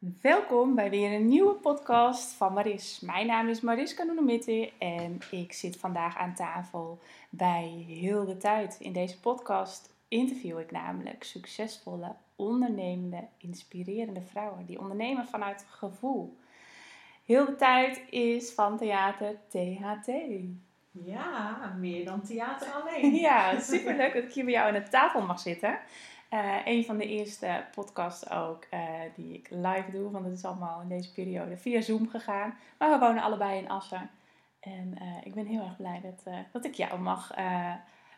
Welkom 0.00 0.74
bij 0.74 0.90
weer 0.90 1.12
een 1.12 1.28
nieuwe 1.28 1.52
podcast 1.54 2.32
van 2.32 2.52
Maris. 2.52 3.00
Mijn 3.00 3.26
naam 3.26 3.48
is 3.48 3.60
Mariska 3.60 4.02
Noenemitte 4.02 4.72
en 4.78 5.18
ik 5.30 5.52
zit 5.52 5.76
vandaag 5.76 6.16
aan 6.16 6.34
tafel 6.34 6.98
bij 7.30 7.84
Hilde 7.86 8.36
Tijd. 8.36 8.76
In 8.78 8.92
deze 8.92 9.20
podcast 9.20 9.92
interview 10.08 10.58
ik 10.58 10.70
namelijk 10.70 11.24
succesvolle, 11.24 12.14
ondernemende, 12.36 13.24
inspirerende 13.36 14.22
vrouwen 14.22 14.66
die 14.66 14.80
ondernemen 14.80 15.26
vanuit 15.26 15.66
gevoel. 15.68 16.36
Hilde 17.24 17.56
Tijd 17.56 18.02
is 18.10 18.50
van 18.52 18.78
theater 18.78 19.36
THT. 19.48 20.12
Ja, 20.90 21.74
meer 21.78 22.04
dan 22.04 22.22
theater 22.22 22.72
alleen. 22.72 23.14
Ja, 23.14 23.58
superleuk 23.60 24.14
dat 24.14 24.22
ik 24.24 24.32
hier 24.32 24.44
bij 24.44 24.52
jou 24.52 24.74
aan 24.74 24.82
de 24.82 24.88
tafel 24.88 25.22
mag 25.22 25.40
zitten. 25.40 25.78
Uh, 26.30 26.56
een 26.64 26.84
van 26.84 26.96
de 26.96 27.06
eerste 27.06 27.64
podcasts 27.74 28.30
ook 28.30 28.66
uh, 28.70 28.80
die 29.14 29.34
ik 29.34 29.48
live 29.50 29.90
doe, 29.90 30.10
want 30.10 30.24
het 30.24 30.34
is 30.34 30.44
allemaal 30.44 30.80
in 30.80 30.88
deze 30.88 31.12
periode 31.12 31.56
via 31.56 31.80
Zoom 31.80 32.08
gegaan. 32.08 32.58
Maar 32.78 32.90
we 32.90 33.06
wonen 33.06 33.22
allebei 33.22 33.58
in 33.58 33.68
Assen. 33.68 34.10
En 34.60 34.94
uh, 35.02 35.16
ik 35.24 35.34
ben 35.34 35.46
heel 35.46 35.62
erg 35.62 35.76
blij 35.76 36.00
dat, 36.00 36.34
dat 36.52 36.64
ik 36.64 36.74
jou 36.74 37.00
mag 37.00 37.34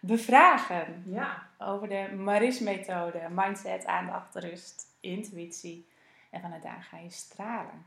bevragen 0.01 1.05
ja. 1.07 1.47
over 1.59 1.89
de 1.89 2.15
Maris-methode, 2.17 3.29
mindset, 3.31 3.87
aandacht, 3.87 4.35
rust, 4.35 4.87
intuïtie. 5.01 5.89
En 6.31 6.41
vanuit 6.41 6.63
daar 6.63 6.87
ga 6.91 6.99
je 6.99 7.11
stralen. 7.11 7.87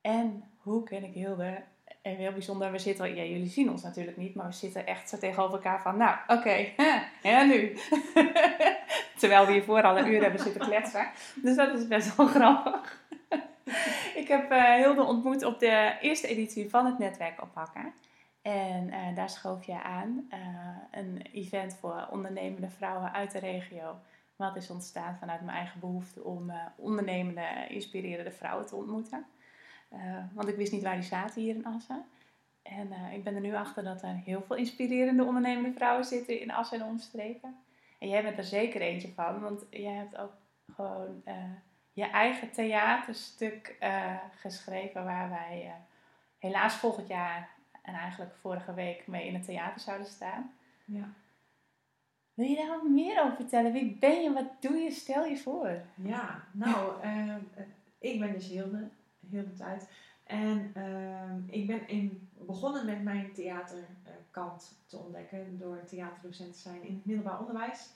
En 0.00 0.44
hoe 0.56 0.82
ken 0.82 1.04
ik 1.04 1.14
Hilde 1.14 1.62
en 2.02 2.16
heel 2.16 2.32
bijzonder, 2.32 2.72
we 2.72 2.78
zitten, 2.78 3.14
ja, 3.14 3.22
jullie 3.22 3.48
zien 3.48 3.70
ons 3.70 3.82
natuurlijk 3.82 4.16
niet, 4.16 4.34
maar 4.34 4.46
we 4.46 4.52
zitten 4.52 4.86
echt 4.86 5.08
zo 5.08 5.18
tegenover 5.18 5.54
elkaar 5.54 5.82
van, 5.82 5.96
nou, 5.96 6.16
oké, 6.26 6.32
okay, 6.76 7.08
en 7.22 7.48
nu? 7.48 7.78
Terwijl 9.22 9.46
we 9.46 9.52
hiervoor 9.52 9.82
al 9.82 9.98
een 9.98 10.12
uur 10.12 10.22
hebben 10.22 10.40
zitten 10.40 10.60
kletsen. 10.60 11.10
Dus 11.42 11.56
dat 11.56 11.78
is 11.78 11.86
best 11.86 12.16
wel 12.16 12.26
grappig. 12.26 13.00
ik 14.22 14.28
heb 14.28 14.52
uh, 14.52 14.74
Hilde 14.74 15.02
ontmoet 15.02 15.44
op 15.44 15.58
de 15.58 15.96
eerste 16.00 16.26
editie 16.26 16.70
van 16.70 16.86
het 16.86 16.98
netwerk 16.98 17.42
oppakken. 17.42 17.92
En 18.42 18.86
uh, 18.88 19.16
daar 19.16 19.30
schoof 19.30 19.64
je 19.64 19.82
aan 19.82 20.28
uh, 20.32 20.38
een 20.90 21.22
event 21.32 21.76
voor 21.80 22.08
ondernemende 22.10 22.68
vrouwen 22.68 23.12
uit 23.12 23.32
de 23.32 23.38
regio. 23.38 23.96
Wat 24.36 24.56
is 24.56 24.70
ontstaan 24.70 25.16
vanuit 25.20 25.40
mijn 25.40 25.56
eigen 25.56 25.80
behoefte 25.80 26.24
om 26.24 26.52
ondernemende, 26.76 27.46
inspirerende 27.68 28.32
vrouwen 28.32 28.66
te 28.66 28.76
ontmoeten. 28.76 29.26
want 30.32 30.48
ik 30.48 30.56
wist 30.56 30.72
niet 30.72 30.82
waar 30.82 30.96
die 30.96 31.02
zaten 31.02 31.42
hier 31.42 31.54
in 31.54 31.66
Assen. 31.66 32.04
En 32.62 32.92
ik 33.12 33.24
ben 33.24 33.34
er 33.34 33.40
nu 33.40 33.54
achter 33.54 33.84
dat 33.84 34.02
er 34.02 34.20
heel 34.24 34.42
veel 34.42 34.56
inspirerende 34.56 35.24
ondernemende 35.24 35.72
vrouwen 35.72 36.04
zitten 36.04 36.40
in 36.40 36.50
Assen 36.50 36.80
en 36.80 36.86
omstreken. 36.86 37.56
En 38.02 38.08
jij 38.08 38.22
bent 38.22 38.38
er 38.38 38.44
zeker 38.44 38.80
eentje 38.80 39.12
van, 39.12 39.40
want 39.40 39.64
jij 39.70 39.92
hebt 39.92 40.16
ook 40.16 40.32
gewoon 40.74 41.22
uh, 41.26 41.34
je 41.92 42.04
eigen 42.04 42.50
theaterstuk 42.50 43.76
uh, 43.82 44.16
geschreven 44.34 45.04
waar 45.04 45.30
wij 45.30 45.64
uh, 45.66 45.72
helaas 46.38 46.74
volgend 46.74 47.08
jaar 47.08 47.48
en 47.82 47.94
eigenlijk 47.94 48.34
vorige 48.34 48.74
week 48.74 49.06
mee 49.06 49.26
in 49.26 49.34
het 49.34 49.44
theater 49.44 49.80
zouden 49.80 50.06
staan. 50.06 50.52
Ja. 50.84 51.08
Wil 52.34 52.46
je 52.46 52.56
daar 52.56 52.68
wat 52.68 52.88
meer 52.88 53.22
over 53.22 53.36
vertellen? 53.36 53.72
Wie 53.72 53.96
ben 53.96 54.22
je? 54.22 54.32
Wat 54.32 54.62
doe 54.62 54.76
je? 54.76 54.90
Stel 54.90 55.24
je 55.24 55.36
voor. 55.36 55.82
Ja, 55.94 56.44
nou, 56.52 57.02
ik 57.98 58.20
ben 58.20 58.32
dus 58.32 58.48
Hilde, 58.48 58.88
heel 59.30 59.44
de 59.44 59.54
tijd. 59.54 59.90
En 60.24 60.72
ik 61.46 61.66
ben 61.66 61.88
in, 61.88 62.28
begonnen 62.38 62.86
met 62.86 63.02
mijn 63.02 63.32
theater 63.32 63.84
kant 64.32 64.74
te 64.86 64.96
ontdekken 64.96 65.58
door 65.58 65.84
theaterdocent 65.84 66.52
te 66.52 66.58
zijn 66.58 66.82
in 66.82 66.94
het 66.94 67.04
middelbaar 67.04 67.40
onderwijs. 67.40 67.90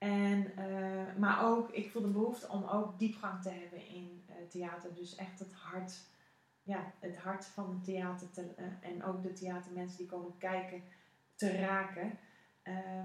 En, 0.00 0.52
uh, 0.58 1.16
maar 1.18 1.44
ook, 1.44 1.70
ik 1.70 1.90
voelde 1.90 2.08
behoefte 2.08 2.48
om 2.48 2.64
ook 2.64 2.98
diepgang 2.98 3.42
te 3.42 3.50
hebben 3.50 3.86
in 3.86 4.22
uh, 4.28 4.34
theater. 4.48 4.94
Dus 4.94 5.14
echt 5.14 5.38
het 5.38 5.52
hart, 5.52 5.92
ja, 6.62 6.92
het 6.98 7.16
hart 7.16 7.44
van 7.44 7.70
het 7.70 7.84
theater 7.84 8.30
te, 8.30 8.54
uh, 8.58 8.90
en 8.90 9.04
ook 9.04 9.22
de 9.22 9.32
theatermensen 9.32 9.98
die 9.98 10.06
komen 10.06 10.38
kijken 10.38 10.82
te 11.34 11.56
raken. 11.56 12.18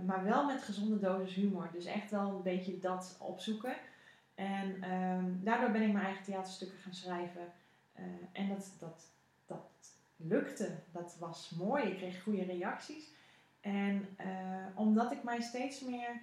maar 0.06 0.23
wel 0.23 0.45
met 0.45 0.63
gezonde 0.63 1.00
dosis 1.00 1.35
humor. 1.35 1.69
Dus 1.72 1.85
echt 1.85 2.12
wel 2.12 2.29
een 2.29 2.41
beetje 2.41 2.79
dat 2.79 3.18
opzoeken. 3.19 3.75
En 4.35 4.84
ehm, 4.84 5.25
daardoor 5.44 5.72
ben 5.72 5.81
ik 5.81 5.94
mijn 5.94 6.06
eigen 6.06 6.23
theaterstukken 6.23 6.78
gaan 6.78 6.94
schrijven. 6.94 7.51
en 8.31 8.50
dat, 8.50 8.75
dat 8.79 9.14
lukte. 10.28 10.75
Dat 10.91 11.16
was 11.19 11.50
mooi. 11.50 11.84
Ik 11.84 11.97
kreeg 11.97 12.24
goede 12.24 12.44
reacties. 12.44 13.13
En 13.62 14.18
omdat 14.75 15.12
ik 15.12 15.24
mij 15.24 15.41
steeds 15.41 15.81
meer 15.81 16.22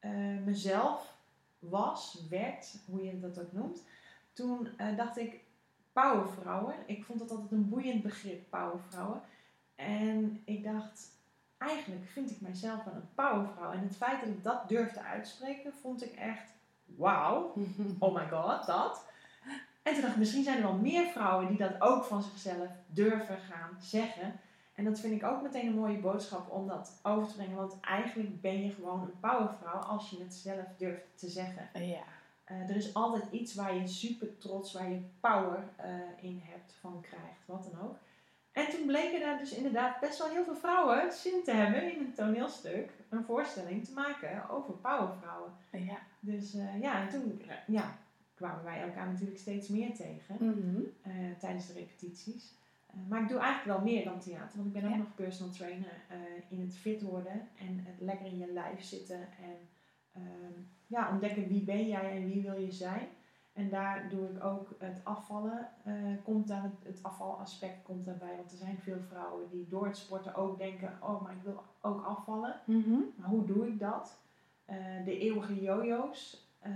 uh, 0.00 0.44
mezelf 0.44 1.16
was, 1.58 2.26
werd, 2.30 2.78
hoe 2.86 3.04
je 3.04 3.20
dat 3.20 3.40
ook 3.40 3.52
noemt, 3.52 3.82
toen 4.32 4.68
uh, 4.80 4.96
dacht 4.96 5.16
ik 5.16 5.40
powervrouwen. 5.92 6.74
Ik 6.86 7.04
vond 7.04 7.18
dat 7.18 7.30
altijd 7.30 7.52
een 7.52 7.68
boeiend 7.68 8.02
begrip, 8.02 8.50
powervrouwen. 8.50 9.20
En 9.74 10.42
ik 10.44 10.64
dacht, 10.64 11.10
eigenlijk 11.58 12.06
vind 12.06 12.30
ik 12.30 12.40
mijzelf 12.40 12.84
wel 12.84 12.94
een 12.94 13.14
powervrouw. 13.14 13.72
En 13.72 13.80
het 13.80 13.96
feit 13.96 14.20
dat 14.20 14.28
ik 14.28 14.42
dat 14.42 14.68
durfde 14.68 15.02
uitspreken, 15.02 15.72
vond 15.72 16.04
ik 16.04 16.12
echt, 16.12 16.52
wauw, 16.84 17.54
oh 17.98 18.14
my 18.14 18.28
god, 18.28 18.66
dat. 18.66 19.06
En 19.88 19.94
toen 19.94 20.02
dacht 20.02 20.14
ik, 20.14 20.18
misschien 20.18 20.42
zijn 20.42 20.56
er 20.56 20.62
wel 20.62 20.78
meer 20.78 21.06
vrouwen 21.06 21.48
die 21.48 21.56
dat 21.56 21.80
ook 21.80 22.04
van 22.04 22.22
zichzelf 22.22 22.68
durven 22.86 23.38
gaan 23.38 23.76
zeggen. 23.80 24.40
En 24.74 24.84
dat 24.84 25.00
vind 25.00 25.22
ik 25.22 25.28
ook 25.28 25.42
meteen 25.42 25.66
een 25.66 25.74
mooie 25.74 25.98
boodschap 25.98 26.50
om 26.50 26.66
dat 26.66 27.00
over 27.02 27.28
te 27.28 27.34
brengen. 27.34 27.56
Want 27.56 27.80
eigenlijk 27.80 28.40
ben 28.40 28.64
je 28.64 28.70
gewoon 28.70 29.00
een 29.00 29.20
powervrouw 29.20 29.80
als 29.80 30.10
je 30.10 30.18
het 30.18 30.34
zelf 30.34 30.64
durft 30.76 31.06
te 31.14 31.28
zeggen. 31.28 31.68
Ja. 31.72 32.02
Uh, 32.50 32.68
er 32.68 32.76
is 32.76 32.94
altijd 32.94 33.24
iets 33.30 33.54
waar 33.54 33.74
je 33.74 33.86
super 33.86 34.38
trots, 34.38 34.72
waar 34.72 34.90
je 34.90 35.00
power 35.20 35.64
uh, 35.84 35.84
in 36.20 36.42
hebt, 36.44 36.74
van 36.80 37.00
krijgt, 37.00 37.46
wat 37.46 37.70
dan 37.70 37.80
ook. 37.80 37.96
En 38.52 38.70
toen 38.70 38.86
bleken 38.86 39.20
daar 39.20 39.38
dus 39.38 39.52
inderdaad 39.52 40.00
best 40.00 40.18
wel 40.18 40.28
heel 40.28 40.44
veel 40.44 40.56
vrouwen 40.56 41.12
zin 41.12 41.42
te 41.44 41.52
hebben 41.52 41.92
in 41.92 41.98
een 41.98 42.14
toneelstuk, 42.14 42.90
een 43.08 43.24
voorstelling 43.24 43.84
te 43.84 43.92
maken 43.92 44.50
over 44.50 44.74
powervrouwen. 44.74 45.52
Ja. 45.70 45.98
Dus 46.20 46.54
uh, 46.54 46.80
ja, 46.80 47.00
en 47.00 47.08
toen 47.08 47.42
ja, 47.66 47.96
kwamen 48.38 48.64
wij 48.64 48.82
elkaar 48.82 49.06
natuurlijk 49.06 49.38
steeds 49.38 49.68
meer 49.68 49.94
tegen 49.94 50.36
mm 50.38 50.52
-hmm. 50.52 50.84
tijdens 51.38 51.66
de 51.66 51.72
repetities. 51.72 52.54
Uh, 52.94 53.08
maar 53.08 53.22
ik 53.22 53.28
doe 53.28 53.38
eigenlijk 53.38 53.78
wel 53.78 53.92
meer 53.92 54.04
dan 54.04 54.20
theater, 54.20 54.56
want 54.56 54.66
ik 54.66 54.72
ben 54.72 54.84
ook 54.84 54.90
Ja. 54.90 54.96
nog 54.96 55.14
personal 55.14 55.52
trainer 55.52 55.92
uh, 56.12 56.16
in 56.48 56.60
het 56.60 56.74
fit 56.76 57.02
worden 57.02 57.48
en 57.58 57.80
het 57.84 58.00
lekker 58.00 58.26
in 58.26 58.38
je 58.38 58.52
lijf 58.52 58.82
zitten 58.82 59.20
en 59.20 59.56
ehm, 60.12 60.60
ja, 60.86 61.10
ontdekken 61.12 61.48
wie 61.48 61.62
ben 61.64 61.88
jij 61.88 62.16
en 62.16 62.26
wie 62.28 62.42
wil 62.42 62.58
je 62.60 62.72
zijn. 62.72 63.06
En 63.52 63.68
daar 63.68 64.08
doe 64.08 64.28
ik 64.28 64.44
ook 64.44 64.74
het 64.78 65.00
afvallen, 65.04 65.68
eh, 65.84 65.94
komt 66.24 66.48
daar, 66.48 66.70
het, 66.82 67.02
afvalaspect 67.02 67.82
komt 67.82 68.04
daarbij, 68.04 68.36
want 68.36 68.52
er 68.52 68.58
zijn 68.58 68.78
veel 68.78 69.00
vrouwen 69.08 69.48
die 69.50 69.66
door 69.68 69.86
het 69.86 69.96
sporten 69.96 70.34
ook 70.34 70.58
denken, 70.58 70.98
oh 71.02 71.22
maar 71.22 71.32
ik 71.32 71.42
wil 71.42 71.62
ook 71.80 72.04
afvallen. 72.04 72.60
Mhm. 72.64 72.98
Maar 73.16 73.28
hoe 73.28 73.44
doe 73.46 73.66
ik 73.66 73.78
dat? 73.78 74.18
Eh, 74.64 74.76
de 75.04 75.18
eeuwige 75.18 75.60
jojo's. 75.62 76.46
eh, 76.58 76.72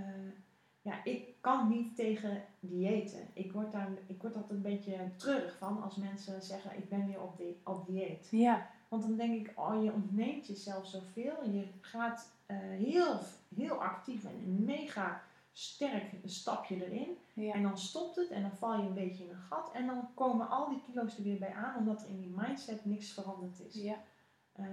ja, 0.83 1.03
ik 1.03 1.27
kan 1.41 1.69
niet 1.69 1.95
tegen 1.95 2.43
diëten. 2.59 3.27
Ik 3.33 3.51
word 3.51 3.71
daar 3.71 3.89
ik 4.07 4.21
word 4.21 4.35
altijd 4.35 4.51
een 4.51 4.61
beetje 4.61 5.09
treurig 5.15 5.57
van 5.57 5.83
als 5.83 5.95
mensen 5.95 6.41
zeggen 6.41 6.77
ik 6.77 6.89
ben 6.89 7.07
weer 7.07 7.21
op, 7.21 7.37
di 7.37 7.57
op 7.63 7.85
dieet. 7.87 8.27
Ja. 8.31 8.69
Want 8.87 9.03
dan 9.03 9.15
denk 9.15 9.47
ik, 9.47 9.59
oh 9.59 9.83
je 9.83 9.93
ontneemt 9.93 10.47
jezelf 10.47 10.87
zoveel. 10.87 11.49
Je 11.51 11.67
gaat 11.81 12.31
eh, 12.45 12.57
heel, 12.57 13.19
heel 13.55 13.83
actief 13.83 14.23
en 14.23 14.35
een 14.45 14.63
mega 14.65 15.21
sterk 15.51 16.13
een 16.23 16.29
stapje 16.29 16.85
erin. 16.85 17.17
Ja. 17.33 17.53
En 17.53 17.63
dan 17.63 17.77
stopt 17.77 18.15
het 18.15 18.29
en 18.29 18.41
dan 18.41 18.57
val 18.57 18.81
je 18.81 18.87
een 18.87 18.93
beetje 18.93 19.23
in 19.23 19.29
een 19.29 19.35
gat. 19.35 19.71
En 19.73 19.85
dan 19.85 20.09
komen 20.13 20.49
al 20.49 20.69
die 20.69 20.81
kilo's 20.85 21.17
er 21.17 21.23
weer 21.23 21.39
bij 21.39 21.53
aan 21.53 21.77
omdat 21.77 22.03
er 22.03 22.09
in 22.09 22.19
die 22.19 22.33
mindset 22.35 22.85
niks 22.85 23.11
veranderd 23.11 23.59
is. 23.67 23.73
Ja. 23.73 23.97
Eh, 24.51 24.65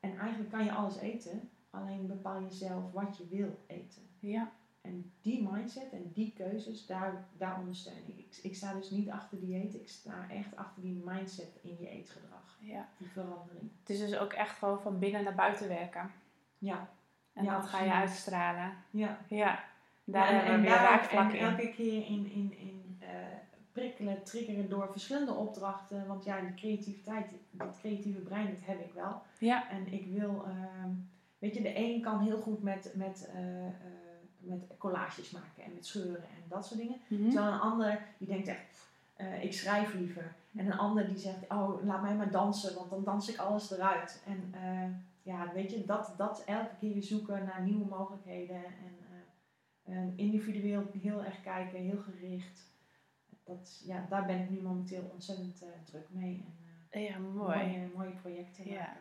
en 0.00 0.18
eigenlijk 0.18 0.50
kan 0.50 0.64
je 0.64 0.72
alles 0.72 0.96
eten, 0.96 1.50
alleen 1.70 2.06
bepaal 2.06 2.40
je 2.40 2.50
zelf 2.50 2.92
wat 2.92 3.16
je 3.16 3.26
wil 3.28 3.58
eten. 3.66 4.02
Ja. 4.18 4.52
En 4.84 5.12
die 5.22 5.48
mindset 5.50 5.92
en 5.92 6.10
die 6.14 6.32
keuzes, 6.36 6.86
daar, 6.86 7.24
daar 7.36 7.58
ondersteun 7.58 8.02
ik. 8.06 8.18
ik. 8.18 8.38
Ik 8.42 8.54
sta 8.56 8.72
dus 8.74 8.90
niet 8.90 9.10
achter 9.10 9.40
dieet, 9.40 9.74
ik 9.74 9.88
sta 9.88 10.26
echt 10.30 10.56
achter 10.56 10.82
die 10.82 11.02
mindset 11.04 11.58
in 11.62 11.76
je 11.80 11.88
eetgedrag. 11.88 12.58
ja. 12.60 12.88
Die 12.98 13.08
verandering. 13.08 13.70
Het 13.80 13.90
is 13.90 13.98
dus 13.98 14.16
ook 14.18 14.32
echt 14.32 14.58
gewoon 14.58 14.80
van 14.80 14.98
binnen 14.98 15.24
naar 15.24 15.34
buiten 15.34 15.68
werken. 15.68 16.10
Ja, 16.58 16.88
En 17.32 17.44
Ja, 17.44 17.56
dat 17.56 17.66
ga 17.68 17.82
je 17.82 17.92
uitstralen. 17.92 18.72
ja. 18.90 19.18
Ja. 19.28 19.64
Daar 20.04 20.32
Ja, 20.34 20.40
en, 20.42 20.52
en, 20.52 20.60
weer 20.60 20.70
daar- 20.70 20.90
raakvlakken 20.90 21.38
en 21.38 21.44
in. 21.46 21.50
elke 21.50 21.70
keer 21.74 22.06
in, 22.06 22.30
in, 22.32 22.54
in 22.58 22.96
eh, 23.00 23.08
prikkelen, 23.72 24.22
triggeren 24.24 24.68
door 24.68 24.88
verschillende 24.92 25.32
opdrachten. 25.32 26.06
Want 26.06 26.24
ja, 26.24 26.40
die 26.40 26.54
creativiteit, 26.54 27.26
dat 27.50 27.78
creatieve 27.80 28.18
brein, 28.20 28.46
dat 28.46 28.64
heb 28.66 28.80
ik 28.84 28.92
wel. 28.94 29.22
Ja. 29.38 29.70
En 29.70 29.92
ik 29.92 30.06
wil, 30.06 30.44
ehm, 30.46 30.90
weet 31.38 31.54
je, 31.54 31.62
de 31.62 31.76
een 31.78 32.00
kan 32.00 32.20
heel 32.20 32.40
goed 32.40 32.62
met, 32.62 32.92
met, 32.94 33.30
eh, 33.34 33.66
eh, 33.66 33.72
met 34.46 34.64
collages 34.78 35.30
maken 35.30 35.62
en 35.64 35.74
met 35.74 35.86
scheuren 35.86 36.22
en 36.22 36.42
dat 36.48 36.66
soort 36.66 36.80
dingen. 36.80 36.98
Mhm. 37.08 37.30
Terwijl 37.30 37.52
een 37.52 37.60
ander 37.60 38.06
die 38.18 38.28
denkt 38.28 38.48
echt, 38.48 38.88
eh, 39.16 39.44
ik 39.44 39.52
schrijf 39.52 39.94
liever. 39.94 40.34
En 40.56 40.66
een 40.66 40.78
ander 40.78 41.06
die 41.08 41.18
zegt, 41.18 41.42
oh 41.48 41.84
laat 41.84 42.02
mij 42.02 42.14
maar 42.14 42.30
dansen, 42.30 42.74
want 42.74 42.90
dan 42.90 43.04
dans 43.04 43.28
ik 43.28 43.38
alles 43.38 43.70
eruit. 43.70 44.22
En 44.26 44.54
eh, 44.62 44.88
ja, 45.22 45.52
weet 45.52 45.70
je, 45.70 45.84
dat, 45.84 46.14
dat 46.16 46.42
elke 46.44 46.74
keer 46.80 46.92
weer 46.92 47.02
zoeken 47.02 47.44
naar 47.44 47.62
nieuwe 47.62 47.84
mogelijkheden. 47.86 48.64
En, 48.64 48.96
eh, 49.84 50.06
individueel 50.16 50.90
heel 51.02 51.24
erg 51.24 51.40
kijken, 51.42 51.78
heel 51.78 51.98
gericht. 51.98 52.72
Dat, 53.44 53.82
ja, 53.86 54.06
daar 54.08 54.26
ben 54.26 54.40
ik 54.40 54.50
nu 54.50 54.60
momenteel 54.62 55.10
ontzettend 55.12 55.62
druk 55.84 56.06
mee. 56.10 56.44
En, 56.90 57.02
Ja, 57.02 57.18
mooi. 57.18 57.34
Mooie, 57.66 57.88
mooie 57.94 58.10
projecten 58.22 58.68
Ja. 58.68 58.78
maken. 58.78 59.00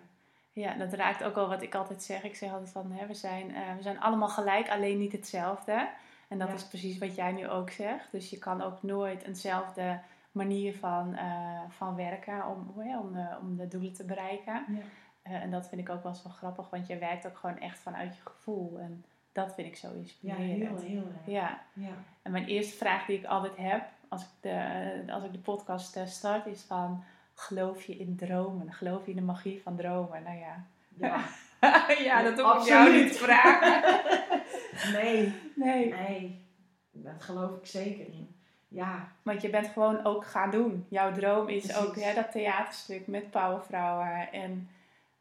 Ja, 0.54 0.74
dat 0.74 0.94
raakt 0.94 1.24
ook 1.24 1.36
al 1.36 1.48
wat 1.48 1.62
ik 1.62 1.76
altijd 1.76 2.04
zeg. 2.04 2.24
Ik 2.24 2.36
zeg 2.36 2.52
altijd 2.52 2.70
van, 2.72 2.92
hè, 2.92 3.06
we, 3.08 3.14
zijn, 3.14 3.56
eh, 3.56 3.76
we 3.76 3.82
zijn 3.82 4.00
allemaal 4.00 4.28
gelijk, 4.30 4.70
alleen 4.70 4.98
niet 4.98 5.12
hetzelfde. 5.12 5.90
En 6.28 6.38
dat 6.40 6.48
Ja. 6.48 6.54
is 6.54 6.68
precies 6.68 6.98
wat 6.98 7.16
jij 7.16 7.32
nu 7.32 7.48
ook 7.50 7.70
zegt. 7.70 8.12
Dus 8.12 8.30
je 8.30 8.38
kan 8.38 8.62
ook 8.62 8.84
nooit 8.84 9.24
eenzelfde 9.24 10.00
manier 10.32 10.76
van, 10.78 11.16
eh, 11.16 11.60
van 11.70 11.96
werken 11.96 12.48
om, 12.48 12.84
ja, 12.84 13.00
om, 13.00 13.14
de, 13.14 13.28
om 13.42 13.58
de 13.58 13.68
doelen 13.68 13.94
te 13.94 14.06
bereiken. 14.06 14.66
Ja. 14.68 14.82
Eh, 15.22 15.34
en 15.42 15.52
dat 15.52 15.68
vind 15.70 15.82
ik 15.82 15.90
ook 15.90 16.04
wel 16.04 16.16
wel 16.24 16.32
grappig, 16.32 16.70
want 16.70 16.88
je 16.88 16.98
werkt 16.98 17.28
ook 17.28 17.38
gewoon 17.38 17.60
echt 17.60 17.80
vanuit 17.80 18.16
je 18.16 18.22
gevoel. 18.24 18.80
En 18.80 19.06
dat 19.32 19.54
vind 19.54 19.68
ik 19.68 19.76
zo 19.76 19.88
Ja, 19.88 19.94
inspirerend. 19.96 20.82
heel, 20.82 20.90
heel 20.90 21.08
erg. 21.08 21.26
Ja, 21.34 21.60
Ja. 21.74 21.90
en 22.22 22.32
mijn 22.32 22.46
eerste 22.46 22.78
vraag 22.78 23.06
die 23.06 23.18
ik 23.18 23.26
altijd 23.26 23.58
heb 23.58 23.84
als 24.08 24.22
ik 24.22 24.30
de, 24.40 25.04
als 25.14 25.24
ik 25.24 25.32
de 25.32 25.40
podcast 25.40 25.96
eh, 25.96 26.06
start 26.06 26.46
is 26.46 26.62
van... 26.62 27.04
Geloof 27.44 27.84
je 27.84 27.98
in 27.98 28.16
dromen? 28.16 28.74
Geloof 28.74 29.06
je 29.06 29.12
in 29.12 29.18
de 29.18 29.24
magie 29.24 29.62
van 29.62 29.76
dromen? 29.76 30.24
Nou 30.24 30.38
ja. 30.38 30.66
Ja. 30.98 31.24
ja, 32.10 32.22
dat 32.22 32.42
hoef 32.42 32.62
ik 32.62 32.68
jou 32.68 32.94
niet 32.94 33.12
te 33.12 33.18
vragen. 33.18 34.02
nee, 35.00 35.34
Nee. 35.56 35.94
nee, 35.94 36.46
daar 36.92 37.20
geloof 37.20 37.58
ik 37.58 37.66
zeker 37.66 38.06
in. 38.06 38.36
Ja, 38.68 39.12
Want 39.22 39.42
je 39.42 39.50
bent 39.50 39.68
gewoon 39.68 40.06
ook 40.06 40.26
gaan 40.26 40.52
doen. 40.52 40.86
Jouw 40.90 41.12
droom 41.12 41.50
is 41.50 41.66
Precies. 41.66 41.82
ook 41.84 41.96
hè, 41.96 42.14
dat 42.14 42.32
theaterstuk 42.32 43.08
met 43.08 43.32
powervrouwen. 43.32 44.32
En 44.32 44.70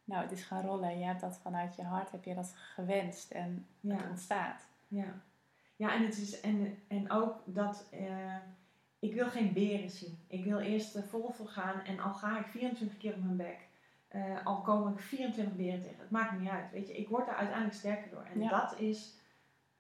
nou, 0.05 0.23
het 0.23 0.33
is 0.33 0.45
gaan 0.45 0.63
rollen. 0.67 0.99
Je 0.99 1.05
hebt 1.05 1.21
dat 1.21 1.39
vanuit 1.43 1.77
je 1.77 1.83
hart, 1.83 2.11
heb 2.11 2.25
je 2.25 2.35
dat 2.35 2.55
gewenst. 2.75 3.31
En 3.31 3.67
ja. 3.81 3.95
het 3.97 4.09
ontstaat. 4.09 4.67
Ja, 4.89 5.23
ja 5.77 5.95
en, 5.95 6.05
het 6.05 6.19
is, 6.19 6.41
en, 6.41 6.79
en 6.89 7.11
ook 7.11 7.43
dat 7.45 7.87
eh, 7.91 8.37
ik 9.03 9.15
wil 9.15 9.27
geen 9.31 9.53
beren 9.53 9.91
zien. 9.91 10.19
Ik 10.29 10.45
wil 10.45 10.59
eerst 10.59 10.95
er 10.95 11.05
vol 11.09 11.31
voor 11.31 11.49
gaan 11.49 11.81
en 11.81 12.01
al 12.01 12.13
ga 12.13 12.39
ik 12.39 12.47
24 12.47 12.99
keer 12.99 13.15
op 13.15 13.23
mijn 13.23 13.37
bek, 13.37 13.59
eh, 14.09 14.47
al 14.47 14.61
kom 14.61 14.89
ik 14.89 15.01
24 15.01 15.57
beren 15.57 15.83
tegen. 15.83 15.99
Het 15.99 16.11
maakt 16.11 16.41
niet 16.41 16.49
uit. 16.51 16.71
Weet 16.73 16.87
je, 16.89 16.97
ik 16.97 17.09
word 17.09 17.29
er 17.29 17.35
uiteindelijk 17.35 17.77
sterker 17.77 18.11
door. 18.11 18.25
En 18.35 18.41
Ja. 18.41 18.49
dat 18.61 18.79
is, 18.81 19.15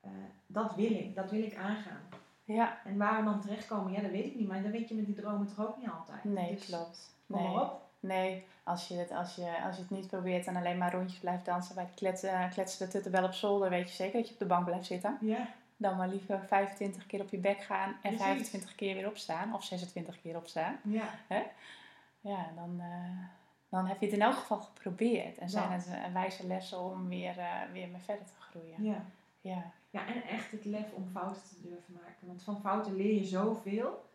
eh, 0.00 0.10
dat 0.46 0.74
wil 0.74 0.90
ik. 0.90 1.14
Dat 1.14 1.30
wil 1.30 1.42
ik 1.42 1.56
aangaan. 1.56 2.00
Ja, 2.44 2.78
En 2.84 2.96
waar 2.96 3.16
we 3.18 3.24
dan 3.24 3.40
terechtkomen, 3.40 3.92
ja, 3.92 4.00
dat 4.00 4.10
weet 4.10 4.24
ik 4.24 4.34
niet. 4.34 4.48
Maar 4.48 4.62
dat 4.62 4.72
weet 4.72 4.88
je 4.88 4.94
met 4.94 5.06
die 5.06 5.14
dromen 5.14 5.46
toch 5.46 5.66
ook 5.66 5.76
niet 5.76 5.88
altijd. 5.90 6.24
nee, 6.24 6.54
Dus 6.54 6.64
klopt. 6.66 7.14
Kom 7.30 7.42
Nee. 7.42 7.60
op. 7.60 7.80
Nee, 8.00 8.44
als 8.62 8.88
je, 8.88 8.94
het, 8.94 9.10
als, 9.10 9.34
je, 9.34 9.62
als 9.64 9.76
je 9.76 9.82
het 9.82 9.90
niet 9.90 10.06
probeert 10.06 10.46
en 10.46 10.56
alleen 10.56 10.78
maar 10.78 10.92
rondjes 10.94 11.18
blijft 11.20 11.44
dansen 11.44 11.74
bij 11.74 11.84
de 11.84 11.94
klets, 11.94 12.22
eh, 12.22 12.50
kletsen 12.50 12.86
de 12.86 12.92
tuttenbel 12.92 13.24
op 13.24 13.32
zolder, 13.32 13.70
weet 13.70 13.88
je 13.88 13.94
zeker 13.94 14.18
dat 14.18 14.26
je 14.28 14.32
op 14.32 14.38
de 14.38 14.46
bank 14.46 14.64
blijft 14.64 14.86
zitten. 14.86 15.18
Ja, 15.20 15.48
Dan 15.82 15.96
maar 15.96 16.08
liever 16.08 16.44
25 16.46 17.06
keer 17.06 17.20
op 17.20 17.30
je 17.30 17.38
bek 17.38 17.60
gaan 17.62 17.88
en 17.88 17.96
Precies. 18.00 18.20
25 18.22 18.74
keer 18.74 18.94
weer 18.94 19.06
opstaan. 19.08 19.54
Of 19.54 19.64
26 19.64 20.20
keer 20.20 20.36
opstaan. 20.36 20.76
ja, 20.84 21.08
Ja, 22.20 22.46
dan, 22.54 22.80
eh, 22.80 23.18
dan 23.68 23.86
heb 23.86 24.00
je 24.00 24.04
het 24.06 24.14
in 24.14 24.22
elk 24.22 24.34
geval 24.34 24.58
geprobeerd. 24.60 25.38
En 25.38 25.50
zijn 25.50 25.70
Ja. 25.70 25.76
het 25.90 26.12
wijze 26.12 26.46
lessen 26.46 26.80
om 26.80 27.08
weer, 27.08 27.38
eh, 27.38 27.60
weer 27.72 27.88
mee 27.88 28.00
verder 28.00 28.24
te 28.24 28.32
groeien. 28.50 28.82
ja. 28.84 29.04
Ja, 29.40 29.70
Ja, 29.90 30.06
en 30.06 30.22
echt 30.22 30.50
het 30.50 30.64
lef 30.64 30.92
om 30.92 31.08
fouten 31.12 31.42
te 31.42 31.60
durven 31.62 31.92
maken. 31.94 32.26
Want 32.26 32.42
van 32.42 32.60
fouten 32.60 32.96
leer 32.96 33.14
je 33.14 33.24
zoveel. 33.24 34.08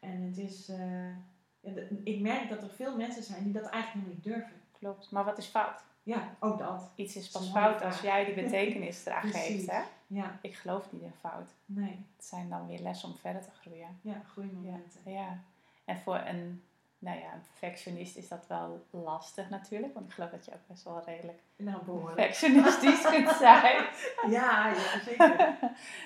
En 0.00 0.22
het 0.22 0.38
is... 0.38 0.68
eh, 0.68 1.86
ik 2.04 2.20
merk 2.20 2.48
dat 2.48 2.62
er 2.62 2.70
veel 2.70 2.96
mensen 2.96 3.22
zijn 3.22 3.42
die 3.44 3.52
dat 3.52 3.62
eigenlijk 3.66 3.92
helemaal 3.92 4.14
niet 4.14 4.24
durven. 4.24 4.60
klopt. 4.78 5.10
Maar 5.10 5.24
wat 5.24 5.38
is 5.38 5.46
fout? 5.46 5.82
Ja, 6.06 6.34
ook 6.38 6.58
dat. 6.58 6.90
Iets 6.94 7.16
is 7.16 7.28
pas 7.30 7.42
is 7.42 7.50
fout 7.50 7.82
als 7.82 8.00
jij 8.00 8.24
die 8.24 8.34
betekenis 8.34 9.06
eraan 9.06 9.28
geeft. 9.32 9.70
Hè? 9.70 9.80
Ja, 10.06 10.38
Ik 10.40 10.54
geloof 10.56 10.86
niet 10.92 11.02
in 11.02 11.12
fout. 11.20 11.48
nee. 11.66 12.06
Het 12.16 12.24
zijn 12.24 12.48
dan 12.48 12.66
weer 12.66 12.78
lessen 12.80 13.08
om 13.08 13.14
verder 13.20 13.42
te 13.42 13.50
groeien. 13.60 13.98
Ja, 14.00 14.22
groeimomenten. 14.32 15.00
Ja, 15.12 15.38
en 15.84 16.00
voor 16.04 16.20
een, 16.26 16.62
nou 16.98 17.18
ja, 17.18 17.32
een 17.32 17.42
perfectionist 17.58 18.16
is 18.16 18.28
dat 18.28 18.44
wel 18.48 18.84
lastig 18.90 19.50
natuurlijk. 19.50 19.94
Want 19.94 20.06
ik 20.06 20.12
geloof 20.12 20.30
dat 20.30 20.44
je 20.44 20.52
ook 20.52 20.66
best 20.66 20.84
wel 20.84 21.02
redelijk 21.06 21.38
Nou, 21.56 21.84
behoorlijk. 21.84 22.14
perfectionistisch 22.16 23.02
kunt 23.12 23.28
zijn. 23.30 23.84
Ja, 24.30 24.68
ja, 24.68 25.00
zeker. 25.04 25.58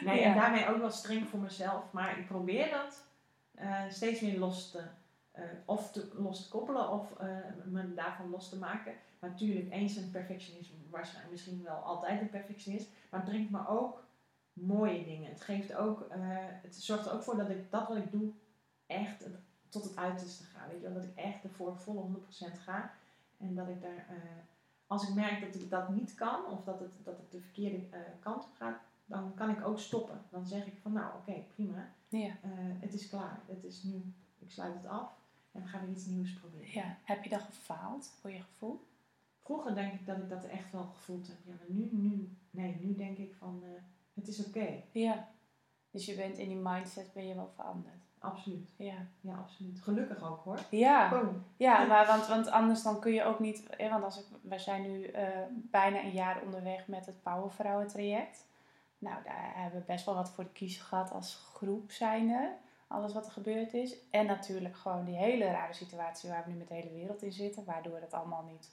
Nee, 0.04 0.20
Ja. 0.20 0.26
en 0.26 0.34
daarmee 0.34 0.68
ook 0.68 0.78
wel 0.78 0.90
streng 0.90 1.28
voor 1.28 1.38
mezelf. 1.40 1.82
Maar 1.90 2.18
ik 2.18 2.26
probeer 2.26 2.70
dat 2.70 3.02
eh, 3.54 3.82
steeds 3.88 4.20
meer 4.20 4.38
los 4.38 4.70
te, 4.70 4.82
eh, 5.38 5.44
of 5.64 5.92
te, 5.92 6.08
los 6.14 6.42
te 6.42 6.48
koppelen 6.48 6.90
of 6.90 7.18
eh, 7.18 7.36
me 7.64 7.94
daarvan 7.94 8.30
los 8.30 8.48
te 8.48 8.58
maken. 8.58 8.94
Maar 9.18 9.30
natuurlijk, 9.30 9.72
eens 9.72 9.96
een 9.96 10.10
perfectionist, 10.10 10.70
waarschijnlijk 10.90 11.32
misschien 11.32 11.62
wel 11.62 11.76
altijd 11.76 12.20
een 12.20 12.30
perfectionist. 12.30 12.88
Maar 13.10 13.20
het 13.20 13.28
brengt 13.28 13.50
me 13.50 13.68
ook 13.68 14.04
mooie 14.52 15.04
dingen. 15.04 15.30
Het 15.30 15.40
geeft 15.40 15.74
ook, 15.74 16.00
eh, 16.00 16.18
het 16.62 16.76
zorgt 16.76 17.06
er 17.06 17.12
ook 17.12 17.22
voor 17.22 17.36
dat 17.36 17.50
ik 17.50 17.70
dat 17.70 17.88
wat 17.88 17.96
ik 17.96 18.10
doe 18.10 18.32
echt 18.86 19.24
tot 19.68 19.84
het 19.84 19.96
uiterste 19.96 20.44
ga. 20.44 20.68
Weet 20.70 20.80
je 20.80 20.92
dat 20.92 21.02
ik 21.02 21.14
echt 21.14 21.44
ervoor 21.44 21.76
volle 21.76 22.00
100% 22.00 22.58
ga. 22.58 22.92
En 23.36 23.54
dat 23.54 23.68
ik 23.68 23.82
daar, 23.82 24.06
als 24.86 25.08
ik 25.08 25.14
merk 25.14 25.40
dat 25.40 25.62
ik 25.62 25.70
dat 25.70 25.88
niet 25.88 26.14
kan, 26.14 26.46
of 26.46 26.64
dat 26.64 26.80
het, 26.80 26.90
dat 27.04 27.16
het 27.16 27.30
de 27.30 27.40
verkeerde 27.40 27.80
kant 28.20 28.44
op 28.44 28.54
gaat, 28.56 28.78
dan 29.04 29.34
kan 29.34 29.50
ik 29.50 29.66
ook 29.66 29.78
stoppen. 29.78 30.20
Dan 30.30 30.46
zeg 30.46 30.66
ik 30.66 30.78
van 30.82 30.92
nou 30.92 31.14
oké, 31.16 31.44
prima. 31.54 31.88
Ja. 32.08 32.30
Het 32.78 32.94
is 32.94 33.08
klaar. 33.08 33.40
Het 33.46 33.64
is 33.64 33.82
nu. 33.82 34.14
Ik 34.38 34.50
sluit 34.50 34.74
het 34.74 34.86
af. 34.86 35.18
En 35.52 35.62
we 35.62 35.68
gaan 35.68 35.80
weer 35.86 35.94
iets 35.94 36.06
nieuws 36.06 36.32
proberen. 36.32 36.72
ja. 36.72 36.98
Heb 37.04 37.24
je 37.24 37.30
dan 37.30 37.40
gefaald 37.40 38.12
voor 38.20 38.30
je 38.30 38.42
gevoel? 38.42 38.86
Vroeger 39.38 39.74
denk 39.74 39.92
ik 39.92 40.06
dat 40.06 40.16
ik 40.16 40.28
dat 40.28 40.44
echt 40.44 40.72
wel 40.72 40.84
gevoeld 40.84 41.26
heb. 41.26 41.36
Ja, 41.44 41.52
maar 41.58 41.66
nu, 41.76 41.88
nu, 41.92 42.36
nee, 42.50 42.76
nu 42.80 42.94
denk 42.94 43.18
ik 43.18 43.34
van 43.34 43.62
eh, 43.64 43.70
het 44.14 44.28
is 44.28 44.46
oké. 44.46 44.82
Ja. 44.92 45.28
Dus 45.90 46.06
je 46.06 46.14
bent 46.14 46.38
in 46.38 46.48
die 46.48 46.56
mindset 46.62 47.12
ben 47.12 47.26
je 47.26 47.34
wel 47.34 47.50
veranderd. 47.54 48.02
Absoluut. 48.18 48.70
Ja. 48.76 48.94
Ja, 49.20 49.34
absoluut. 49.36 49.80
Gelukkig 49.80 50.22
ook 50.22 50.40
hoor. 50.44 50.58
Ja, 50.70 51.10
Boom. 51.10 51.44
ja 51.56 51.84
maar 51.84 52.06
want, 52.06 52.26
want 52.26 52.48
anders 52.48 52.82
dan 52.82 53.00
kun 53.00 53.12
je 53.12 53.24
ook 53.24 53.38
niet... 53.38 53.64
hè, 53.70 53.88
Want 53.88 54.04
als 54.04 54.18
ik, 54.18 54.26
we 54.42 54.58
zijn 54.58 54.82
nu 54.82 55.04
eh, 55.04 55.28
bijna 55.50 56.02
een 56.02 56.12
jaar 56.12 56.42
onderweg 56.42 56.86
met 56.86 57.06
het 57.06 57.22
Powervrouwen 57.22 57.86
traject. 57.88 58.46
Nou, 58.98 59.22
daar 59.24 59.52
hebben 59.54 59.80
we 59.80 59.86
best 59.86 60.04
wel 60.04 60.14
wat 60.14 60.30
voor 60.30 60.44
de 60.44 60.52
kiezer 60.52 60.82
gehad 60.84 61.10
als 61.12 61.34
groep 61.54 61.90
zijnde. 61.90 62.52
Alles 62.88 63.12
wat 63.12 63.26
er 63.26 63.32
gebeurd 63.32 63.74
is. 63.74 63.94
En 64.10 64.26
natuurlijk 64.26 64.76
gewoon 64.76 65.04
die 65.04 65.16
hele 65.16 65.44
rare 65.44 65.72
situatie 65.72 66.30
waar 66.30 66.44
we 66.44 66.50
nu 66.50 66.56
met 66.56 66.68
de 66.68 66.74
hele 66.74 66.92
wereld 66.92 67.22
in 67.22 67.32
zitten. 67.32 67.64
Waardoor 67.64 68.00
het 68.00 68.14
allemaal 68.14 68.42
niet 68.42 68.70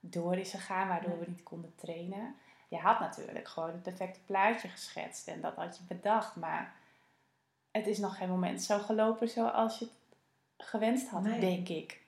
door 0.00 0.36
is 0.36 0.50
gegaan. 0.50 0.88
Waardoor 0.88 1.18
we 1.18 1.24
niet 1.28 1.42
konden 1.42 1.74
trainen. 1.76 2.34
Je 2.68 2.78
had 2.78 3.00
natuurlijk 3.00 3.48
gewoon 3.48 3.70
het 3.70 3.82
perfecte 3.82 4.20
plaatje 4.26 4.68
geschetst. 4.68 5.28
En 5.28 5.40
dat 5.40 5.54
had 5.54 5.76
je 5.76 5.94
bedacht. 5.94 6.36
Maar 6.36 6.74
het 7.70 7.86
is 7.86 7.98
nog 7.98 8.16
geen 8.16 8.28
moment 8.28 8.62
zo 8.62 8.78
gelopen 8.78 9.28
zoals 9.28 9.78
je 9.78 9.84
het 10.56 10.66
gewenst 10.68 11.08
had, 11.08 11.22
Nee. 11.22 11.40
denk 11.40 11.68
ik. 11.68 12.00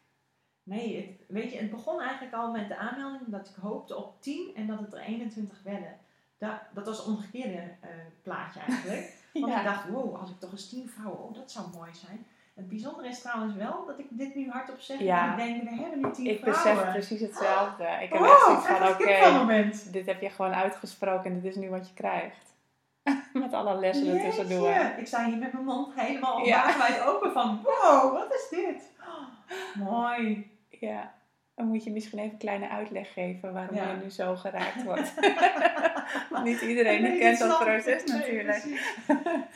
Nee, 0.62 0.96
het, 0.96 1.28
weet 1.28 1.52
je, 1.52 1.58
het 1.58 1.70
begon 1.70 2.00
eigenlijk 2.00 2.34
al 2.34 2.50
met 2.50 2.68
de 2.68 2.76
aanmelding 2.76 3.22
dat 3.26 3.48
ik 3.48 3.54
hoopte 3.54 3.96
op 3.96 4.22
10 4.22 4.52
en 4.54 4.66
dat 4.66 4.78
het 4.80 4.92
er 4.92 5.00
21 5.00 5.62
werden. 5.62 5.98
Dat, 6.38 6.60
dat 6.74 6.86
was 6.86 7.06
een 7.06 7.12
omgekeerde 7.12 7.74
eh, 7.80 7.90
plaatje 8.22 8.60
eigenlijk. 8.60 9.12
Want 9.40 9.54
ik 9.56 9.64
dacht, 9.64 9.88
wow, 9.88 10.16
als 10.20 10.30
ik 10.30 10.40
toch 10.40 10.50
eens 10.52 10.68
10 10.68 10.88
vrouwen, 10.88 11.22
oh 11.22 11.34
dat 11.34 11.50
zou 11.50 11.66
mooi 11.76 11.90
zijn. 11.94 12.26
Het 12.54 12.68
bijzondere 12.68 13.08
is 13.08 13.20
trouwens 13.20 13.54
wel 13.54 13.84
dat 13.86 13.98
ik 13.98 14.06
dit 14.10 14.34
nu 14.34 14.50
hardop 14.50 14.80
zeg. 14.80 14.98
Ja. 15.00 15.38
En 15.38 15.48
ik 15.48 15.54
denk, 15.54 15.70
we 15.70 15.82
hebben 15.82 16.00
nu 16.00 16.10
10 16.12 16.26
ik 16.26 16.38
vrouwen. 16.40 16.74
besef 16.74 16.90
precies 16.92 17.20
hetzelfde. 17.20 17.84
Ik 17.84 18.12
heb 18.12 18.18
Wow, 18.18 18.28
echt 18.30 18.44
zoiets 18.44 18.66
van, 18.66 18.88
oké, 19.46 19.90
dit 19.90 20.06
heb 20.06 20.20
je 20.20 20.30
gewoon 20.30 20.54
uitgesproken 20.54 21.24
en 21.30 21.40
dit 21.40 21.50
is 21.50 21.56
nu 21.56 21.70
wat 21.70 21.88
je 21.88 21.94
krijgt. 21.94 22.54
met 23.32 23.52
alle 23.52 23.74
lessen. 23.74 24.04
Jeetje, 24.04 24.94
Ik 24.98 25.06
sta 25.06 25.24
hier 25.24 25.36
met 25.36 25.52
mijn 25.52 25.64
mond 25.64 25.94
helemaal 25.94 26.44
Ja. 26.44 26.64
wagenwijd 26.64 27.02
open 27.06 27.32
van, 27.32 27.62
wow, 27.62 28.12
wat 28.12 28.34
is 28.34 28.46
dit? 28.50 28.90
Oh, 29.00 29.86
mooi. 29.90 30.50
Ja. 30.68 31.12
Dan 31.54 31.66
moet 31.66 31.84
je 31.84 31.90
misschien 31.90 32.18
even 32.18 32.32
een 32.32 32.38
kleine 32.38 32.68
uitleg 32.68 33.12
geven 33.12 33.52
waarom 33.52 33.76
Ja. 33.76 33.90
je 33.90 33.96
nu 34.02 34.10
zo 34.10 34.36
geraakt 34.36 34.82
wordt. 34.82 35.14
Want 36.30 36.44
niet 36.48 36.60
iedereen 36.60 37.02
Nee, 37.02 37.18
kent 37.18 37.38
dat 37.38 37.58
proces 37.58 38.04
Nee, 38.04 38.18
natuurlijk. 38.18 38.64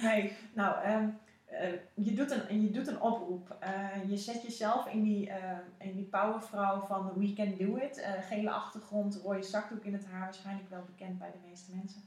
Nee, 0.00 0.32
nou, 0.52 0.82
ehm, 0.82 1.08
eh, 1.48 1.72
je, 1.94 2.12
doet 2.12 2.30
een, 2.30 2.62
je 2.62 2.70
doet 2.70 2.86
een 2.88 3.00
oproep. 3.00 3.56
Eh, 3.60 4.08
je 4.08 4.16
zet 4.16 4.42
jezelf 4.42 4.86
in 4.86 5.02
die, 5.02 5.30
eh, 5.30 5.58
in 5.78 5.96
die 5.96 6.04
powervrouw 6.04 6.80
van 6.80 7.12
We 7.14 7.32
Can 7.32 7.54
Do 7.58 7.76
It. 7.76 8.06
Gele 8.20 8.50
achtergrond, 8.50 9.20
rode 9.24 9.42
zakdoek 9.42 9.84
in 9.84 9.92
het 9.92 10.06
haar. 10.06 10.20
Waarschijnlijk 10.20 10.70
wel 10.70 10.84
bekend 10.84 11.18
bij 11.18 11.30
de 11.30 11.48
meeste 11.48 11.74
mensen. 11.74 12.02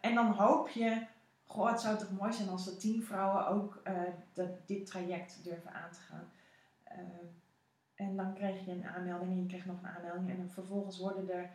En 0.00 0.14
dan 0.14 0.26
hoop 0.26 0.68
je, 0.68 1.02
goh, 1.44 1.70
het 1.70 1.80
zou 1.80 1.98
toch 1.98 2.10
mooi 2.10 2.32
zijn 2.32 2.48
als 2.48 2.66
er 2.66 2.78
tien 2.78 3.02
vrouwen 3.02 3.46
ook 3.46 3.82
dat, 4.32 4.48
dit 4.66 4.86
traject 4.86 5.44
durven 5.44 5.72
aan 5.72 5.90
te 5.90 6.00
gaan. 6.00 6.30
En 7.96 8.16
dan 8.16 8.34
krijg 8.34 8.64
je 8.64 8.70
een 8.70 8.86
aanmelding 8.86 9.30
en 9.30 9.40
je 9.40 9.46
krijgt 9.46 9.66
nog 9.66 9.82
een 9.82 9.88
aanmelding. 9.88 10.30
En 10.30 10.36
dan 10.36 10.50
vervolgens 10.50 10.98
worden, 10.98 11.30
er, 11.30 11.50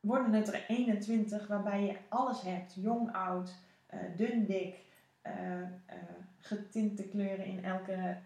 worden 0.00 0.32
het 0.32 0.48
er 0.48 0.64
21 0.68 1.46
waarbij 1.46 1.82
je 1.82 1.96
alles 2.08 2.42
hebt. 2.42 2.74
Jong, 2.74 3.12
oud, 3.12 3.54
eh, 3.86 3.98
dun, 4.16 4.46
dik, 4.46 4.76
eh, 5.22 5.62
eh, 5.62 5.68
getinte 6.38 7.02
kleuren 7.08 7.44
in 7.44 7.64
elke 7.64 8.16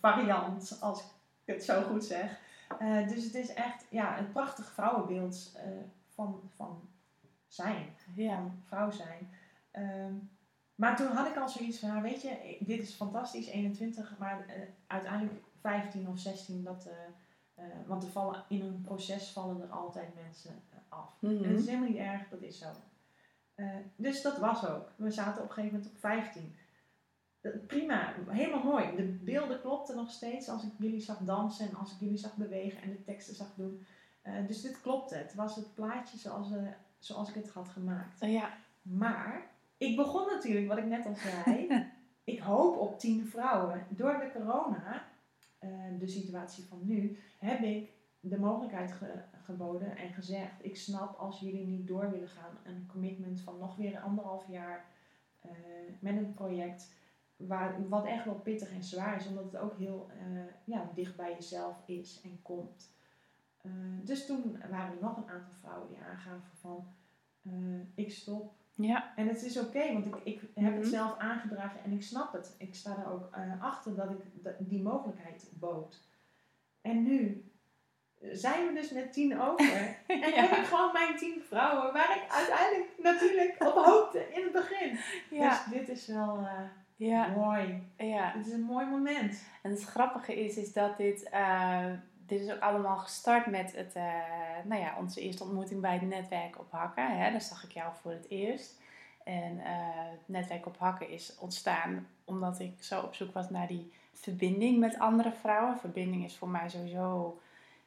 variant, 0.00 0.78
als 0.80 1.00
ik 1.00 1.54
het 1.54 1.64
zo 1.64 1.82
goed 1.82 2.04
zeg. 2.04 2.40
Dus 3.08 3.24
het 3.24 3.34
is 3.34 3.54
echt 3.54 3.86
ja, 3.90 4.18
een 4.18 4.32
prachtig 4.32 4.72
vrouwenbeeld 4.72 5.56
van, 6.08 6.40
van 6.56 6.88
zijn, 7.46 7.86
Ja. 8.14 8.36
van 8.36 8.62
vrouw 8.66 8.90
zijn. 8.90 9.28
Ehm, 9.70 10.12
maar 10.74 10.96
toen 10.96 11.06
had 11.06 11.26
ik 11.26 11.36
al 11.36 11.48
zoiets 11.48 11.78
van, 11.78 11.88
nou, 11.88 12.02
weet 12.02 12.22
je, 12.22 12.56
dit 12.60 12.82
is 12.82 12.94
fantastisch, 12.94 13.46
21, 13.46 14.14
maar 14.18 14.44
uiteindelijk 14.86 15.42
15 15.60 16.08
of 16.08 16.18
16, 16.18 16.64
dat, 16.64 16.88
uh, 17.58 17.64
want 17.86 18.04
er 18.04 18.10
vallen, 18.10 18.44
in 18.48 18.60
een 18.60 18.80
proces 18.80 19.28
vallen 19.28 19.62
er 19.62 19.68
altijd 19.68 20.14
mensen 20.14 20.62
af. 20.88 21.16
En 21.20 21.42
dat 21.42 21.58
is 21.58 21.66
helemaal 21.66 21.88
niet 21.88 21.98
erg, 21.98 22.28
dat 22.28 22.42
is 22.42 22.58
zo. 22.58 22.66
dus 23.96 24.22
dat 24.22 24.38
was 24.38 24.66
ook. 24.66 24.90
We 24.96 25.10
zaten 25.10 25.42
op 25.42 25.48
een 25.48 25.54
gegeven 25.54 25.76
moment 25.76 25.94
op 25.94 26.00
15. 26.00 26.54
Prima, 27.66 28.14
helemaal 28.28 28.64
mooi. 28.64 28.96
De 28.96 29.02
beelden 29.02 29.60
klopten 29.60 29.96
nog 29.96 30.10
steeds 30.10 30.48
als 30.48 30.62
ik 30.62 30.72
jullie 30.78 31.00
zag 31.00 31.18
dansen 31.18 31.68
en 31.68 31.74
als 31.74 31.92
ik 31.92 32.00
jullie 32.00 32.18
zag 32.18 32.36
bewegen 32.36 32.82
en 32.82 32.90
de 32.90 33.04
teksten 33.04 33.34
zag 33.34 33.54
doen. 33.54 33.86
dus 34.46 34.60
dit 34.60 34.80
klopte. 34.80 35.14
Het 35.14 35.34
was 35.34 35.56
het 35.56 35.74
plaatje 35.74 36.18
zoals, 36.18 36.48
zoals 36.98 37.28
ik 37.28 37.34
het 37.34 37.50
had 37.50 37.68
gemaakt. 37.68 38.20
Ja. 38.20 38.50
Maar 38.82 39.50
ik 39.80 39.96
begon 39.96 40.26
natuurlijk, 40.26 40.68
wat 40.68 40.78
ik 40.78 40.86
net 40.86 41.06
al 41.06 41.14
zei, 41.14 41.68
ik 42.24 42.40
hoop 42.40 42.76
op 42.76 42.98
tien 42.98 43.26
vrouwen. 43.26 43.86
Door 43.88 44.18
de 44.18 44.30
corona, 44.32 45.04
de 45.98 46.06
situatie 46.06 46.64
van 46.64 46.80
nu, 46.82 47.18
heb 47.38 47.60
ik 47.60 47.90
de 48.20 48.38
mogelijkheid 48.38 48.94
geboden 49.44 49.96
en 49.96 50.12
gezegd: 50.12 50.64
ik 50.64 50.76
snap 50.76 51.18
als 51.18 51.40
jullie 51.40 51.66
niet 51.66 51.86
door 51.86 52.10
willen 52.10 52.28
gaan, 52.28 52.58
een 52.64 52.86
commitment 52.86 53.40
van 53.40 53.58
nog 53.58 53.76
weer 53.76 54.00
anderhalf 54.00 54.48
jaar 54.48 54.84
uh, 55.46 55.52
met 55.98 56.16
een 56.16 56.32
project. 56.34 56.98
Waar, 57.36 57.88
wat 57.88 58.06
echt 58.06 58.24
wel 58.24 58.34
pittig 58.34 58.72
en 58.72 58.84
zwaar 58.84 59.16
is, 59.16 59.26
omdat 59.26 59.44
het 59.44 59.56
ook 59.56 59.78
heel 59.78 60.10
uh, 60.32 60.42
ja, 60.64 60.90
dicht 60.94 61.16
bij 61.16 61.32
jezelf 61.32 61.82
is 61.86 62.20
en 62.24 62.42
komt. 62.42 62.90
dus 64.04 64.26
toen 64.26 64.58
waren 64.70 64.94
er 64.94 65.02
nog 65.02 65.16
een 65.16 65.28
aantal 65.28 65.54
vrouwen 65.60 65.88
die 65.88 65.98
aangaven 65.98 66.56
van 66.56 66.86
ik 67.94 68.10
stop, 68.10 68.52
ja. 68.82 69.12
En 69.16 69.28
het 69.28 69.42
is 69.42 69.58
oké, 69.58 69.92
want 69.92 70.06
ik, 70.06 70.16
ik 70.24 70.40
heb 70.54 70.72
het 70.72 70.80
mhm. 70.80 70.90
zelf 70.90 71.18
aangedragen 71.18 71.84
en 71.84 71.92
ik 71.92 72.02
snap 72.02 72.32
het. 72.32 72.54
Ik 72.58 72.74
sta 72.74 72.96
er 72.96 73.12
ook 73.12 73.36
uh, 73.36 73.62
achter 73.62 73.94
dat 73.94 74.10
ik 74.10 74.20
die 74.58 74.82
mogelijkheid 74.82 75.50
bood. 75.54 76.08
En 76.80 77.02
nu 77.02 77.50
zijn 78.20 78.66
we 78.66 78.72
dus 78.72 78.90
met 78.90 79.12
tien 79.12 79.40
over. 79.40 79.96
En 80.06 80.32
heb 80.32 80.50
ik 80.50 80.64
gewoon 80.64 80.92
mijn 80.92 81.16
tien 81.16 81.42
vrouwen, 81.48 81.92
waar 81.92 82.16
ik 82.16 82.32
uiteindelijk 82.32 82.90
natuurlijk 82.98 83.56
op 83.58 83.74
hoopte 83.84 84.28
in 84.32 84.42
het 84.42 84.52
begin. 84.52 84.98
Ja. 85.30 85.48
Dus 85.48 85.78
dit 85.78 85.88
is 85.88 86.06
wel 86.06 86.38
uh, 86.38 86.60
ja. 86.96 87.26
mooi. 87.26 87.82
Ja. 87.96 88.32
Het 88.36 88.46
is 88.46 88.52
een 88.52 88.60
mooi 88.60 88.86
moment. 88.86 89.44
En 89.62 89.70
het 89.70 89.84
grappige 89.84 90.44
is, 90.44 90.56
is 90.56 90.72
dat 90.72 90.96
dit... 90.96 91.30
Uh, 91.32 91.92
dit 92.30 92.40
is 92.40 92.52
ook 92.52 92.60
allemaal 92.60 92.96
gestart 92.96 93.46
met 93.46 93.76
het, 93.76 93.96
uh, 93.96 94.04
nou 94.64 94.80
ja, 94.80 94.94
onze 94.98 95.20
eerste 95.20 95.44
ontmoeting 95.44 95.80
bij 95.80 95.92
het 95.92 96.02
netwerk 96.02 96.58
op 96.58 96.70
Hakken. 96.70 97.18
Hè? 97.18 97.30
Daar 97.30 97.40
zag 97.40 97.64
ik 97.64 97.72
jou 97.72 97.92
voor 98.00 98.10
het 98.10 98.26
eerst. 98.28 98.80
En 99.24 99.58
het 100.10 100.20
netwerk 100.26 100.66
op 100.66 100.78
Hakken 100.78 101.10
is 101.10 101.36
ontstaan 101.38 102.06
omdat 102.24 102.60
ik 102.60 102.82
zo 102.82 103.00
op 103.00 103.14
zoek 103.14 103.34
was 103.34 103.50
naar 103.50 103.66
die 103.66 103.92
verbinding 104.12 104.78
met 104.78 104.98
andere 104.98 105.32
vrouwen. 105.32 105.78
Verbinding 105.78 106.24
is 106.24 106.36
voor 106.36 106.48
mij 106.48 106.68
sowieso 106.68 107.40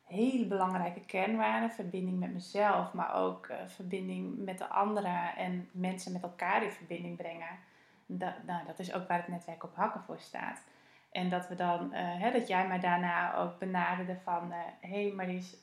een 0.08 0.16
hele 0.16 0.46
belangrijke 0.46 1.06
kernwaarde. 1.06 1.70
Verbinding 1.70 2.20
met 2.20 2.34
mezelf, 2.34 2.94
maar 2.94 3.16
ook 3.16 3.48
uh, 3.48 3.58
verbinding 3.68 4.38
met 4.38 4.58
de 4.58 4.68
anderen 4.68 5.36
en 5.36 5.70
mensen 5.72 6.12
met 6.12 6.24
elkaar 6.24 6.64
in 6.64 6.72
verbinding 6.72 7.18
brengen. 7.18 7.60
Dat, 8.06 8.34
nou, 8.46 8.66
dat 8.66 8.80
is 8.80 8.94
ook 8.94 9.08
waar 9.08 9.18
het 9.18 9.28
netwerk 9.28 9.64
op 9.64 9.76
Hakken 9.76 10.02
voor 10.02 10.20
staat. 10.20 10.62
En 11.14 11.30
dat 11.30 11.48
we 11.48 11.56
dan, 11.56 11.90
uh, 11.92 12.00
hè, 12.00 12.32
dat 12.32 12.48
jij 12.48 12.68
mij 12.68 12.80
daarna 12.80 13.36
ook 13.38 13.60
benaderde 13.60 14.18
van, 14.24 14.54
hé 14.80 14.90
hey 14.90 15.12
Maries, 15.16 15.58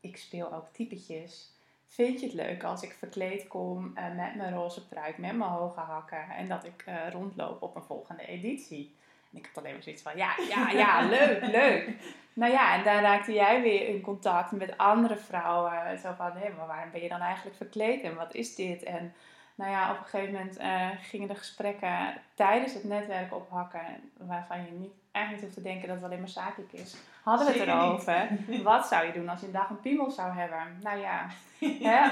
ik 0.00 0.16
speel 0.16 0.52
ook 0.52 0.66
typetjes. 0.72 1.50
Vind 1.86 2.20
je 2.20 2.26
het 2.26 2.34
leuk 2.34 2.64
als 2.64 2.82
ik 2.82 2.96
verkleed 2.98 3.48
kom 3.48 3.92
uh, 3.98 4.16
met 4.16 4.34
mijn 4.34 4.54
roze 4.54 4.88
pruik, 4.88 5.18
met 5.18 5.36
mijn 5.36 5.50
hoge 5.50 5.80
hakken 5.80 6.30
en 6.36 6.48
dat 6.48 6.64
ik 6.64 6.84
rondloop 7.12 7.62
op 7.62 7.76
een 7.76 7.82
volgende 7.82 8.26
editie? 8.26 8.94
En 9.32 9.38
ik 9.38 9.46
had 9.46 9.58
alleen 9.58 9.72
maar 9.72 9.82
zoiets 9.82 10.02
van, 10.02 10.16
ja, 10.16 10.34
ja, 10.48 10.70
ja, 10.70 11.00
leuk, 11.18 11.46
leuk. 11.46 11.90
Nou 12.32 12.52
ja, 12.52 12.74
en 12.76 12.84
daar 12.84 13.02
raakte 13.02 13.32
jij 13.32 13.62
weer 13.62 13.88
in 13.88 14.00
contact 14.00 14.52
met 14.52 14.78
andere 14.78 15.16
vrouwen. 15.16 15.98
Zo 15.98 16.12
van, 16.16 16.32
hé, 16.36 16.48
maar 16.56 16.66
waarom 16.66 16.90
ben 16.90 17.02
je 17.02 17.08
dan 17.08 17.20
eigenlijk 17.20 17.56
verkleed 17.56 18.02
en 18.02 18.14
wat 18.14 18.34
is 18.34 18.54
dit? 18.54 18.82
En 18.82 19.14
nou 19.54 19.70
ja, 19.70 19.90
op 19.90 19.98
een 19.98 20.04
gegeven 20.04 20.32
moment 20.32 20.60
uh, 20.60 20.88
gingen 21.00 21.28
de 21.28 21.34
gesprekken 21.34 22.14
tijdens 22.34 22.74
het 22.74 22.84
netwerk 22.84 23.34
ophakken, 23.34 23.80
waarvan 24.16 24.64
je 24.64 24.70
niet, 24.70 24.92
eigenlijk 25.12 25.44
niet 25.44 25.54
hoeft 25.54 25.66
te 25.66 25.72
denken 25.72 25.88
dat 25.88 25.96
het 25.96 26.04
alleen 26.04 26.20
maar 26.20 26.28
zakelijk 26.28 26.72
is. 26.72 26.96
Hadden 27.22 27.46
we 27.46 27.52
het 27.52 27.68
erover. 27.68 28.28
Wat 28.62 28.86
zou 28.86 29.06
je 29.06 29.12
doen 29.12 29.28
als 29.28 29.40
je 29.40 29.46
een 29.46 29.52
dag 29.52 29.70
een 29.70 29.80
piemel 29.80 30.10
zou 30.10 30.32
hebben? 30.32 30.78
Nou 30.82 30.98
ja, 31.00 31.26
hè? 31.88 32.08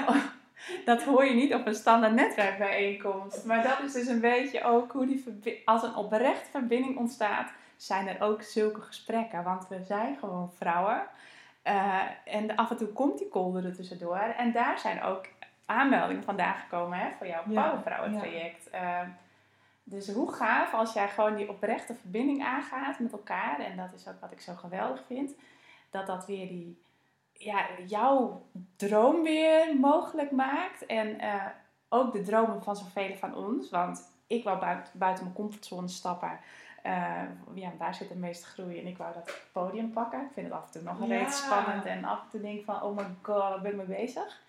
dat 0.89 1.03
hoor 1.03 1.25
je 1.25 1.33
niet 1.33 1.53
op 1.53 1.67
een 1.67 1.75
standaard 1.75 2.13
netwerkbijeenkomst. 2.13 3.45
Maar 3.45 3.63
dat 3.63 3.79
is 3.85 3.93
dus 3.93 4.07
een 4.07 4.21
beetje 4.21 4.63
ook 4.63 4.91
hoe 4.91 5.05
die 5.05 5.61
als 5.65 5.83
een 5.83 5.95
oprechte 5.95 6.49
verbinding 6.49 6.97
ontstaat, 6.97 7.51
zijn 7.77 8.07
er 8.07 8.21
ook 8.21 8.41
zulke 8.41 8.81
gesprekken. 8.81 9.43
Want 9.43 9.67
we 9.67 9.83
zijn 9.83 10.17
gewoon 10.19 10.51
vrouwen. 10.57 11.03
Uh, 11.67 11.99
en 12.25 12.55
af 12.55 12.69
en 12.69 12.77
toe 12.77 12.87
komt 12.87 13.17
die 13.17 13.27
kolder 13.27 13.65
er 13.65 13.75
tussendoor. 13.75 14.33
En 14.37 14.51
daar 14.51 14.79
zijn 14.79 15.03
ook 15.03 15.25
aanmeldingen 15.71 16.23
vandaag 16.23 16.61
gekomen 16.61 16.99
hè, 16.99 17.09
voor 17.17 17.27
jouw 17.27 17.43
Powervrouwen 17.43 18.17
traject. 18.17 18.67
Ja. 18.71 19.03
Uh, 19.03 19.09
dus 19.83 20.09
hoe 20.09 20.33
gaaf 20.33 20.73
als 20.73 20.93
jij 20.93 21.09
gewoon 21.09 21.35
die 21.35 21.49
oprechte 21.49 21.95
verbinding 21.95 22.43
aangaat 22.43 22.99
met 22.99 23.11
elkaar. 23.11 23.59
En 23.59 23.77
dat 23.77 23.93
is 23.93 24.07
ook 24.07 24.21
wat 24.21 24.31
ik 24.31 24.41
zo 24.41 24.53
geweldig 24.55 25.03
vind. 25.07 25.35
Dat 25.89 26.07
dat 26.07 26.25
weer 26.25 26.47
die, 26.47 26.81
ja, 27.33 27.65
jouw 27.87 28.45
droom 28.75 29.23
weer 29.23 29.79
mogelijk 29.79 30.31
maakt. 30.31 30.85
En 30.85 31.23
uh, 31.23 31.45
ook 31.89 32.13
de 32.13 32.21
dromen 32.21 32.63
van 32.63 32.75
zoveel 32.75 33.15
van 33.15 33.35
ons. 33.35 33.69
Want 33.69 34.11
ik 34.27 34.43
wou 34.43 34.59
buiten, 34.59 34.99
buiten 34.99 35.23
mijn 35.23 35.35
comfortzone 35.35 35.87
stappen. 35.87 36.39
Uh, 36.85 37.21
ja, 37.53 37.71
daar 37.77 37.95
zit 37.95 38.09
de 38.09 38.15
meeste 38.15 38.45
groei. 38.45 38.79
En 38.79 38.87
ik 38.87 38.97
wou 38.97 39.13
dat 39.13 39.41
podium 39.51 39.91
pakken. 39.91 40.21
Ik 40.21 40.31
vind 40.33 40.47
het 40.47 40.55
af 40.55 40.65
en 40.65 40.71
toe 40.71 40.81
nog 40.81 40.99
een 40.99 41.07
ja. 41.07 41.29
spannend. 41.29 41.85
En 41.85 42.05
af 42.05 42.21
en 42.23 42.29
toe 42.29 42.41
denk 42.41 42.59
ik 42.59 42.65
van, 42.65 42.81
oh 42.81 42.95
my 42.95 43.05
god, 43.21 43.37
waar 43.37 43.61
ben 43.61 43.71
ik 43.71 43.77
mee 43.77 43.97
bezig? 43.97 44.41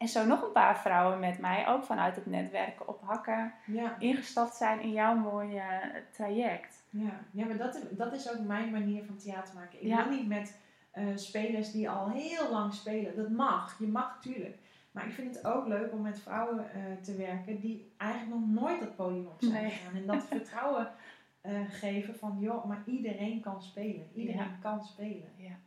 En 0.00 0.08
zo 0.08 0.26
nog 0.26 0.42
een 0.42 0.52
paar 0.52 0.78
vrouwen 0.78 1.18
met 1.18 1.38
mij, 1.38 1.68
ook 1.68 1.84
vanuit 1.84 2.16
het 2.16 2.26
netwerken 2.26 2.88
op 2.88 3.00
hakken, 3.04 3.52
ja. 3.66 3.96
ingestapt 3.98 4.54
zijn 4.54 4.80
in 4.80 4.92
jouw 4.92 5.14
mooie 5.14 5.62
traject. 6.10 6.82
Ja, 6.90 7.20
ja 7.30 7.46
maar 7.46 7.56
dat, 7.56 7.80
dat 7.90 8.12
is 8.12 8.32
ook 8.32 8.46
mijn 8.46 8.70
manier 8.70 9.04
van 9.04 9.16
theater 9.16 9.54
maken. 9.54 9.80
Ik 9.80 9.86
ja. 9.86 10.08
wil 10.08 10.16
niet 10.16 10.28
met 10.28 10.60
uh, 10.94 11.16
spelers 11.16 11.72
die 11.72 11.90
al 11.90 12.10
heel 12.10 12.50
lang 12.50 12.74
spelen. 12.74 13.16
Dat 13.16 13.30
mag, 13.30 13.78
je 13.78 13.86
mag 13.86 14.14
natuurlijk. 14.14 14.58
Maar 14.90 15.06
ik 15.06 15.12
vind 15.12 15.34
het 15.34 15.46
ook 15.46 15.66
leuk 15.66 15.92
om 15.92 16.00
met 16.00 16.20
vrouwen 16.20 16.64
uh, 16.76 17.02
te 17.02 17.16
werken 17.16 17.60
die 17.60 17.92
eigenlijk 17.96 18.40
nog 18.40 18.62
nooit 18.62 18.80
het 18.80 18.96
podium 18.96 19.26
op 19.26 19.40
zijn 19.40 19.52
nee. 19.52 19.70
gegaan. 19.70 19.94
En 19.94 20.06
dat 20.06 20.24
vertrouwen 20.34 20.92
uh, 21.42 21.60
geven 21.68 22.16
van, 22.16 22.36
joh, 22.40 22.64
maar 22.64 22.82
iedereen 22.86 23.40
kan 23.40 23.62
spelen. 23.62 24.08
Iedereen 24.14 24.40
ja. 24.40 24.58
kan 24.60 24.84
spelen. 24.84 25.28
Ja. 25.36 25.58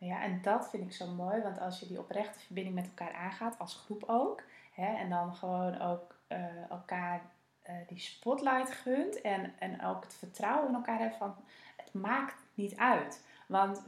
Ja, 0.00 0.22
en 0.22 0.42
dat 0.42 0.70
vind 0.70 0.84
ik 0.84 0.92
zo 0.92 1.06
mooi, 1.06 1.42
want 1.42 1.58
als 1.58 1.80
je 1.80 1.86
die 1.86 1.98
oprechte 1.98 2.38
verbinding 2.38 2.76
met 2.76 2.86
elkaar 2.86 3.14
aangaat, 3.14 3.58
als 3.58 3.74
groep 3.74 4.04
ook, 4.06 4.42
hè, 4.72 4.96
en 4.96 5.10
dan 5.10 5.34
gewoon 5.34 5.80
ook 5.80 6.14
uh, 6.28 6.70
elkaar 6.70 7.20
uh, 7.68 7.74
die 7.86 7.98
spotlight 7.98 8.70
gunt 8.70 9.20
en, 9.20 9.58
en 9.58 9.84
ook 9.84 10.04
het 10.04 10.14
vertrouwen 10.14 10.68
in 10.68 10.74
elkaar 10.74 10.98
hebt 10.98 11.16
van 11.16 11.34
het 11.76 11.94
maakt 11.94 12.36
niet 12.54 12.76
uit. 12.76 13.24
Want, 13.46 13.82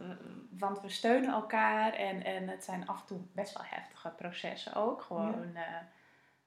want 0.51 0.81
we 0.81 0.89
steunen 0.89 1.33
elkaar 1.33 1.93
en, 1.93 2.25
en 2.25 2.49
het 2.49 2.65
zijn 2.65 2.89
af 2.89 3.01
en 3.01 3.07
toe 3.07 3.21
best 3.33 3.55
wel 3.55 3.67
heftige 3.67 4.11
processen 4.11 4.75
ook. 4.75 5.03
Gewoon, 5.03 5.53
ja. 5.53 5.61
Uh, 5.61 5.77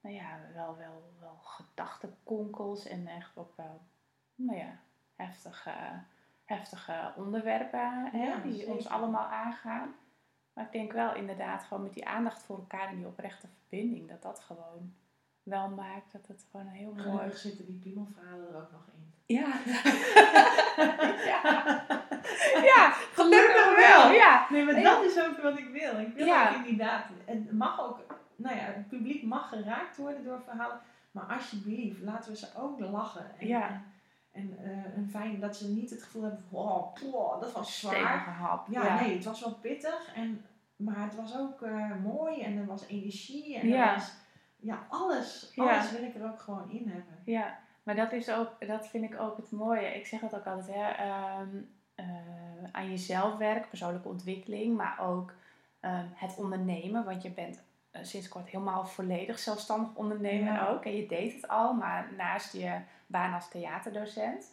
nou 0.00 0.14
ja, 0.14 0.38
wel, 0.54 0.76
wel, 0.76 1.12
wel 1.20 1.38
gedachtekonkels 1.42 2.86
en 2.86 3.06
echt 3.06 3.36
ook 3.36 3.56
wel, 3.56 3.80
nou 4.34 4.58
ja, 4.58 4.78
heftige 5.14 5.72
heftige 6.46 7.12
onderwerpen 7.16 8.10
hè, 8.12 8.42
die 8.42 8.66
ons 8.66 8.88
allemaal 8.88 9.26
aangaan. 9.26 9.94
Maar 10.52 10.64
ik 10.64 10.72
denk 10.72 10.92
wel 10.92 11.14
inderdaad 11.14 11.62
gewoon 11.62 11.82
met 11.82 11.94
die 11.94 12.06
aandacht 12.06 12.42
voor 12.42 12.56
elkaar 12.56 12.88
en 12.88 12.96
die 12.96 13.06
oprechte 13.06 13.46
verbinding, 13.58 14.08
dat 14.08 14.22
dat 14.22 14.40
gewoon 14.40 14.94
wel 15.42 15.68
maakt 15.68 16.12
dat 16.12 16.26
het 16.26 16.46
gewoon 16.50 16.66
heel 16.66 16.92
mooi... 16.92 17.02
Gelukkig 17.02 17.38
zitten 17.38 17.66
die 17.66 17.78
piemelverhalen 17.78 18.48
er 18.48 18.56
ook 18.56 18.72
nog 18.72 18.86
in. 18.86 19.06
Ja. 19.26 19.46
ja. 22.70 22.90
gelukkig 22.90 23.74
wel. 23.76 24.10
Ja. 24.10 24.46
Nee, 24.50 24.64
maar 24.64 24.82
dat 24.82 25.04
is 25.04 25.20
ook 25.20 25.42
wat 25.42 25.58
ik 25.58 25.68
wil. 25.68 26.00
Ik 26.00 26.14
wil 26.14 26.26
ja. 26.26 26.48
ook 26.48 26.64
inderdaad, 26.64 27.04
het 27.24 27.52
mag 27.52 27.80
ook, 27.80 28.00
nou 28.36 28.56
ja, 28.56 28.62
het 28.62 28.88
publiek 28.88 29.22
mag 29.22 29.48
geraakt 29.48 29.96
worden 29.96 30.24
door 30.24 30.40
verhalen, 30.44 30.80
maar 31.10 31.24
alsjeblieft, 31.24 32.00
laten 32.00 32.30
we 32.30 32.36
ze 32.36 32.48
ook 32.56 32.80
lachen. 32.80 33.38
En, 33.38 33.46
ja. 33.46 33.82
En 34.36 34.58
uh, 34.64 34.96
een 34.96 35.10
fijn 35.10 35.40
dat 35.40 35.56
ze 35.56 35.68
niet 35.68 35.90
het 35.90 36.02
gevoel 36.02 36.22
hebben 36.22 36.44
van, 36.50 36.60
oh, 37.12 37.40
dat 37.40 37.52
was 37.52 37.78
zwaar. 37.78 38.28
Hap. 38.28 38.66
Ja, 38.70 39.00
nee, 39.00 39.14
het 39.14 39.24
was 39.24 39.40
wel 39.40 39.54
pittig. 39.54 40.12
En, 40.14 40.44
maar 40.76 41.02
het 41.02 41.14
was 41.14 41.36
ook 41.38 41.60
uh, 41.60 41.96
mooi 42.02 42.42
en 42.42 42.56
er 42.56 42.66
was 42.66 42.86
energie. 42.86 43.58
En 43.58 43.68
ja. 43.68 43.88
er 43.88 43.94
was, 43.94 44.12
ja, 44.56 44.86
alles, 44.88 45.52
alles 45.56 45.90
wil 45.90 46.02
ik 46.02 46.14
er 46.14 46.24
ook 46.24 46.40
gewoon 46.40 46.70
in 46.70 46.88
hebben. 46.88 47.18
Ja, 47.24 47.58
maar 47.82 47.94
dat, 47.94 48.12
is 48.12 48.30
ook, 48.30 48.66
dat 48.66 48.86
vind 48.86 49.04
ik 49.04 49.20
ook 49.20 49.36
het 49.36 49.50
mooie. 49.50 49.94
Ik 49.94 50.06
zeg 50.06 50.20
het 50.20 50.34
ook 50.34 50.46
altijd, 50.46 50.76
hè, 50.76 51.40
um, 51.40 51.74
uh, 51.96 52.06
aan 52.72 52.90
jezelf 52.90 53.36
werken, 53.36 53.68
persoonlijke 53.68 54.08
ontwikkeling, 54.08 54.76
maar 54.76 55.00
ook 55.00 55.32
um, 55.80 56.10
het 56.14 56.36
ondernemen. 56.36 57.04
Want 57.04 57.22
je 57.22 57.30
bent 57.30 57.56
eh, 57.56 57.62
sinds 58.02 58.28
kort 58.28 58.48
helemaal 58.48 58.86
volledig 58.86 59.38
zelfstandig 59.38 59.94
ondernemer 59.94 60.52
Ja. 60.52 60.68
ook. 60.68 60.84
En 60.84 60.96
je 60.96 61.06
deed 61.06 61.32
het 61.34 61.48
al, 61.48 61.74
maar 61.74 62.08
naast 62.16 62.52
je 62.52 62.80
baan 63.06 63.34
als 63.34 63.48
theaterdocent. 63.48 64.46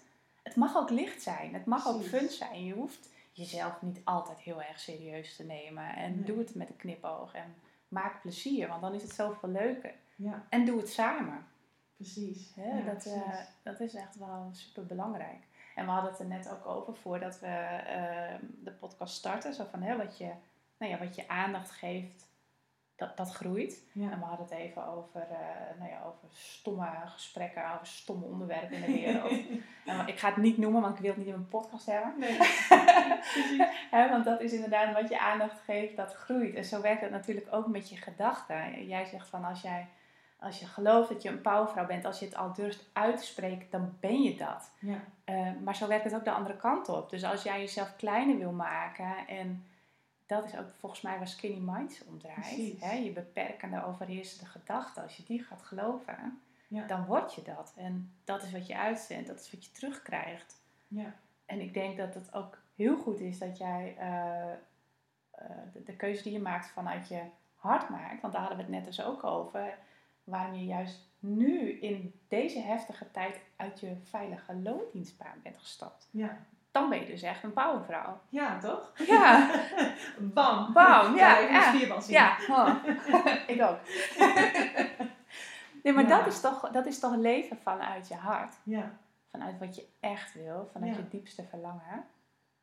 Het 0.44 0.56
mag 0.56 0.76
ook 0.76 0.90
licht 0.90 1.22
zijn. 1.22 1.54
Het 1.54 1.66
mag 1.66 1.88
ook 1.88 2.04
fun 2.04 2.30
zijn. 2.30 2.66
Je 2.66 2.74
hoeft 2.74 3.10
jezelf 3.32 3.82
niet 3.82 4.02
altijd 4.04 4.40
heel 4.40 4.62
erg 4.62 4.80
serieus 4.80 5.36
te 5.36 5.44
nemen. 5.44 5.96
En 5.96 6.16
Nee. 6.16 6.24
doe 6.24 6.38
het 6.38 6.56
met 6.56 6.70
een 6.70 6.76
knipoog. 6.76 7.34
En 7.34 7.56
maak 7.88 8.22
plezier, 8.22 8.68
want 8.68 8.82
dan 8.82 8.94
is 8.94 9.02
het 9.02 9.12
zoveel 9.14 9.50
leuker. 9.50 9.94
Ja, 10.16 10.44
En 10.50 10.66
doe 10.66 10.78
het 10.80 10.90
samen. 10.90 11.46
precies. 11.96 12.52
Ja, 12.56 12.82
dat, 12.82 13.06
eh, 13.06 13.22
dat 13.64 13.80
is 13.80 13.94
echt 13.96 14.16
wel 14.18 14.50
super 14.52 14.86
belangrijk. 14.86 15.44
En 15.76 15.86
we 15.86 15.92
hadden 15.92 16.12
het 16.12 16.20
er 16.20 16.26
net 16.26 16.50
ook 16.52 16.66
over 16.66 16.96
voordat 16.96 17.40
we 17.40 17.48
eh, 17.48 18.36
de 18.64 18.72
podcast 18.72 19.16
starten. 19.16 19.54
Zo 19.54 19.66
van 19.72 19.82
hè, 19.82 19.98
wat, 19.98 20.18
je, 20.18 20.30
nou 20.78 20.92
ja, 20.92 20.98
wat 20.98 21.16
je 21.16 21.28
aandacht 21.28 21.72
geeft, 21.72 22.28
dat, 23.08 23.18
dat 23.18 23.34
groeit. 23.36 23.84
ja. 23.92 24.12
En 24.12 24.20
we 24.20 24.26
hadden 24.26 24.46
het 24.50 24.58
even 24.58 24.88
over, 24.88 25.22
eh, 25.22 25.80
nou 25.80 25.90
ja, 25.92 25.98
over 26.06 26.28
stomme 26.34 26.88
gesprekken, 27.06 27.74
over 27.74 27.88
stomme 27.88 28.26
onderwerpen 28.26 28.72
in 28.76 28.82
de 28.82 29.02
wereld. 29.02 29.32
en 29.86 30.08
ik 30.14 30.20
ga 30.20 30.28
het 30.28 30.38
niet 30.38 30.58
noemen, 30.58 30.82
want 30.82 30.96
ik 30.96 31.02
wil 31.02 31.10
het 31.10 31.18
niet 31.20 31.28
in 31.28 31.34
mijn 31.34 31.48
podcast 31.48 31.86
hebben. 31.86 32.14
Nee. 32.20 32.38
Want 34.10 34.26
dat 34.26 34.42
is 34.42 34.54
inderdaad 34.54 34.94
wat 34.94 35.10
je 35.10 35.20
aandacht 35.20 35.60
geeft, 35.66 35.96
dat 35.96 36.14
groeit. 36.14 36.56
En 36.56 36.66
zo 36.66 36.82
werkt 36.82 37.02
het 37.02 37.12
natuurlijk 37.12 37.48
ook 37.52 37.68
met 37.68 37.90
je 37.90 37.98
gedachten. 37.98 38.88
Jij 38.88 39.06
zegt 39.06 39.28
van 39.28 39.46
als 39.46 39.62
jij 39.62 39.88
als 40.40 40.60
je 40.60 40.66
gelooft 40.66 41.10
dat 41.10 41.22
je 41.22 41.30
een 41.30 41.42
powervrouw 41.42 41.86
bent, 41.86 42.06
als 42.06 42.20
je 42.20 42.26
het 42.26 42.36
al 42.36 42.54
durft 42.54 42.90
uit 42.94 43.18
te 43.18 43.26
spreken, 43.26 43.68
dan 43.70 43.98
ben 44.00 44.22
je 44.22 44.36
dat. 44.36 44.72
Ja, 44.80 44.96
Eh, 45.26 45.48
maar 45.64 45.76
zo 45.76 45.88
werkt 45.88 46.04
het 46.04 46.16
ook 46.16 46.24
de 46.24 46.32
andere 46.32 46.56
kant 46.56 46.90
op. 46.90 47.10
Dus 47.10 47.24
als 47.24 47.44
jij 47.44 47.60
jezelf 47.60 47.96
kleiner 47.98 48.38
wil 48.38 48.52
maken 48.52 49.28
en 49.28 49.66
dat 50.36 50.46
is 50.46 50.58
ook 50.58 50.74
volgens 50.80 51.02
mij 51.02 51.18
waar 51.18 51.28
Skinny 51.28 51.58
Minds 51.72 52.04
om 52.06 52.20
draait. 52.20 52.80
Hè? 52.82 52.94
Je 52.94 53.12
beperkende, 53.12 53.86
overheersende 53.86 54.46
gedachten. 54.46 55.04
Als 55.04 55.18
je 55.18 55.24
die 55.24 55.44
gaat 55.44 55.62
geloven, 55.62 56.42
Ja. 56.68 56.88
dan 56.88 57.06
word 57.06 57.34
je 57.34 57.42
dat. 57.42 57.74
En 57.76 58.14
dat 58.24 58.44
is 58.44 58.52
wat 58.52 58.68
je 58.68 58.78
uitzendt, 58.78 59.28
dat 59.28 59.40
is 59.40 59.52
wat 59.52 59.66
je 59.66 59.72
terugkrijgt. 59.72 60.56
ja, 60.88 61.14
En 61.46 61.62
ik 61.62 61.74
denk 61.74 61.98
dat 61.98 62.14
het 62.14 62.34
ook 62.34 62.58
heel 62.76 62.98
goed 62.98 63.20
is 63.20 63.38
dat 63.40 63.58
jij 63.58 63.96
eh, 64.00 64.52
eh, 65.32 65.50
de, 65.74 65.84
de 65.84 65.96
keuze 65.96 66.24
die 66.24 66.32
je 66.34 66.40
maakt 66.40 66.68
vanuit 66.72 67.08
je 67.08 67.22
hart 67.56 67.90
maakt. 67.90 68.22
Want 68.22 68.34
daar 68.34 68.42
hadden 68.42 68.58
we 68.60 68.64
het 68.64 68.72
net 68.74 68.86
dus 68.86 69.02
ook 69.02 69.24
over. 69.24 69.78
Waarom 70.24 70.56
je 70.56 70.66
juist 70.66 71.00
nu 71.20 71.72
in 71.72 72.14
deze 72.28 72.60
heftige 72.60 73.12
tijd 73.12 73.40
uit 73.56 73.80
je 73.80 73.96
veilige 74.04 74.56
loondienstbaan 74.56 75.40
bent 75.44 75.58
gestapt. 75.58 76.08
ja. 76.12 76.38
Dan 76.74 76.90
ben 76.90 77.00
je 77.00 77.06
dus 77.06 77.22
echt 77.22 77.44
een 77.44 77.54
powervrouw. 77.54 78.20
Ja, 78.30 78.60
toch? 78.60 78.92
Ja, 79.08 79.50
Bam. 80.34 80.74
Bam, 80.74 81.16
ja, 81.16 81.40
ja. 81.40 81.74
spierbal 81.74 82.02
zien. 82.02 82.14
ja. 82.14 82.38
Oh. 82.50 82.76
ik 83.48 83.62
ook. 83.62 83.78
nee, 85.84 85.94
maar 85.94 86.08
Ja. 86.08 86.18
dat, 86.18 86.28
is 86.28 86.40
toch, 86.42 86.70
dat 86.72 86.86
is 86.86 87.00
toch 87.00 87.16
leven 87.16 87.58
vanuit 87.58 88.08
je 88.08 88.16
hart. 88.16 88.56
Ja, 88.64 88.98
Vanuit 89.32 89.60
wat 89.60 89.76
je 89.76 89.86
echt 90.00 90.34
wil, 90.34 90.70
vanuit 90.72 90.96
Ja. 90.96 90.98
je 91.02 91.08
diepste 91.08 91.44
verlangen. 91.44 92.06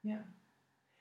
ja. 0.00 0.18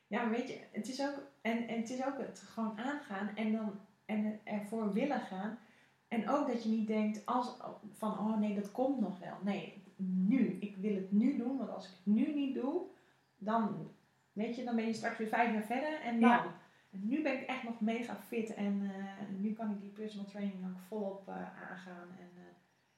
Ja, 0.08 0.30
weet 0.30 0.48
je, 0.50 0.60
het 0.72 0.88
is 0.88 1.02
ook, 1.02 1.22
en, 1.42 1.68
en 1.68 1.78
het 1.80 1.90
is 1.90 2.06
ook 2.06 2.18
het 2.18 2.44
gewoon 2.54 2.80
aangaan 2.80 3.30
en 3.36 3.52
dan 3.52 3.80
en 4.06 4.40
ervoor 4.44 4.94
willen 4.94 5.20
gaan. 5.20 5.60
En 6.08 6.30
ook 6.30 6.48
dat 6.48 6.64
je 6.64 6.70
niet 6.70 6.88
denkt 6.88 7.26
als, 7.26 7.58
van, 7.98 8.12
oh 8.20 8.38
nee, 8.38 8.56
dat 8.56 8.72
komt 8.72 9.00
nog 9.00 9.20
wel. 9.20 9.38
Nee, 9.42 9.84
nu. 9.96 10.58
Ik 10.60 10.76
wil 10.78 10.96
het 10.96 11.12
nu 11.12 11.38
doen, 11.38 11.58
want 11.58 11.70
als 11.70 11.86
ik 11.86 11.92
het 11.92 12.14
nu 12.16 12.34
niet 12.34 12.54
doe, 12.54 12.82
dan, 13.40 13.92
weet 14.32 14.56
je, 14.56 14.64
dan 14.64 14.76
ben 14.76 14.86
je 14.86 14.94
straks 14.94 15.18
weer 15.18 15.28
vijf 15.28 15.54
jaar 15.54 15.64
verder 15.64 16.02
en 16.02 16.20
dan. 16.20 16.30
Ja. 16.30 16.54
En 16.92 17.08
nu 17.08 17.22
ben 17.22 17.34
ik 17.42 17.48
echt 17.48 17.64
nog 17.64 17.80
mega 17.82 18.16
fit 18.16 18.54
en 18.54 18.92
eh, 18.94 19.28
nu 19.38 19.54
kan 19.54 19.72
ik 19.72 19.82
die 19.82 19.90
personal 19.90 20.26
training 20.26 20.66
ook 20.66 20.80
volop 20.88 21.28
eh, 21.28 21.70
aangaan. 21.70 22.08
En 22.20 22.30
eh, 22.36 22.44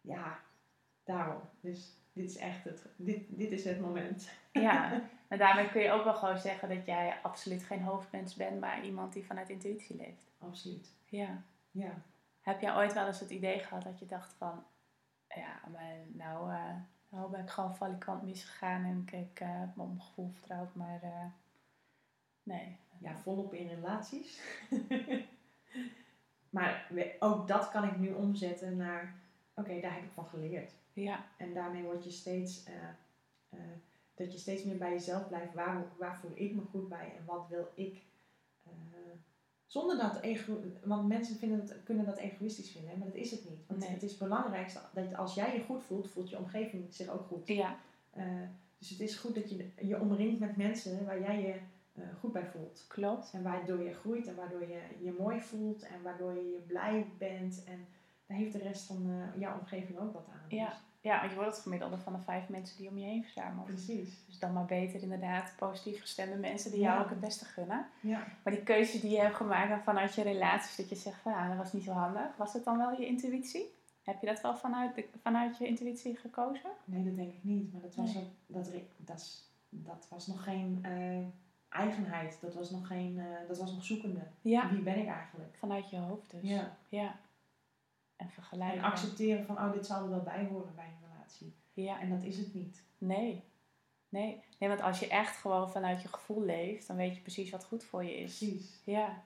ja, 0.01 0.39
daarom. 1.03 1.41
Dus 1.61 1.97
dit 2.13 2.29
is 2.29 2.37
echt 2.37 2.63
het, 2.63 2.85
dit, 2.95 3.23
dit 3.29 3.51
is 3.51 3.65
het 3.65 3.79
moment. 3.79 4.29
Ja, 4.51 5.01
maar 5.29 5.37
daarmee 5.37 5.69
kun 5.69 5.81
je 5.81 5.91
ook 5.91 6.03
wel 6.03 6.15
gewoon 6.15 6.37
zeggen 6.37 6.69
dat 6.69 6.85
jij 6.85 7.19
absoluut 7.21 7.63
geen 7.63 7.81
hoofdmens 7.81 8.35
bent, 8.35 8.59
maar 8.59 8.85
iemand 8.85 9.13
die 9.13 9.25
vanuit 9.25 9.49
intuïtie 9.49 9.95
leeft. 9.95 10.31
Absoluut. 10.37 10.93
Ja. 11.05 11.43
Ja. 11.71 12.01
Heb 12.41 12.61
jij 12.61 12.75
ooit 12.75 12.93
wel 12.93 13.07
eens 13.07 13.19
het 13.19 13.29
idee 13.29 13.59
gehad 13.59 13.83
dat 13.83 13.99
je 13.99 14.05
dacht 14.05 14.33
van, 14.33 14.63
ja, 15.27 15.59
maar 15.71 15.95
nou, 16.07 16.53
nou 17.11 17.31
ben 17.31 17.39
ik 17.39 17.49
gewoon 17.49 17.75
valikant 17.75 18.21
misgegaan 18.23 18.83
en 18.83 19.19
ik, 19.19 19.39
eh, 19.39 19.59
heb 19.59 19.75
me 19.75 19.83
op 19.83 19.89
mijn 19.89 20.01
gevoel 20.01 20.29
vertrouwd, 20.29 20.75
maar 20.75 21.01
eh, 21.01 21.25
nee. 22.43 22.77
ja, 22.99 23.17
volop 23.17 23.53
in 23.53 23.67
relaties. 23.67 24.41
maar 26.49 26.91
ook 27.19 27.47
dat 27.47 27.69
kan 27.69 27.83
ik 27.83 27.97
nu 27.97 28.11
omzetten 28.11 28.77
naar, 28.77 29.15
oké, 29.53 29.79
daar 29.79 29.93
heb 29.93 30.03
ik 30.03 30.11
van 30.11 30.25
geleerd. 30.25 30.71
Ja, 30.93 31.25
En 31.37 31.53
daarmee 31.53 31.83
word 31.83 32.03
je 32.03 32.11
steeds, 32.11 32.63
eh, 32.63 33.59
dat 34.13 34.31
je 34.31 34.37
steeds 34.37 34.63
meer 34.63 34.77
bij 34.77 34.91
jezelf 34.91 35.27
blijft. 35.27 35.53
Waar, 35.53 35.83
waar 35.97 36.17
voel 36.17 36.31
ik 36.33 36.55
me 36.55 36.61
goed 36.61 36.89
bij 36.89 37.13
en 37.17 37.25
wat 37.25 37.47
wil 37.47 37.71
ik? 37.75 38.03
Zonder 39.71 39.97
dat 39.97 40.19
ego, 40.21 40.59
want 40.83 41.07
mensen 41.07 41.35
vinden 41.35 41.59
dat, 41.67 41.83
kunnen 41.83 42.05
dat 42.05 42.17
egoïstisch 42.17 42.71
vinden, 42.71 42.97
maar 42.97 43.07
dat 43.07 43.15
is 43.15 43.31
het 43.31 43.49
niet. 43.49 43.59
Want 43.67 43.79
Nee. 43.79 43.89
het 43.89 44.03
is 44.03 44.17
belangrijkste 44.17 44.79
dat 44.93 45.15
als 45.15 45.33
jij 45.33 45.55
je 45.55 45.63
goed 45.63 45.83
voelt, 45.83 46.09
voelt 46.09 46.29
je 46.29 46.37
omgeving 46.37 46.93
zich 46.93 47.09
ook 47.09 47.25
goed. 47.27 47.47
ja, 47.47 47.77
Eh, 48.13 48.25
dus 48.77 48.89
het 48.89 48.99
is 48.99 49.15
goed 49.15 49.35
dat 49.35 49.49
je 49.49 49.65
je 49.81 49.99
omringt 49.99 50.39
met 50.39 50.57
mensen 50.57 51.05
waar 51.05 51.19
jij 51.19 51.41
je 51.41 51.53
eh, 52.01 52.03
goed 52.19 52.31
bij 52.31 52.45
voelt. 52.45 52.85
klopt. 52.87 53.31
En 53.33 53.43
waardoor 53.43 53.83
je 53.83 53.93
groeit 53.93 54.27
en 54.27 54.35
waardoor 54.35 54.61
je 54.61 54.79
je 55.01 55.15
mooi 55.19 55.41
voelt 55.41 55.81
en 55.83 56.01
waardoor 56.03 56.33
je 56.33 56.49
je 56.51 56.63
blij 56.67 57.05
bent. 57.17 57.63
En 57.67 57.85
daar 58.25 58.37
heeft 58.37 58.51
de 58.53 58.57
rest 58.59 58.83
van 58.85 59.05
eh, 59.09 59.39
jouw 59.41 59.59
omgeving 59.59 59.99
ook 59.99 60.13
wat 60.13 60.27
aan. 60.31 60.57
Ja. 60.57 60.67
Dus, 60.69 60.77
Ja, 61.01 61.19
want 61.19 61.29
je 61.31 61.35
wordt 61.37 61.51
het 61.53 61.61
gemiddelde 61.61 61.97
van 61.97 62.13
de 62.13 62.19
vijf 62.19 62.49
mensen 62.49 62.77
die 62.77 62.89
om 62.89 62.97
je 62.97 63.05
heen 63.05 63.23
verzamelt. 63.23 63.65
precies. 63.65 64.25
Dus 64.25 64.39
dan 64.39 64.53
maar 64.53 64.65
beter 64.65 65.01
inderdaad 65.01 65.53
positief 65.57 66.01
gestemde 66.01 66.35
mensen 66.35 66.71
die 66.71 66.79
Ja. 66.79 66.91
jou 66.91 67.03
ook 67.03 67.09
het 67.09 67.19
beste 67.19 67.45
gunnen. 67.45 67.85
Ja. 67.99 68.23
Maar 68.43 68.53
die 68.53 68.63
keuze 68.63 68.99
die 68.99 69.09
je 69.11 69.19
hebt 69.21 69.35
gemaakt 69.35 69.83
vanuit 69.83 70.15
je 70.15 70.21
relaties, 70.21 70.75
dat 70.75 70.89
je 70.89 70.95
zegt 70.95 71.21
van 71.21 71.31
ja, 71.31 71.47
dat 71.47 71.57
was 71.57 71.73
niet 71.73 71.83
zo 71.83 71.91
handig. 71.91 72.37
Was 72.37 72.53
het 72.53 72.63
dan 72.63 72.77
wel 72.77 72.91
je 72.99 73.05
intuïtie? 73.05 73.65
Heb 74.03 74.21
je 74.21 74.27
dat 74.27 74.41
wel 74.41 74.57
vanuit, 74.57 74.95
de, 74.95 75.05
vanuit 75.21 75.57
je 75.57 75.67
intuïtie 75.67 76.15
gekozen? 76.17 76.69
Nee, 76.85 77.03
dat 77.03 77.15
denk 77.15 77.33
ik 77.33 77.43
niet. 77.43 77.71
Maar 77.73 77.81
dat 77.81 77.95
was, 77.95 78.13
Nee. 78.13 78.23
ook, 78.23 78.29
dat, 78.47 78.71
dat, 78.97 79.43
dat 79.69 80.07
was 80.09 80.27
nog 80.27 80.43
geen 80.43 80.79
eh, 80.81 81.79
eigenheid. 81.79 82.37
Dat 82.41 82.53
was 82.53 82.69
nog 82.69 82.87
geen, 82.87 83.19
eh, 83.19 83.47
dat 83.47 83.57
was 83.57 83.71
nog 83.71 83.83
zoekende. 83.83 84.21
Ja. 84.41 84.69
Wie 84.69 84.81
ben 84.81 84.97
ik 84.99 85.07
eigenlijk? 85.07 85.55
Vanuit 85.59 85.89
je 85.89 85.97
hoofd 85.97 86.31
dus. 86.31 86.49
Ja. 86.49 86.77
ja. 86.89 87.15
En 88.21 88.29
vergelijken. 88.29 88.77
En 88.77 88.83
accepteren 88.83 89.45
van, 89.45 89.57
oh, 89.57 89.71
dit 89.73 89.85
zal 89.85 90.03
er 90.03 90.09
wel 90.09 90.21
bij 90.23 90.45
horen 90.45 90.75
bij 90.75 90.85
een 90.85 91.09
relatie. 91.13 91.53
Ja, 91.73 91.99
En 91.99 92.09
dat 92.09 92.23
is 92.23 92.37
het 92.37 92.53
niet. 92.53 92.83
nee. 92.97 93.43
Nee. 94.09 94.43
Nee, 94.59 94.69
want 94.69 94.81
als 94.81 94.99
je 94.99 95.07
echt 95.07 95.37
gewoon 95.37 95.71
vanuit 95.71 96.01
je 96.01 96.07
gevoel 96.07 96.41
leeft, 96.43 96.87
dan 96.87 96.95
weet 96.95 97.15
je 97.15 97.21
precies 97.21 97.49
wat 97.51 97.65
goed 97.65 97.83
voor 97.83 98.03
je 98.03 98.17
is. 98.17 98.37
Precies. 98.37 98.81
Ja. 98.85 99.23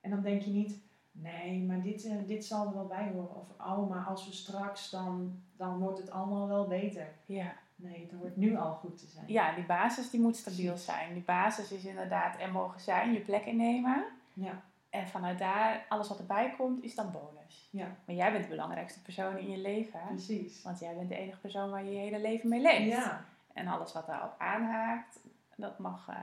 En 0.00 0.10
dan 0.10 0.22
denk 0.22 0.42
je 0.42 0.50
niet, 0.50 0.78
nee, 1.12 1.62
maar 1.62 1.82
dit, 1.82 2.04
eh, 2.04 2.16
dit 2.26 2.44
zal 2.44 2.66
er 2.66 2.74
wel 2.74 2.86
bij 2.86 3.10
horen. 3.12 3.36
Of, 3.36 3.48
oh, 3.58 3.88
maar 3.90 4.04
als 4.04 4.26
we 4.26 4.32
straks, 4.32 4.90
dan, 4.90 5.42
dan 5.56 5.78
wordt 5.78 5.98
het 5.98 6.10
allemaal 6.10 6.48
wel 6.48 6.66
beter. 6.66 7.06
Ja. 7.26 7.52
Nee, 7.76 8.00
het 8.10 8.20
hoort 8.20 8.36
nu 8.36 8.56
al 8.56 8.72
goed 8.72 8.98
te 8.98 9.06
zijn. 9.06 9.24
ja, 9.28 9.54
die 9.54 9.64
basis 9.64 10.10
die 10.10 10.20
moet 10.20 10.36
stabiel 10.36 10.76
zijn. 10.76 11.12
Die 11.14 11.22
basis 11.22 11.72
is 11.72 11.84
inderdaad 11.84 12.40
er 12.40 12.52
mogen 12.52 12.80
zijn, 12.80 13.12
je 13.12 13.20
plek 13.20 13.44
innemen. 13.44 14.04
Ja, 14.32 14.62
En 14.94 15.08
vanuit 15.08 15.38
daar, 15.38 15.84
alles 15.88 16.08
wat 16.08 16.18
erbij 16.18 16.54
komt, 16.56 16.82
is 16.84 16.94
dan 16.94 17.10
bonus. 17.10 17.68
ja 17.70 17.86
Maar 18.04 18.16
jij 18.16 18.32
bent 18.32 18.44
de 18.44 18.50
belangrijkste 18.50 19.02
persoon 19.02 19.38
in 19.38 19.50
je 19.50 19.56
leven. 19.58 20.00
precies. 20.08 20.62
Want 20.62 20.78
jij 20.78 20.94
bent 20.94 21.08
de 21.08 21.16
enige 21.16 21.38
persoon 21.40 21.70
waar 21.70 21.84
je 21.84 21.90
je 21.92 21.98
hele 21.98 22.20
leven 22.20 22.48
mee 22.48 22.60
leeft. 22.60 22.90
Ja, 22.96 23.24
En 23.52 23.66
alles 23.66 23.92
wat 23.92 24.06
daarop 24.06 24.34
aanhaakt, 24.38 25.20
dat 25.56 25.78
mag, 25.78 26.08
eh, 26.08 26.16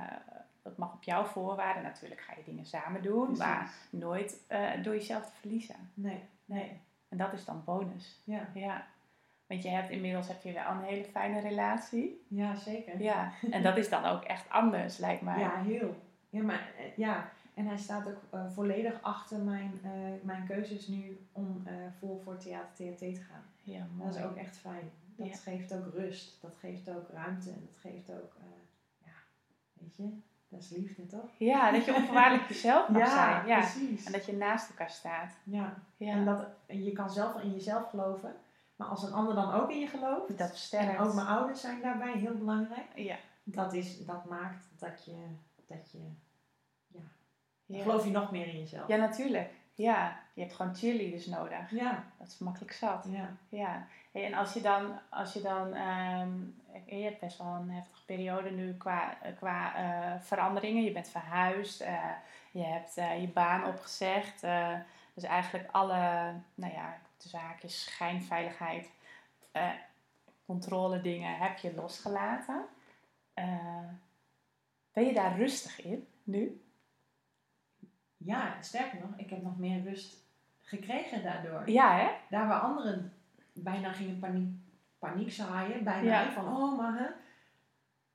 dat 0.61 0.77
mag 0.77 0.93
op 0.93 1.03
jouw 1.03 1.23
voorwaarden. 1.23 1.83
Natuurlijk 1.83 2.21
ga 2.21 2.33
je 2.37 2.43
dingen 2.45 2.65
samen 2.65 3.01
doen, 3.01 3.23
precies. 3.25 3.43
maar 3.43 3.73
nooit 3.89 4.43
eh, 4.47 4.69
door 4.83 4.93
jezelf 4.93 5.25
te 5.25 5.31
verliezen. 5.39 5.91
Nee, 5.93 6.23
Nee. 6.45 6.79
En 7.09 7.17
dat 7.17 7.33
is 7.33 7.45
dan 7.45 7.61
bonus. 7.65 8.21
ja. 8.23 8.47
Ja. 8.53 8.85
Want 9.47 9.63
je 9.63 9.69
hebt 9.69 9.89
inmiddels 9.89 10.27
heb 10.27 10.41
je 10.43 10.51
wel 10.53 10.69
een 10.71 10.81
hele 10.83 11.03
fijne 11.03 11.39
relatie. 11.39 12.25
Ja, 12.27 12.55
zeker. 12.55 13.01
Ja. 13.01 13.31
En 13.51 13.63
dat 13.63 13.77
is 13.77 13.89
dan 13.89 14.05
ook 14.05 14.23
echt 14.23 14.49
anders, 14.49 14.97
lijkt 14.97 15.21
mij. 15.21 15.39
Ja, 15.39 15.61
heel. 15.61 15.95
Ja, 16.29 16.43
maar 16.43 16.67
eh, 16.77 16.97
ja. 16.97 17.29
En 17.61 17.67
hij 17.67 17.77
staat 17.77 18.07
ook 18.07 18.21
eh, 18.29 18.45
volledig 18.53 19.01
achter 19.01 19.39
mijn, 19.39 19.79
eh, 19.83 19.91
mijn 20.21 20.45
keuzes 20.47 20.87
nu 20.87 21.25
om 21.31 21.61
eh 21.65 21.73
vol 21.99 22.21
voor 22.23 22.37
theater 22.37 22.73
TNT 22.73 22.97
te 22.97 23.21
gaan. 23.21 23.43
Ja, 23.63 23.85
mooi. 23.95 24.09
Dat 24.09 24.19
is 24.19 24.25
ook 24.25 24.35
echt 24.35 24.57
fijn. 24.57 24.91
Dat 25.15 25.27
Ja. 25.27 25.35
geeft 25.35 25.73
ook 25.73 25.93
rust. 25.93 26.41
Dat 26.41 26.55
geeft 26.59 26.89
ook 26.89 27.09
ruimte. 27.09 27.49
En 27.49 27.61
dat 27.65 27.77
geeft 27.79 28.11
ook, 28.11 28.33
ja, 29.05 29.11
weet 29.73 29.95
je, 29.95 30.09
dat 30.47 30.59
is 30.61 30.69
liefde 30.69 31.05
toch? 31.05 31.29
Ja, 31.37 31.71
dat 31.71 31.85
je 31.85 31.95
onvoorwaardelijk 31.95 32.47
jezelf 32.53 32.89
mag 32.89 33.07
zijn. 33.09 33.47
Ja. 33.47 33.59
precies. 33.59 34.05
En 34.05 34.11
dat 34.11 34.25
je 34.25 34.33
naast 34.33 34.69
elkaar 34.69 34.89
staat. 34.89 35.31
ja. 35.43 35.73
Ja. 35.97 36.11
En 36.13 36.25
dat, 36.25 36.45
je 36.67 36.91
kan 36.91 37.09
zelf 37.09 37.41
in 37.41 37.51
jezelf 37.51 37.89
geloven. 37.89 38.35
Maar 38.75 38.87
als 38.87 39.03
een 39.03 39.13
ander 39.13 39.35
dan 39.35 39.53
ook 39.53 39.71
in 39.71 39.79
je 39.79 39.87
gelooft. 39.87 40.37
dat 40.37 40.49
versterkt. 40.49 40.89
en 40.97 40.99
ook 40.99 41.13
mijn 41.13 41.27
ouders 41.27 41.61
zijn 41.61 41.81
daarbij 41.81 42.17
heel 42.17 42.37
belangrijk. 42.37 42.87
Ja. 42.95 43.15
Dat, 43.43 43.73
is, 43.73 44.05
dat 44.05 44.25
maakt 44.25 44.67
dat 44.77 45.05
je, 45.05 45.25
dat 45.67 45.91
je 45.91 45.99
Ja. 47.71 47.81
geloof 47.81 48.05
je 48.05 48.11
nog 48.11 48.31
meer 48.31 48.47
in 48.47 48.59
jezelf. 48.59 48.87
ja, 48.87 48.95
natuurlijk. 48.95 49.49
Ja, 49.75 50.19
je 50.33 50.41
hebt 50.41 50.53
gewoon 50.53 50.75
cheerleaders 50.75 51.25
nodig. 51.25 51.71
Ja, 51.71 52.03
Dat 52.17 52.27
is 52.27 52.37
makkelijk 52.37 52.71
zat. 52.71 53.07
ja. 53.09 53.37
Ja, 53.49 53.87
en 54.11 54.33
als 54.33 54.53
je 54.53 54.61
dan, 54.61 54.99
als 55.09 55.33
je 55.33 55.41
dan 55.41 55.73
ehm, 55.73 56.29
je 56.85 57.03
hebt 57.03 57.19
best 57.19 57.37
wel 57.37 57.55
een 57.55 57.69
heftige 57.69 58.05
periode 58.05 58.51
nu 58.51 58.73
qua, 58.77 59.17
qua 59.35 59.75
eh, 59.75 60.21
veranderingen. 60.21 60.83
Je 60.83 60.91
bent 60.91 61.07
verhuisd, 61.09 61.81
eh, 61.81 62.09
je 62.51 62.63
hebt 62.63 62.97
eh, 62.97 63.21
je 63.21 63.27
baan 63.27 63.65
opgezegd. 63.65 64.41
dus 65.13 65.23
eigenlijk 65.23 65.69
alle, 65.71 66.33
nou 66.55 66.73
ja, 66.73 66.97
de 67.17 67.29
zaakjes, 67.29 67.83
schijnveiligheid, 67.83 68.89
controle 70.45 71.01
dingen 71.01 71.37
heb 71.37 71.57
je 71.57 71.73
losgelaten. 71.73 72.65
Ben 74.93 75.05
je 75.05 75.13
daar 75.13 75.37
rustig 75.37 75.81
in 75.81 76.07
nu? 76.23 76.61
Ja, 78.23 78.61
sterker 78.61 78.99
nog, 78.99 79.09
ik 79.17 79.29
heb 79.29 79.41
nog 79.41 79.57
meer 79.57 79.83
rust 79.83 80.17
gekregen 80.61 81.23
daardoor. 81.23 81.69
Ja, 81.69 81.97
hè? 81.97 82.07
Daar 82.29 82.47
waar 82.47 82.59
anderen 82.61 83.13
bijna 83.53 83.91
gingen 83.91 84.19
paniek, 84.19 84.49
paniek 84.99 85.31
zaaien, 85.31 85.83
bijna 85.83 86.21
Ja. 86.23 86.31
van 86.31 86.47
oh 86.57 86.77
maar 86.77 86.99
hè. 86.99 87.07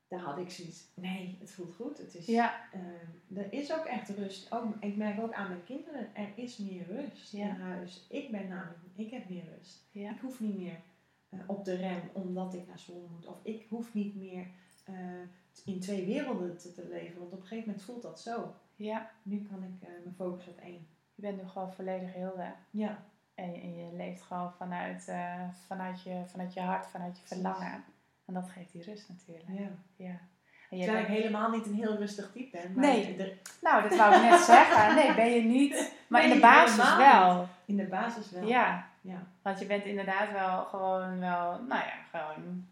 Daar 0.08 0.20
had 0.20 0.38
ik 0.38 0.50
zoiets, 0.50 0.84
nee, 0.94 1.36
het 1.40 1.50
voelt 1.52 1.74
goed. 1.74 1.98
Het 1.98 2.14
is, 2.14 2.26
Ja, 2.26 2.54
eh, 2.72 3.38
er 3.38 3.52
is 3.52 3.72
ook 3.72 3.84
echt 3.84 4.08
rust. 4.08 4.52
Ook, 4.52 4.64
ik 4.80 4.96
merk 4.96 5.20
ook 5.20 5.32
aan 5.32 5.48
mijn 5.48 5.64
kinderen, 5.64 6.14
er 6.14 6.28
is 6.34 6.56
meer 6.56 6.86
rust 6.86 7.32
Ja. 7.32 7.44
in 7.48 7.60
huis. 7.60 8.06
Ik 8.08 8.30
ben 8.30 8.48
namelijk, 8.48 8.78
ik 8.94 9.10
heb 9.10 9.28
meer 9.28 9.44
rust. 9.58 9.88
ja, 9.90 10.10
Ik 10.10 10.20
hoef 10.20 10.40
niet 10.40 10.58
meer 10.58 10.80
eh, 11.28 11.38
op 11.46 11.64
de 11.64 11.74
rem 11.74 12.00
omdat 12.12 12.54
ik 12.54 12.66
naar 12.66 12.78
school 12.78 13.08
moet. 13.12 13.26
Of 13.26 13.38
ik 13.42 13.66
hoef 13.68 13.94
niet 13.94 14.16
meer 14.16 14.46
eh, 14.84 14.94
in 15.64 15.80
twee 15.80 16.06
werelden 16.06 16.58
te, 16.58 16.72
te 16.72 16.86
leven. 16.90 17.18
Want 17.18 17.32
op 17.32 17.40
een 17.40 17.46
gegeven 17.46 17.68
moment 17.68 17.84
voelt 17.86 18.02
dat 18.02 18.20
zo. 18.20 18.54
ja. 18.76 19.10
Nu 19.22 19.46
kan 19.50 19.62
ik 19.62 19.88
eh, 19.88 19.94
me 20.04 20.10
focussen 20.16 20.52
op 20.52 20.58
één. 20.58 20.86
Je 21.14 21.22
bent 21.22 21.42
nu 21.42 21.48
gewoon 21.48 21.72
volledig 21.72 22.12
Hilde. 22.12 22.52
Ja, 22.70 22.98
En, 23.34 23.52
je- 23.52 23.60
en 23.60 23.74
je 23.76 23.96
leeft 23.96 24.22
gewoon 24.22 24.52
vanuit, 24.52 25.08
eh, 25.08 25.42
vanuit, 25.66 26.02
je, 26.02 26.22
vanuit 26.26 26.54
je 26.54 26.60
hart, 26.60 26.86
vanuit 26.86 27.18
je 27.18 27.26
verlangen. 27.26 27.84
En 28.24 28.34
dat 28.34 28.48
geeft 28.50 28.72
die 28.72 28.82
rust 28.82 29.08
natuurlijk. 29.08 29.48
ja. 29.58 29.68
Ja. 29.96 30.18
En 30.70 30.78
Terwijl 30.78 30.98
ik 31.00 31.06
bent- 31.06 31.18
helemaal 31.18 31.50
niet 31.50 31.66
een 31.66 31.74
heel 31.74 31.96
rustig 31.96 32.30
type 32.32 32.58
ben. 32.58 32.72
Maar 32.74 32.84
Nee. 32.84 33.34
nou, 33.62 33.82
dat 33.88 33.96
wou 33.98 34.14
ik 34.14 34.22
net 34.30 34.40
zeggen. 34.54 34.94
Nee, 34.94 35.14
ben 35.14 35.30
je 35.30 35.42
niet. 35.42 35.94
Maar 36.08 36.24
in 36.24 36.30
de 36.30 36.40
basis 36.40 36.96
wel. 36.96 37.48
in 37.64 37.76
de 37.76 37.86
basis 37.86 38.30
wel. 38.30 38.46
Ja, 38.46 38.88
Ja. 39.00 39.22
want 39.42 39.58
je 39.58 39.66
bent 39.66 39.84
inderdaad 39.84 40.32
wel 40.32 40.64
gewoon 40.64 41.18
wel, 41.20 41.62
nou 41.62 41.80
ja, 41.84 41.94
gewoon 42.10 42.66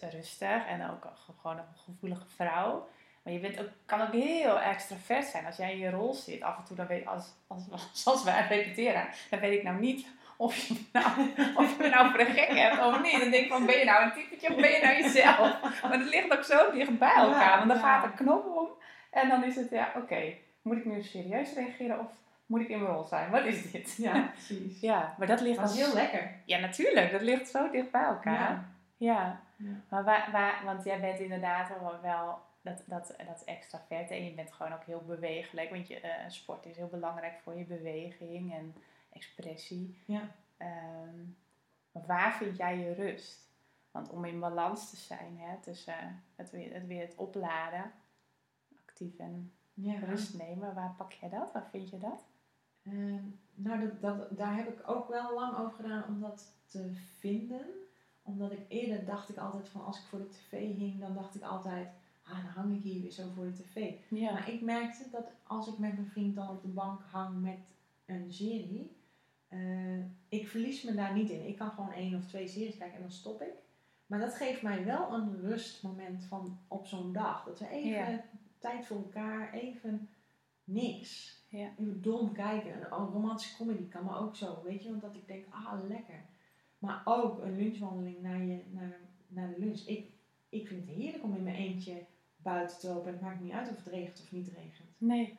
rustig. 0.00 0.66
En 0.66 0.90
ook 0.90 1.12
gewoon 1.40 1.56
een 1.58 1.64
gevoelige 1.84 2.26
vrouw. 2.36 2.88
Maar 3.22 3.32
je 3.32 3.38
bent 3.38 3.60
ook, 3.60 3.68
kan 3.86 4.00
ook 4.00 4.12
heel 4.12 4.60
extravert 4.60 5.24
zijn. 5.26 5.46
Als 5.46 5.56
jij 5.56 5.72
in 5.72 5.78
je 5.78 5.90
rol 5.90 6.14
zit, 6.14 6.42
af 6.42 6.58
en 6.58 6.64
toe, 6.64 6.76
dan 6.76 6.86
weet 6.86 7.06
als, 7.06 7.32
als, 7.46 7.62
als 8.12 8.24
wij 8.24 8.46
repeteren, 8.48 9.06
dan 9.30 9.40
weet 9.40 9.58
ik 9.58 9.62
nou 9.62 9.80
niet 9.80 10.06
of 10.36 10.56
je, 10.56 10.74
me 10.74 11.00
nou, 11.00 11.06
of 11.64 11.76
je 11.76 11.82
me 11.82 11.88
nou 11.88 12.10
voor 12.10 12.20
een 12.20 12.26
gek 12.34 12.48
hebt 12.48 12.84
of 12.84 13.02
niet. 13.02 13.20
Dan 13.20 13.30
denk 13.30 13.44
ik 13.44 13.50
van, 13.52 13.66
ben 13.66 13.78
je 13.78 13.84
nou 13.84 14.04
een 14.04 14.12
typetje 14.12 14.48
of 14.48 14.60
ben 14.60 14.70
je 14.70 14.80
nou 14.82 15.02
jezelf? 15.02 15.60
Maar 15.82 15.92
het 15.98 16.08
ligt 16.08 16.32
ook 16.32 16.44
zo 16.44 16.70
dicht 16.72 16.98
bij 16.98 17.14
elkaar. 17.14 17.56
Want 17.58 17.68
dan 17.70 17.78
gaat 17.78 18.02
de 18.02 18.24
knop 18.24 18.46
om. 18.56 18.68
En 19.10 19.28
dan 19.28 19.44
is 19.44 19.56
het, 19.56 19.70
ja, 19.70 19.92
oké. 19.96 20.34
moet 20.62 20.76
ik 20.76 20.84
nu 20.84 21.02
serieus 21.02 21.54
reageren 21.54 22.00
of 22.00 22.06
moet 22.46 22.60
ik 22.60 22.68
in 22.68 22.82
mijn 22.82 22.92
rol 22.94 23.04
zijn? 23.04 23.30
Wat 23.30 23.44
is 23.44 23.70
dit? 23.70 23.96
ja, 23.96 24.20
precies. 24.34 24.80
Ja, 24.80 25.14
maar 25.18 25.26
dat 25.26 25.40
ligt 25.40 25.56
Dat 25.60 25.64
is 25.70 25.70
als- 25.70 25.84
heel 25.86 25.94
lekker. 25.94 26.30
Ja, 26.44 26.58
natuurlijk. 26.58 27.12
Dat 27.12 27.20
ligt 27.22 27.48
zo 27.48 27.70
dicht 27.70 27.90
bij 27.90 28.04
elkaar. 28.04 28.32
Ja. 28.50 28.64
Ja. 29.04 29.40
Maar 29.88 30.04
waar, 30.04 30.28
waar, 30.32 30.64
want 30.64 30.84
jij 30.84 31.00
bent 31.00 31.18
inderdaad 31.18 31.68
wel, 31.68 32.00
wel 32.00 32.38
dat, 32.62 32.82
dat, 32.86 33.14
dat 33.26 33.42
extravert 33.44 34.10
en 34.10 34.24
je 34.24 34.34
bent 34.34 34.52
gewoon 34.52 34.72
ook 34.72 34.84
heel 34.84 35.02
bewegelijk. 35.06 35.70
Want 35.70 35.88
je, 35.88 36.00
eh, 36.00 36.28
sport 36.28 36.66
is 36.66 36.76
heel 36.76 36.88
belangrijk 36.88 37.38
voor 37.42 37.54
je 37.58 37.64
beweging 37.64 38.54
en 38.54 38.74
expressie. 39.12 40.02
Ja. 40.06 40.22
Ehm, 40.56 41.18
maar 41.92 42.06
waar 42.06 42.32
vind 42.34 42.56
jij 42.56 42.78
je 42.78 42.94
rust? 42.94 43.52
Want 43.90 44.10
om 44.10 44.24
in 44.24 44.40
balans 44.40 44.90
te 44.90 44.96
zijn 44.96 45.38
hè, 45.38 45.56
tussen 45.60 45.94
eh, 45.98 46.06
het, 46.36 46.50
weer, 46.50 46.74
het 46.74 46.86
weer 46.86 47.00
het 47.00 47.16
opladen, 47.16 47.92
actief 48.86 49.18
en 49.18 49.52
Ja. 49.74 49.98
rust 49.98 50.36
nemen, 50.36 50.74
waar 50.74 50.94
pak 50.96 51.12
jij 51.12 51.28
dat? 51.28 51.52
Waar 51.52 51.68
vind 51.70 51.90
je 51.90 51.98
dat? 51.98 52.26
Ehm, 52.82 53.22
nou, 53.54 53.80
dat, 53.80 54.00
dat, 54.00 54.36
daar 54.38 54.56
heb 54.56 54.68
ik 54.68 54.88
ook 54.88 55.08
wel 55.08 55.34
lang 55.34 55.56
over 55.56 55.72
gedaan 55.76 56.04
om 56.08 56.20
dat 56.20 56.52
te 56.66 56.92
vinden. 57.18 57.66
Omdat 58.26 58.52
ik 58.52 58.60
eerder 58.68 59.04
dacht 59.04 59.28
ik 59.28 59.36
altijd 59.36 59.68
van 59.68 59.84
als 59.84 59.98
ik 59.98 60.04
voor 60.04 60.18
de 60.18 60.28
tv 60.28 60.50
hing, 60.76 61.00
dan 61.00 61.14
dacht 61.14 61.34
ik 61.34 61.42
altijd, 61.42 61.88
ah, 62.22 62.36
dan 62.44 62.52
hang 62.62 62.76
ik 62.76 62.82
hier 62.82 63.02
weer 63.02 63.10
zo 63.10 63.28
voor 63.34 63.44
de 63.44 63.62
tv. 63.62 63.92
Ja. 64.08 64.32
Maar 64.32 64.50
ik 64.50 64.60
merkte 64.60 65.04
dat 65.10 65.30
als 65.46 65.66
ik 65.68 65.78
met 65.78 65.92
mijn 65.94 66.06
vriend 66.10 66.34
dan 66.34 66.48
op 66.48 66.62
de 66.62 66.68
bank 66.68 67.00
hang 67.10 67.42
met 67.42 67.58
een 68.06 68.32
serie, 68.32 68.90
eh, 69.48 69.98
ik 70.28 70.48
verlies 70.48 70.82
me 70.82 70.94
daar 70.94 71.14
niet 71.14 71.30
in. 71.30 71.46
Ik 71.46 71.56
kan 71.56 71.70
gewoon 71.70 71.92
één 71.92 72.14
of 72.16 72.26
twee 72.26 72.48
series 72.48 72.76
kijken 72.76 72.96
en 72.96 73.02
dan 73.02 73.10
stop 73.12 73.42
ik. 73.42 73.52
Maar 74.06 74.18
dat 74.18 74.34
geeft 74.34 74.62
mij 74.62 74.84
wel 74.84 75.12
een 75.12 75.40
rustmoment 75.40 76.24
van 76.24 76.58
op 76.68 76.86
zo'n 76.86 77.12
dag. 77.12 77.44
Dat 77.44 77.58
we 77.58 77.68
even 77.68 77.90
Ja. 77.90 78.24
tijd 78.58 78.86
voor 78.86 78.96
elkaar, 78.96 79.52
even 79.52 80.08
niks. 80.64 81.42
Ja. 81.48 81.68
Even 81.78 82.02
dom 82.02 82.32
kijken. 82.32 82.74
Een 82.92 83.06
romantische 83.06 83.56
comedy 83.56 83.88
kan 83.88 84.04
maar 84.04 84.18
ook 84.20 84.36
zo, 84.36 84.62
weet 84.64 84.82
je. 84.82 84.88
Want 84.88 85.00
dat 85.02 85.14
ik 85.14 85.26
denk, 85.26 85.44
ah, 85.50 85.72
lekker. 85.88 86.22
Maar 86.84 87.02
ook 87.04 87.38
een 87.42 87.56
lunchwandeling 87.56 88.20
naar, 88.22 88.42
je, 88.44 88.62
naar, 88.70 89.00
naar 89.28 89.48
de 89.48 89.58
lunch. 89.58 89.80
Ik, 89.86 90.10
ik 90.48 90.68
vind 90.68 90.86
het 90.88 90.96
heerlijk 90.96 91.24
om 91.24 91.34
in 91.36 91.42
mijn 91.42 91.56
eentje 91.56 92.06
buiten 92.36 92.78
te 92.78 92.88
lopen. 92.88 93.12
Het 93.12 93.20
maakt 93.20 93.40
niet 93.40 93.52
uit 93.52 93.70
of 93.70 93.76
het 93.76 93.86
regent 93.86 94.20
of 94.20 94.32
niet 94.32 94.48
regent. 94.48 94.88
Nee. 94.98 95.38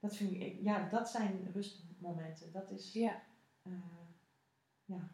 Dat 0.00 0.16
vind 0.16 0.32
ik, 0.32 0.58
ja, 0.62 0.88
dat 0.88 1.08
zijn 1.08 1.50
rustmomenten. 1.52 2.52
Dat 2.52 2.70
is, 2.70 2.92
Ja. 2.92 3.22
eh, 3.62 3.72
ja. 4.84 5.08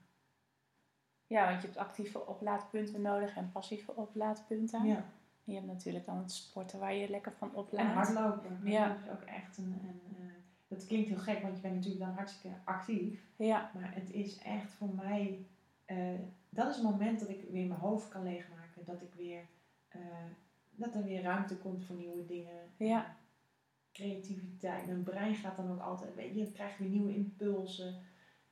Ja, 1.26 1.48
want 1.48 1.60
je 1.60 1.66
hebt 1.66 1.78
actieve 1.78 2.26
oplaadpunten 2.26 3.00
nodig 3.02 3.36
en 3.36 3.52
passieve 3.52 3.96
oplaadpunten. 3.96 4.86
ja. 4.86 4.96
En 5.44 5.52
je 5.52 5.54
hebt 5.54 5.66
natuurlijk 5.72 6.04
dan 6.04 6.16
het 6.16 6.32
sporten 6.32 6.78
waar 6.78 6.94
je 6.94 7.08
lekker 7.10 7.32
van 7.32 7.48
En 7.48 7.54
oplaadt. 7.56 7.94
hardlopen. 7.94 8.60
Ja. 8.64 8.88
Dat 8.88 8.96
is 8.98 9.10
ook 9.10 9.20
echt 9.20 9.58
een, 9.58 9.64
een 9.82 10.16
eh, 10.16 10.32
dat 10.68 10.86
klinkt 10.86 11.08
heel 11.08 11.18
gek, 11.18 11.42
want 11.42 11.56
je 11.56 11.62
bent 11.62 11.74
natuurlijk 11.74 12.04
dan 12.04 12.14
hartstikke 12.14 12.56
actief. 12.64 13.20
Ja, 13.36 13.70
Maar 13.74 13.94
het 13.94 14.10
is 14.10 14.38
echt 14.38 14.72
voor 14.72 14.94
mij, 14.94 15.46
eh, 15.92 16.20
dat 16.48 16.68
is 16.68 16.74
het 16.74 16.84
moment 16.84 17.20
dat 17.20 17.28
ik 17.28 17.44
weer 17.50 17.66
mijn 17.66 17.80
hoofd 17.80 18.08
kan 18.08 18.22
leegmaken. 18.22 18.84
Dat 18.84 19.02
ik 19.02 19.14
weer, 19.14 19.48
eh, 19.88 20.00
dat 20.70 20.94
er 20.94 21.04
weer 21.04 21.22
ruimte 21.22 21.56
komt 21.56 21.84
voor 21.84 21.96
nieuwe 21.96 22.24
dingen. 22.24 22.70
Ja. 22.76 23.16
Creativiteit. 23.92 24.86
Mijn 24.86 25.02
brein 25.02 25.34
gaat 25.34 25.56
dan 25.56 25.72
ook 25.72 25.80
altijd, 25.80 26.14
weet 26.14 26.34
je, 26.34 26.40
je 26.40 26.52
krijgt 26.52 26.78
weer 26.78 26.88
nieuwe 26.88 27.14
impulsen. 27.14 28.02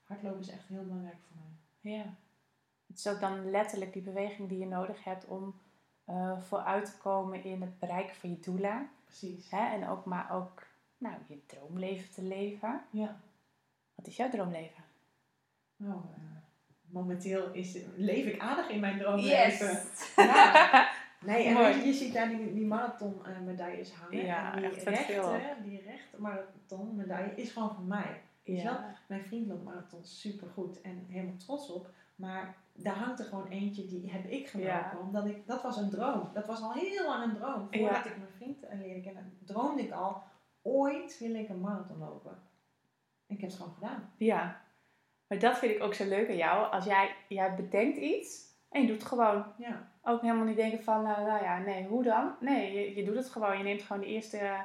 Hardlopen 0.03 0.41
is 0.41 0.49
echt 0.49 0.69
heel 0.69 0.85
belangrijk 0.85 1.19
voor 1.21 1.37
mij. 1.37 1.93
ja. 1.93 2.15
Het 2.87 2.99
is 2.99 3.07
ook 3.07 3.21
dan 3.21 3.51
letterlijk 3.51 3.93
die 3.93 4.03
beweging 4.03 4.49
die 4.49 4.59
je 4.59 4.67
nodig 4.67 5.05
hebt 5.05 5.27
om 5.27 5.55
eh, 6.05 6.41
vooruit 6.41 6.85
te 6.85 6.99
komen 6.99 7.45
in 7.45 7.61
het 7.61 7.79
bereiken 7.79 8.17
van 8.17 8.31
je 8.31 8.41
doelen. 8.41 8.91
Precies. 9.05 9.51
Hè? 9.51 9.69
En 9.69 9.89
ook 9.89 10.05
maar 10.05 10.33
ook 10.33 10.67
nou, 10.99 11.15
je 11.29 11.47
droomleven 11.47 12.11
te 12.11 12.23
leven. 12.23 12.85
Ja. 12.91 13.21
Wat 13.95 14.07
is 14.07 14.17
jouw 14.17 14.31
droomleven? 14.31 14.85
Nou, 15.77 16.01
momenteel 16.93 17.53
is, 17.53 17.79
leef 17.97 18.25
ik 18.25 18.41
aardig 18.41 18.69
in 18.69 18.81
mijn 18.81 18.99
droomleven. 18.99 19.79
Ja. 20.17 20.89
Nee, 21.25 21.45
en 21.45 21.53
Mooi. 21.53 21.85
je, 21.87 21.93
ziet 21.93 22.15
daar 22.15 22.29
die, 22.29 22.55
die 22.55 22.67
marathon 22.67 23.27
eh, 23.27 23.41
medailles 23.45 23.93
hangen. 23.93 24.25
Ja, 24.25 24.55
en 24.55 24.61
die 24.71 24.83
echt 24.85 25.05
veel. 25.05 25.33
die 25.63 25.83
rechte 25.83 26.17
marathon 26.21 26.97
medaille 26.97 27.35
is 27.35 27.51
gewoon 27.53 27.75
van 27.75 27.87
mij. 27.87 28.21
ja. 28.43 28.95
Mijn 29.09 29.25
vriend 29.25 29.47
loopt 29.47 29.65
marathon 29.65 30.05
super 30.05 30.49
goed 30.49 30.81
en 30.81 31.05
helemaal 31.09 31.37
trots 31.37 31.71
op. 31.73 31.91
Maar 32.17 32.55
daar 32.73 32.95
hangt 32.95 33.19
er 33.19 33.25
gewoon 33.25 33.49
eentje 33.49 33.87
die 33.87 34.11
heb 34.11 34.25
ik 34.27 34.49
gelopen. 34.49 34.73
Ja. 34.73 34.97
Omdat 35.01 35.27
ik, 35.27 35.47
dat 35.47 35.63
was 35.63 35.77
een 35.77 35.91
droom. 35.91 36.31
Dat 36.35 36.47
was 36.47 36.61
al 36.63 36.73
heel 36.73 37.07
lang 37.07 37.25
een 37.25 37.35
droom. 37.37 37.69
Voordat 37.71 38.05
Ja. 38.05 38.05
ik 38.05 38.17
mijn 38.17 38.31
vriend 38.37 38.63
eh, 38.63 38.79
leerde 38.79 39.01
kennen, 39.01 39.33
droomde 39.45 39.83
ik 39.83 39.93
al. 39.93 40.23
Ooit 40.63 41.19
wil 41.19 41.35
ik 41.35 41.49
een 41.49 41.61
marathon 41.61 41.99
lopen. 41.99 42.39
En 43.27 43.35
ik 43.35 43.41
heb 43.41 43.51
het 43.51 43.59
gewoon 43.59 43.75
gedaan. 43.75 44.11
Ja. 44.17 44.61
Maar 45.31 45.39
dat 45.39 45.59
vind 45.59 45.73
ik 45.73 45.83
ook 45.83 45.95
zo 45.95 46.05
leuk 46.05 46.29
aan 46.29 46.37
jou. 46.37 46.73
Als 46.73 46.85
jij, 46.85 47.15
jij 47.29 47.55
bedenkt 47.55 47.97
iets 47.97 48.43
en 48.71 48.81
je 48.81 48.87
doet 48.87 48.99
het 48.99 49.09
gewoon. 49.09 49.45
Ja, 49.57 49.89
Ook 50.03 50.21
helemaal 50.21 50.45
niet 50.45 50.57
denken 50.57 50.85
van, 50.85 51.03
nou, 51.03 51.27
nou 51.27 51.43
ja, 51.43 51.59
nee, 51.59 51.87
hoe 51.87 52.03
dan? 52.03 52.35
Nee, 52.41 52.73
je, 52.73 52.97
je 52.97 53.05
doet 53.05 53.17
het 53.17 53.29
gewoon. 53.29 53.59
Je 53.59 53.65
neemt 53.65 53.83
gewoon 53.83 54.03
de 54.03 54.09
eerste 54.09 54.39
eh, 54.39 54.61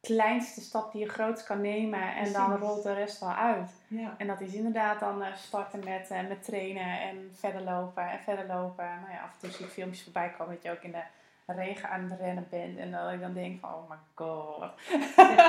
kleinste 0.00 0.60
stap 0.60 0.92
die 0.92 1.00
je 1.00 1.08
groot 1.08 1.44
kan 1.44 1.60
nemen. 1.60 2.14
En 2.14 2.32
dan 2.32 2.56
rolt 2.56 2.82
de 2.82 2.94
rest 2.94 3.20
wel 3.20 3.32
uit. 3.32 3.70
ja. 3.88 4.14
En 4.18 4.26
dat 4.26 4.40
is 4.40 4.54
inderdaad 4.54 5.00
dan 5.00 5.22
eh, 5.22 5.34
starten 5.34 5.84
met, 5.84 6.10
eh, 6.10 6.28
met 6.28 6.44
trainen 6.44 7.00
en 7.00 7.30
verder 7.34 7.62
lopen 7.62 8.10
en 8.10 8.20
verder 8.20 8.46
lopen. 8.46 8.84
Nou 8.84 9.12
ja, 9.12 9.22
af 9.22 9.32
en 9.32 9.38
toe 9.38 9.50
zie 9.50 9.64
ik 9.64 9.72
filmpjes 9.72 10.02
voorbij 10.02 10.30
komen 10.38 10.54
dat 10.54 10.62
je 10.62 10.70
ook 10.70 10.82
in 10.82 10.92
de 10.92 11.02
regen 11.46 11.88
aan 11.90 12.10
het 12.10 12.20
rennen 12.20 12.46
bent. 12.50 12.78
En 12.78 12.90
dat 12.90 13.12
ik 13.12 13.20
dan 13.20 13.32
denk 13.34 13.60
van, 13.60 13.70
oh 13.74 13.90
my 13.90 13.96
god. 14.14 14.70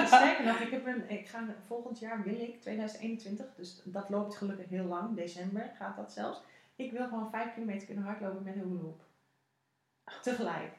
Sterker 0.07 0.45
nog, 0.45 0.57
ik, 0.59 0.71
heb 0.71 0.85
een, 0.85 1.09
ik 1.09 1.27
ga 1.27 1.39
volgend 1.67 1.99
jaar 1.99 2.23
wil 2.23 2.39
ik, 2.39 2.61
2021, 2.61 3.45
dus 3.55 3.81
dat 3.83 4.09
loopt 4.09 4.35
gelukkig 4.35 4.69
heel 4.69 4.85
lang, 4.85 5.15
december 5.15 5.71
gaat 5.77 5.95
dat 5.95 6.11
zelfs. 6.11 6.41
Ik 6.75 6.91
wil 6.91 7.07
gewoon 7.07 7.29
5 7.31 7.53
kilometer 7.53 7.85
kunnen 7.85 8.03
hardlopen 8.03 8.43
met 8.43 8.55
een 8.55 8.61
hula 8.61 8.81
hoop. 8.81 9.01
Tegelijk. 10.21 10.71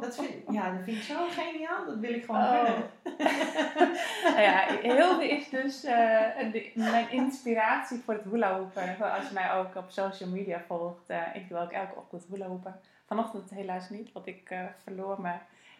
Dat 0.00 0.14
vind, 0.16 0.30
ja, 0.54 0.70
dat 0.74 0.84
vind 0.84 0.96
ik 0.96 1.02
zo 1.02 1.26
geniaal. 1.28 1.86
Dat 1.86 1.96
wil 1.98 2.12
ik 2.14 2.24
gewoon 2.24 2.40
Oh. 2.40 2.64
kunnen. 2.64 2.90
nou 4.24 4.40
ja, 4.40 4.66
Hilde 4.82 5.28
is 5.30 5.48
dus 5.48 5.84
eh, 5.84 6.52
de- 6.52 6.70
mijn 6.74 7.10
inspiratie 7.10 7.98
voor 8.04 8.14
het 8.14 8.24
hula 8.24 8.58
hoepen. 8.58 9.12
Als 9.12 9.28
je 9.28 9.34
mij 9.34 9.52
ook 9.52 9.74
op 9.76 9.84
social 9.90 10.28
media 10.28 10.60
volgt, 10.66 11.02
eh, 11.06 11.20
ik 11.34 11.48
doe 11.48 11.58
ook 11.58 11.70
elke 11.72 11.94
ochtend 11.96 12.24
hula 12.30 12.46
hoepen. 12.46 12.80
Vanochtend 13.12 13.50
helaas 13.50 13.90
niet, 13.90 14.12
want 14.12 14.26
ik 14.26 14.50
eh, 14.50 14.64
verloor 14.82 15.20
me 15.20 15.34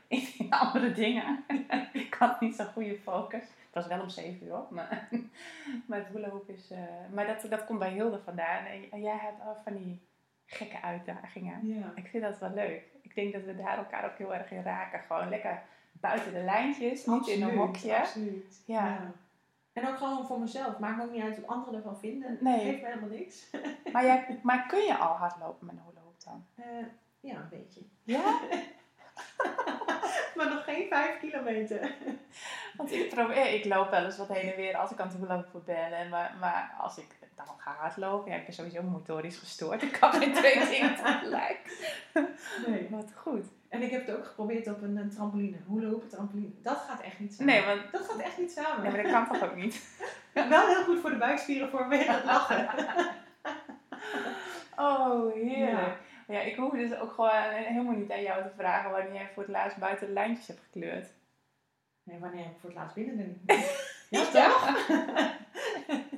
in 0.39 0.51
andere 0.51 0.93
dingen. 0.93 1.45
ik 1.93 2.15
had 2.15 2.41
niet 2.41 2.55
zo'n 2.55 2.67
goede 2.67 2.99
focus. 2.99 3.43
Het 3.43 3.73
was 3.73 3.87
wel 3.87 4.01
om 4.01 4.09
7 4.09 4.47
uur, 4.47 4.61
maar, 4.71 5.09
maar 5.87 5.99
het 5.99 6.07
hula 6.07 6.31
is... 6.47 6.71
eh, 6.71 6.79
maar 7.13 7.27
dat, 7.27 7.51
dat 7.51 7.65
komt 7.65 7.79
bij 7.79 7.93
Hilde 7.93 8.21
vandaan. 8.25 8.65
En, 8.65 9.01
jij 9.01 9.17
hebt 9.17 9.41
al 9.41 9.57
van 9.65 9.77
die 9.77 10.01
gekke 10.47 10.83
uitdagingen. 10.83 11.67
Ja. 11.67 11.93
Ik 11.95 12.07
vind 12.07 12.23
dat 12.23 12.39
wel 12.39 12.53
leuk. 12.55 12.83
Ik 13.03 13.15
denk 13.15 13.33
dat 13.33 13.43
we 13.43 13.57
daar 13.57 13.79
elkaar 13.79 14.05
ook 14.05 14.19
heel 14.19 14.35
erg 14.35 14.51
in 14.51 14.63
raken. 14.63 15.01
Gewoon 15.07 15.29
lekker 15.29 15.63
buiten 15.93 16.33
de 16.33 16.43
lijntjes, 16.43 17.07
niet 17.07 17.27
in 17.27 17.43
een 17.43 17.57
hokje. 17.57 17.97
Absoluut. 17.97 18.63
Ja. 18.67 19.13
En 19.73 19.89
ook 19.89 19.97
gewoon 19.97 20.27
voor 20.27 20.41
mezelf. 20.41 20.79
Maakt 20.79 20.97
me 20.97 21.03
ook 21.03 21.13
niet 21.13 21.23
uit 21.23 21.41
wat 21.41 21.51
anderen 21.51 21.75
ervan 21.75 21.99
vinden. 21.99 22.39
Nee. 22.41 22.61
Geeft 22.61 22.81
me 22.83 22.89
helemaal 22.89 23.09
niks. 23.09 23.51
Maar, 23.93 24.05
jij, 24.05 24.39
maar 24.43 24.67
kun 24.67 24.83
je 24.85 24.97
al 24.97 25.15
hardlopen 25.15 25.67
met 25.67 25.75
een 25.75 25.83
hula 25.87 26.01
hoop 26.01 26.25
dan? 26.25 26.45
Eh, 26.55 26.87
ja, 27.23 27.37
een 27.37 27.49
beetje. 27.51 27.81
Ja? 28.03 28.41
maar 30.37 30.49
nog 30.49 30.65
geen 30.65 30.89
vijf 30.89 31.19
kilometer. 31.21 31.95
Want 32.77 32.93
ik 32.93 33.09
probeer, 33.09 33.55
ik 33.55 33.65
loop 33.65 33.91
wel 33.91 34.05
eens 34.05 34.17
wat 34.17 34.29
heen 34.29 34.51
en 34.51 34.57
weer 34.57 34.77
als 34.77 34.91
ik 34.91 35.01
aan 35.01 35.09
het 35.09 35.17
hula 35.17 35.35
hopen 35.35 35.65
ben. 35.65 35.93
En 35.93 36.09
maar, 36.09 36.37
maar 36.41 36.75
als 36.79 36.99
ik 36.99 37.07
dan 37.37 37.47
ga 37.59 37.75
hardlopen, 37.79 38.31
ja, 38.31 38.37
ik 38.39 38.45
ben 38.45 38.55
sowieso 38.55 38.83
motorisch 38.83 39.39
gestoord. 39.39 39.83
Ik 39.83 39.93
kan 40.01 40.13
geen 40.13 40.33
twee 40.33 40.67
dingen 40.71 40.95
tegelijk. 40.97 41.89
Nee. 42.67 42.89
Wat 42.91 43.13
goed. 43.17 43.47
En 43.69 43.83
ik 43.83 43.91
heb 43.91 44.07
het 44.07 44.17
ook 44.17 44.27
geprobeerd 44.27 44.69
op 44.69 44.83
een, 44.83 44.97
een 44.97 45.11
trampoline. 45.11 45.57
Hoe 45.67 45.83
lopen 45.83 46.09
trampoline? 46.09 46.51
Dat 46.63 46.77
gaat 46.89 47.01
echt 47.01 47.19
niet 47.19 47.35
samen. 47.35 47.55
Nee, 47.55 47.65
want 47.65 47.93
Dat 47.93 48.09
gaat 48.11 48.21
echt 48.21 48.39
niet 48.39 48.53
samen. 48.53 48.85
ja, 48.85 48.91
maar 48.91 49.03
dat 49.03 49.13
kan 49.13 49.27
toch 49.27 49.51
ook 49.51 49.57
niet? 49.57 49.83
Wel 50.33 50.67
heel 50.67 50.85
goed 50.85 51.01
voor 51.01 51.11
de 51.11 51.17
buikspieren 51.17 51.71
voor 51.71 51.87
meer 51.87 52.13
het 52.13 52.25
lachen. 52.25 52.69
Oh, 54.77 55.35
heerlijk. 55.35 55.71
Ja. 55.71 55.97
Ik 56.41 56.57
hoef 56.57 56.73
dus 56.73 56.95
ook 56.95 57.13
gewoon 57.13 57.51
helemaal 57.51 57.95
niet 57.95 58.11
aan 58.11 58.23
jou 58.23 58.43
te 58.43 58.51
vragen 58.57 58.91
wanneer 58.91 59.15
jij 59.15 59.31
voor 59.35 59.43
het 59.43 59.53
laatst 59.53 59.79
buiten 59.79 60.07
de 60.07 60.13
lijntjes 60.13 60.47
hebt 60.47 60.61
gekleurd. 60.61 61.09
Nee, 62.03 62.19
wanneer 62.19 62.45
heb 62.45 62.53
ik 62.53 62.61
voor 62.61 62.71
het 62.71 62.79
laatst 62.79 62.95
binnen 62.95 63.17
denk 63.17 63.61
Ja, 64.11 64.25
toch? 64.25 64.89
Ja. 64.89 65.35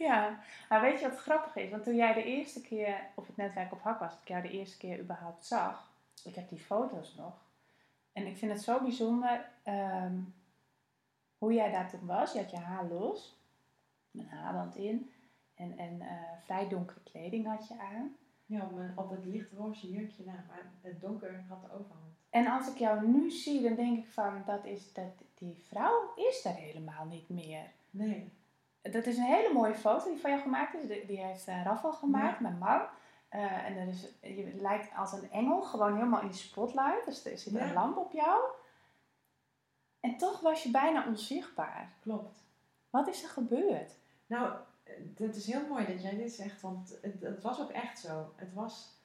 Ja, 0.00 0.38
maar 0.68 0.80
weet 0.80 1.00
je 1.00 1.08
wat 1.08 1.18
grappig 1.18 1.56
is? 1.56 1.70
Want 1.70 1.82
toen 1.82 1.96
jij 1.96 2.12
de 2.12 2.24
eerste 2.24 2.60
keer 2.60 3.00
op 3.14 3.26
het 3.26 3.36
netwerk 3.36 3.72
op 3.72 3.82
hak 3.82 3.98
was, 3.98 4.10
dat 4.10 4.20
ik 4.20 4.28
jou 4.28 4.42
de 4.42 4.50
eerste 4.50 4.76
keer 4.76 4.98
überhaupt 4.98 5.46
zag, 5.46 5.90
ik 6.24 6.34
heb 6.34 6.48
die 6.48 6.58
foto's 6.58 7.14
nog. 7.14 7.34
En 8.12 8.26
ik 8.26 8.36
vind 8.36 8.52
het 8.52 8.62
zo 8.62 8.80
bijzonder 8.80 9.48
ehm, 9.62 10.14
hoe 11.38 11.52
jij 11.52 11.70
daar 11.70 11.90
toen 11.90 12.06
was. 12.06 12.32
Je 12.32 12.38
had 12.38 12.50
je 12.50 12.56
haar 12.56 12.84
los, 12.84 13.38
een 14.12 14.28
haarband 14.28 14.76
in 14.76 15.12
en, 15.54 15.78
en 15.78 16.00
eh, 16.00 16.22
vrij 16.44 16.68
donkere 16.68 17.00
kleding 17.00 17.46
had 17.46 17.68
je 17.68 17.78
aan. 17.78 18.16
Ja, 18.50 18.62
op, 18.64 18.74
mijn, 18.74 18.92
op 18.96 19.10
het 19.10 19.24
lichtroze 19.24 19.90
jurkje 19.90 20.24
na, 20.24 20.32
maar 20.48 20.70
het 20.80 21.00
donker 21.00 21.44
had 21.48 21.60
de 21.62 21.66
overhand. 21.72 22.14
En 22.30 22.46
als 22.46 22.68
ik 22.68 22.76
jou 22.76 23.06
nu 23.06 23.30
zie, 23.30 23.62
dan 23.62 23.74
denk 23.74 23.98
ik 23.98 24.06
van, 24.06 24.42
dat 24.46 24.64
is, 24.64 24.92
dat, 24.92 25.04
die 25.34 25.64
vrouw 25.68 26.12
is 26.16 26.44
er 26.44 26.52
helemaal 26.54 27.04
niet 27.04 27.28
meer. 27.28 27.70
Nee. 27.90 28.32
Dat 28.82 29.06
is 29.06 29.16
een 29.16 29.24
hele 29.24 29.52
mooie 29.54 29.74
foto 29.74 30.04
die 30.10 30.20
van 30.20 30.30
jou 30.30 30.42
gemaakt 30.42 30.74
is. 30.74 31.06
Die- 31.06 31.18
heeft 31.24 31.48
uh, 31.48 31.62
Raffel 31.64 31.92
gemaakt, 31.92 32.40
mijn 32.40 32.58
man. 32.58 32.80
Eh, 33.28 33.64
en 33.66 33.76
er 33.76 33.86
is, 33.88 34.08
je 34.22 34.52
lijkt 34.60 34.96
als 34.96 35.12
een 35.12 35.30
engel, 35.30 35.62
gewoon 35.62 35.94
helemaal 35.94 36.22
in 36.22 36.34
spotlight. 36.34 37.04
Dus 37.04 37.24
er 37.24 37.38
zit 37.38 37.52
Ja. 37.52 37.60
een 37.66 37.72
lamp 37.72 37.96
op 37.96 38.12
jou. 38.12 38.40
En 40.00 40.16
toch 40.16 40.40
was 40.40 40.62
je 40.62 40.70
bijna 40.70 41.06
onzichtbaar. 41.06 41.92
Klopt. 42.02 42.44
Wat 42.90 43.08
is 43.08 43.22
er 43.22 43.28
gebeurd? 43.28 43.92
Nou, 44.26 44.52
het 45.16 45.36
is 45.36 45.46
heel 45.46 45.66
mooi 45.68 45.86
dat 45.86 46.02
jij 46.02 46.16
dit 46.16 46.32
zegt, 46.32 46.60
want 46.60 46.98
het, 47.02 47.20
het 47.20 47.42
was 47.42 47.60
ook 47.60 47.70
echt 47.70 47.98
zo. 47.98 48.32
Het 48.36 48.52
was, 48.52 48.98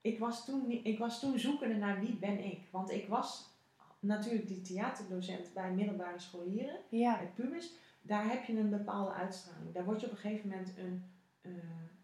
ik, 0.00 0.18
was 0.18 0.44
toen, 0.44 0.70
ik 0.70 0.98
was 0.98 1.20
toen 1.20 1.38
zoekende 1.38 1.74
naar 1.74 2.00
wie 2.00 2.16
ben 2.16 2.44
ik. 2.44 2.60
Want 2.70 2.90
ik 2.90 3.08
was 3.08 3.54
natuurlijk 4.00 4.48
die 4.48 4.60
theaterdocent 4.60 5.52
bij 5.54 5.70
middelbare 5.72 6.18
scholieren, 6.18 6.76
Ja, 6.88 7.16
bij 7.16 7.30
pubers. 7.34 7.70
Daar 8.02 8.30
heb 8.30 8.44
je 8.44 8.58
een 8.58 8.70
bepaalde 8.70 9.12
uitstraling. 9.12 9.72
Daar 9.72 9.84
word 9.84 10.00
je 10.00 10.06
op 10.06 10.12
een 10.12 10.18
gegeven 10.18 10.48
moment 10.48 10.72
een, 10.78 11.04
eh, 11.40 11.52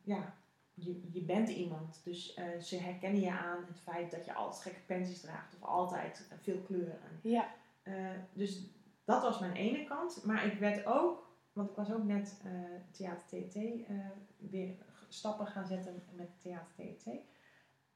ja, 0.02 0.34
je, 0.74 1.00
je 1.12 1.20
bent 1.20 1.48
iemand. 1.48 2.00
Dus 2.04 2.34
eh, 2.34 2.44
ze 2.60 2.76
herkennen 2.76 3.20
je 3.20 3.30
aan 3.30 3.64
het 3.68 3.80
feit 3.80 4.10
dat 4.10 4.24
je 4.24 4.34
altijd 4.34 4.62
gekke 4.62 4.80
pensies 4.86 5.20
draagt 5.20 5.54
of 5.54 5.68
altijd 5.68 6.28
veel 6.40 6.58
kleuren. 6.66 6.98
ja, 7.22 7.48
Eh, 7.82 7.94
dus 8.32 8.66
dat 9.04 9.22
was 9.22 9.38
mijn 9.38 9.52
ene 9.52 9.84
kant. 9.84 10.24
Maar 10.24 10.46
ik 10.46 10.58
werd 10.58 10.86
ook, 10.86 11.31
want 11.52 11.70
ik 11.70 11.76
was 11.76 11.92
ook 11.92 12.04
net 12.04 12.40
eh 12.44 12.50
Theater 12.90 13.26
TT 13.48 13.54
eh, 13.56 13.94
weer 14.36 14.74
stappen 15.08 15.46
gaan 15.46 15.66
zetten 15.66 16.02
met 16.14 16.28
Theater 16.42 16.72
TT. 16.76 17.06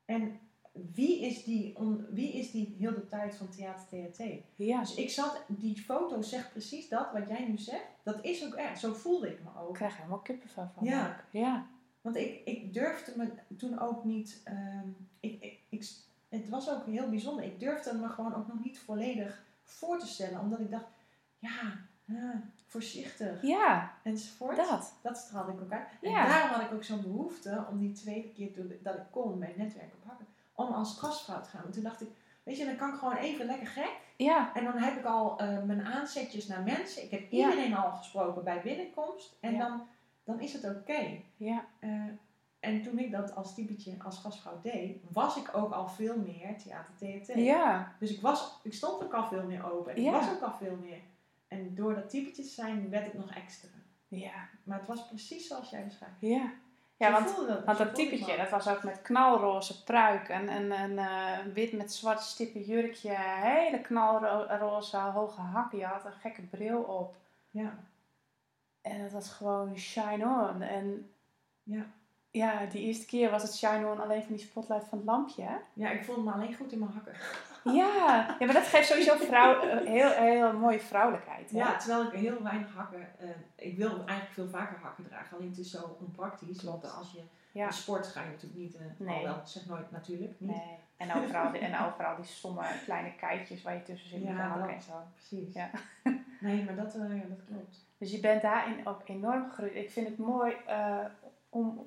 En 0.05 0.39
wie 0.95 1.21
is 1.21 1.45
die, 1.45 1.77
on, 1.77 2.07
wie 2.11 2.33
is 2.33 2.51
die 2.51 2.75
heel 2.79 2.95
de 2.95 3.09
tijd 3.09 3.35
van 3.35 3.49
Theater 3.49 4.11
TT? 4.11 4.23
ja. 4.57 4.81
Dus 4.81 4.95
ik 4.95 5.11
zat, 5.11 5.45
die 5.47 5.77
foto 5.77 6.23
zegt 6.23 6.51
precies 6.51 6.89
dat 6.89 7.13
wat 7.13 7.29
jij 7.29 7.49
nu 7.49 7.59
zegt. 7.59 7.85
Dat 8.03 8.25
is 8.25 8.47
ook 8.47 8.55
echt, 8.55 8.81
zo 8.81 8.93
voelde 8.95 9.29
ik 9.31 9.43
me 9.43 9.51
Ik 9.51 9.57
ook. 9.59 9.75
krijg 9.75 9.97
helemaal 9.97 10.19
kippenvel 10.19 10.69
van. 10.75 10.85
Ja. 10.85 11.25
ja. 11.31 11.67
Want 12.01 12.17
ik, 12.17 12.45
ik 12.45 12.73
durfde 12.75 13.13
me 13.17 13.31
toen 13.57 13.79
ook 13.79 14.05
niet. 14.05 14.41
ehm, 14.45 14.89
ik, 15.21 15.43
ik, 15.43 15.61
ik, 15.69 15.89
het 16.29 16.49
was 16.49 16.71
ook 16.71 16.87
heel 16.87 17.09
bijzonder. 17.09 17.45
Ik 17.45 17.61
durfde 17.61 17.95
me 17.95 18.09
gewoon 18.09 18.35
ook 18.35 18.47
nog 18.47 18.65
niet 18.65 18.79
volledig 18.79 19.45
voor 19.63 19.99
te 19.99 20.07
stellen. 20.07 20.41
Omdat 20.41 20.61
ik 20.61 20.71
dacht, 20.71 20.87
ja, 21.39 21.86
ah, 22.11 22.35
voorzichtig 22.67 23.43
Ja, 23.43 23.93
enzovoort. 24.03 24.57
dat. 24.57 24.95
Dat 25.03 25.17
straalde 25.17 25.53
ik 25.53 25.61
ook 25.61 25.73
uit. 25.73 25.87
Ja. 26.01 26.23
En 26.23 26.29
daarom 26.29 26.51
had 26.51 26.61
ik 26.71 26.73
ook 26.73 26.85
zo'n 26.85 27.03
behoefte 27.03 27.65
om 27.71 27.79
die 27.79 27.93
tweede 27.93 28.29
keer 28.33 28.51
dat 28.83 28.95
ik 28.95 29.03
kon 29.11 29.39
bij 29.39 29.49
het 29.49 29.57
netwerk 29.57 29.93
op 29.95 30.09
hakken. 30.09 30.27
Om 30.55 30.73
als 30.73 30.99
gastvrouw 30.99 31.41
te 31.41 31.49
gaan. 31.49 31.63
Want 31.63 31.75
toen 31.75 31.83
dacht 31.83 32.01
ik, 32.01 32.09
weet 32.43 32.57
je, 32.57 32.65
dan 32.65 32.77
kan 32.77 32.89
ik 32.89 32.95
gewoon 32.99 33.17
even 33.17 33.47
lekker 33.47 33.67
gek. 33.67 33.97
Ja, 34.17 34.55
En 34.55 34.65
dan 34.65 34.77
heb 34.77 34.97
ik 34.99 35.05
al 35.05 35.39
eh, 35.39 35.63
mijn 35.63 35.87
aanzetjes 35.87 36.47
naar 36.47 36.63
mensen. 36.63 37.03
Ik 37.03 37.11
heb 37.11 37.21
Ja. 37.31 37.51
iedereen 37.51 37.75
al 37.77 37.91
gesproken 37.91 38.45
bij 38.45 38.61
binnenkomst. 38.63 39.37
En 39.41 39.53
Ja. 39.53 39.59
dan, 39.59 39.83
dan 40.25 40.41
is 40.41 40.53
het 40.53 40.65
oké. 40.65 41.21
ja, 41.37 41.65
Eh, 41.81 41.91
en 42.61 42.83
toen 42.83 42.99
ik 42.99 43.11
dat 43.11 43.35
als 43.35 43.55
typetje, 43.55 43.95
als 44.05 44.19
gastvrouw 44.19 44.61
deed, 44.63 44.97
was 45.13 45.37
ik 45.37 45.51
ook 45.57 45.73
al 45.73 45.89
veel 45.89 46.17
meer 46.19 46.59
theater 46.59 46.95
TNT. 46.99 47.33
ja. 47.35 47.93
Dus 47.99 48.11
ik, 48.11 48.21
was, 48.21 48.61
ik 48.63 48.75
stond 48.75 49.05
ook 49.05 49.15
al 49.15 49.25
veel 49.29 49.43
meer 49.45 49.73
open. 49.73 49.95
En 49.95 50.03
ik 50.05 50.11
was 50.11 50.31
ook 50.31 50.43
al 50.43 50.53
veel 50.53 50.77
meer. 50.83 50.99
En 51.49 51.75
door 51.75 51.95
dat 51.95 52.11
typetje 52.11 52.43
te 52.43 52.49
zijn, 52.49 52.91
werd 52.91 53.05
het 53.05 53.15
nog 53.15 53.35
extra. 53.35 53.69
Ja, 54.09 54.49
Maar 54.63 54.79
het 54.79 54.89
was 54.89 55.07
precies 55.07 55.47
zoals 55.47 55.71
jij 55.71 55.85
beschrijft. 55.85 56.15
ja. 56.21 56.53
Ja, 56.99 57.13
want 57.13 57.37
dat, 57.47 57.65
Want 57.65 57.79
dat 57.79 57.95
typetje, 57.95 58.37
dat 58.37 58.51
was 58.51 58.69
ook 58.69 58.83
met 58.83 59.03
knalroze 59.03 59.85
pruik 59.85 60.29
en 60.29 60.49
een, 60.49 60.71
een 60.71 60.99
eh, 60.99 61.39
wit 61.55 61.73
met 61.73 61.93
zwart 61.93 62.21
stippen 62.21 62.61
jurkje, 62.63 63.17
hele 63.19 63.81
knalroze 63.81 64.97
hoge 64.97 65.41
hakken. 65.41 65.79
Je 65.79 65.85
had 65.85 66.05
een 66.05 66.13
gekke 66.13 66.43
bril 66.43 66.83
op. 66.83 67.17
Ja, 67.51 67.79
En 68.83 69.01
het 69.01 69.13
was 69.13 69.31
gewoon 69.31 69.79
shine 69.79 70.25
on. 70.25 70.63
En 70.63 71.11
ja. 71.63 71.87
Ja, 72.37 72.65
die 72.67 72.83
eerste 72.83 73.07
keer 73.07 73.31
was 73.31 73.43
het 73.43 73.57
shine 73.57 73.87
on 73.87 74.01
alleen 74.01 74.23
van 74.23 74.35
die 74.35 74.45
spotlight 74.47 74.89
van 74.89 74.99
het 74.99 75.07
lampje. 75.07 75.43
hè? 75.43 75.57
ja, 75.73 75.91
ik 75.91 76.05
voelde 76.05 76.23
me 76.23 76.33
alleen 76.33 76.55
goed 76.55 76.73
in 76.73 76.79
mijn 76.79 76.91
hakken. 76.91 77.15
Ja, 77.65 78.27
ja 78.39 78.45
maar 78.47 78.55
dat 78.55 78.67
geeft 78.67 78.89
sowieso 78.89 79.17
vrouw, 79.17 79.61
eh, 79.61 79.87
heel, 79.87 80.11
heel 80.11 80.53
mooie 80.53 80.81
vrouwelijkheid. 80.81 81.51
Hè? 81.51 81.57
Ja, 81.59 81.77
terwijl 81.77 82.03
ik 82.07 82.13
heel 82.13 82.43
weinig 82.43 82.75
hakken... 82.75 83.19
eh, 83.19 83.29
ik 83.57 83.77
wil 83.77 83.89
eigenlijk 83.91 84.31
veel 84.33 84.49
vaker 84.49 84.79
hakken 84.79 85.05
dragen. 85.05 85.37
Alleen 85.37 85.49
het 85.51 85.59
is 85.59 85.71
zo 85.71 85.97
onpraktisch. 86.01 86.63
Want 86.63 86.93
als 86.97 87.13
je 87.13 87.21
Ja. 87.53 87.71
sport 87.71 88.07
ga 88.07 88.23
je 88.23 88.29
natuurlijk 88.29 88.61
niet... 88.61 88.75
eh 88.77 88.81
Nee. 88.97 89.17
Al 89.17 89.23
wel, 89.25 89.41
zeg 89.45 89.67
nooit 89.67 89.91
natuurlijk 89.91 90.35
niet. 90.39 90.51
Nee. 90.51 90.77
En 90.97 91.15
overal, 91.15 91.53
die, 91.53 91.61
en 91.61 91.87
overal 91.87 92.17
die 92.17 92.25
stomme 92.25 92.63
kleine 92.85 93.15
keitjes 93.15 93.63
waar 93.63 93.75
je 93.75 93.83
tussen 93.83 94.09
zit 94.09 94.19
met 94.25 94.29
Ja, 94.29 94.43
de 94.43 94.49
hakken 94.49 94.75
en 94.75 94.83
zo. 94.83 94.93
Precies. 95.15 95.55
Ja. 95.55 95.71
Nee, 96.41 96.65
maar 96.65 96.77
dat, 96.77 96.93
ja, 96.93 96.99
dat 97.29 97.45
klopt. 97.49 97.85
Dus 97.99 98.11
je 98.11 98.21
bent 98.21 98.43
daarin 98.43 98.87
ook 98.87 99.01
enorm 99.05 99.49
gegroeid. 99.49 99.75
Ik 99.75 99.91
vind 99.91 100.09
het 100.09 100.19
mooi 100.19 100.57
om. 101.49 101.87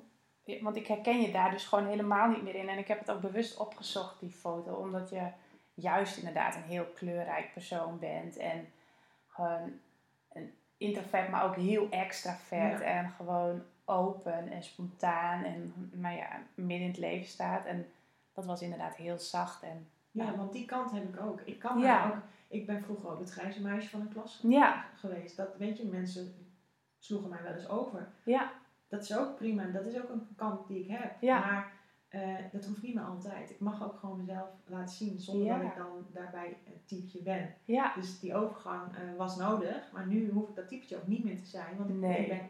Want 0.62 0.76
ik 0.76 0.86
herken 0.86 1.20
je 1.20 1.30
daar 1.32 1.50
dus 1.50 1.64
gewoon 1.66 1.86
helemaal 1.86 2.28
niet 2.28 2.42
meer 2.42 2.54
in. 2.54 2.68
En 2.68 2.78
ik 2.78 2.88
heb 2.88 2.98
het 2.98 3.10
ook 3.10 3.20
bewust 3.20 3.56
opgezocht, 3.56 4.20
die 4.20 4.30
foto. 4.30 4.74
Omdat 4.74 5.10
je 5.10 5.26
juist 5.74 6.16
inderdaad 6.16 6.54
een 6.54 6.62
heel 6.62 6.84
kleurrijk 6.94 7.52
persoon 7.52 7.98
bent. 7.98 8.36
En 8.36 8.66
gewoon 9.28 9.72
een 10.32 10.54
introvert, 10.76 11.28
maar 11.30 11.44
ook 11.44 11.56
heel 11.56 11.88
extravert. 11.90 12.78
Ja. 12.80 12.84
En 12.84 13.10
gewoon 13.10 13.62
open 13.84 14.50
en 14.52 14.62
spontaan. 14.62 15.44
En 15.44 15.90
maar 15.94 16.14
ja, 16.14 16.28
midden 16.54 16.80
in 16.86 16.90
het 16.92 16.98
leven 16.98 17.28
staat. 17.28 17.64
En 17.64 17.86
dat 18.32 18.44
was 18.46 18.62
inderdaad 18.62 18.96
heel 18.96 19.18
zacht. 19.18 19.62
En 19.62 19.88
Ja, 20.12 20.24
Ja. 20.24 20.36
want 20.36 20.52
die 20.52 20.64
kant 20.64 20.90
heb 20.90 21.14
ik 21.14 21.20
ook. 21.20 21.40
Ik 21.40 21.58
kan 21.58 21.78
Ja. 21.80 22.06
ook. 22.06 22.16
Ik 22.48 22.66
ben 22.66 22.82
vroeger 22.82 23.10
ook 23.10 23.18
het 23.20 23.30
grijze 23.30 23.62
meisje 23.62 23.88
van 23.88 24.00
een 24.00 24.12
klas 24.12 24.40
ja, 24.42 24.84
geweest. 24.96 25.36
Dat 25.36 25.56
weet 25.56 25.76
je, 25.76 25.84
mensen 25.84 26.34
sloegen 26.98 27.28
mij 27.30 27.42
wel 27.42 27.52
eens 27.52 27.68
over. 27.68 28.08
ja, 28.24 28.50
Dat 28.90 29.02
is 29.02 29.16
ook 29.16 29.36
prima. 29.36 29.64
Dat 29.64 29.84
is 29.84 29.96
ook 29.96 30.08
een 30.08 30.28
kant 30.36 30.68
die 30.68 30.80
ik 30.84 30.90
heb. 30.90 31.12
Ja. 31.20 31.38
Maar 31.40 31.72
eh, 32.08 32.20
dat 32.52 32.64
hoeft 32.64 32.82
niet 32.82 32.94
meer 32.94 33.04
altijd. 33.04 33.50
Ik 33.50 33.60
mag 33.60 33.84
ook 33.84 33.98
gewoon 33.98 34.16
mezelf 34.16 34.48
laten 34.66 34.94
zien 34.94 35.18
zonder 35.18 35.46
Ja. 35.46 35.56
dat 35.58 35.66
ik 35.66 35.76
dan 35.76 36.06
daarbij 36.12 36.56
een 36.66 36.80
typetje 36.86 37.22
ben. 37.22 37.54
Ja, 37.64 37.92
Dus 37.94 38.20
die 38.20 38.34
overgang 38.34 38.82
eh, 38.94 39.00
was 39.16 39.36
nodig, 39.36 39.90
maar 39.92 40.06
nu 40.06 40.30
hoef 40.30 40.48
ik 40.48 40.54
dat 40.54 40.68
typetje 40.68 40.96
ook 40.96 41.06
niet 41.06 41.24
meer 41.24 41.36
te 41.38 41.46
zijn. 41.46 41.76
Want 41.76 41.90
ik- 41.90 41.96
Nee. 41.96 42.18
ik, 42.22 42.28
ben, 42.28 42.40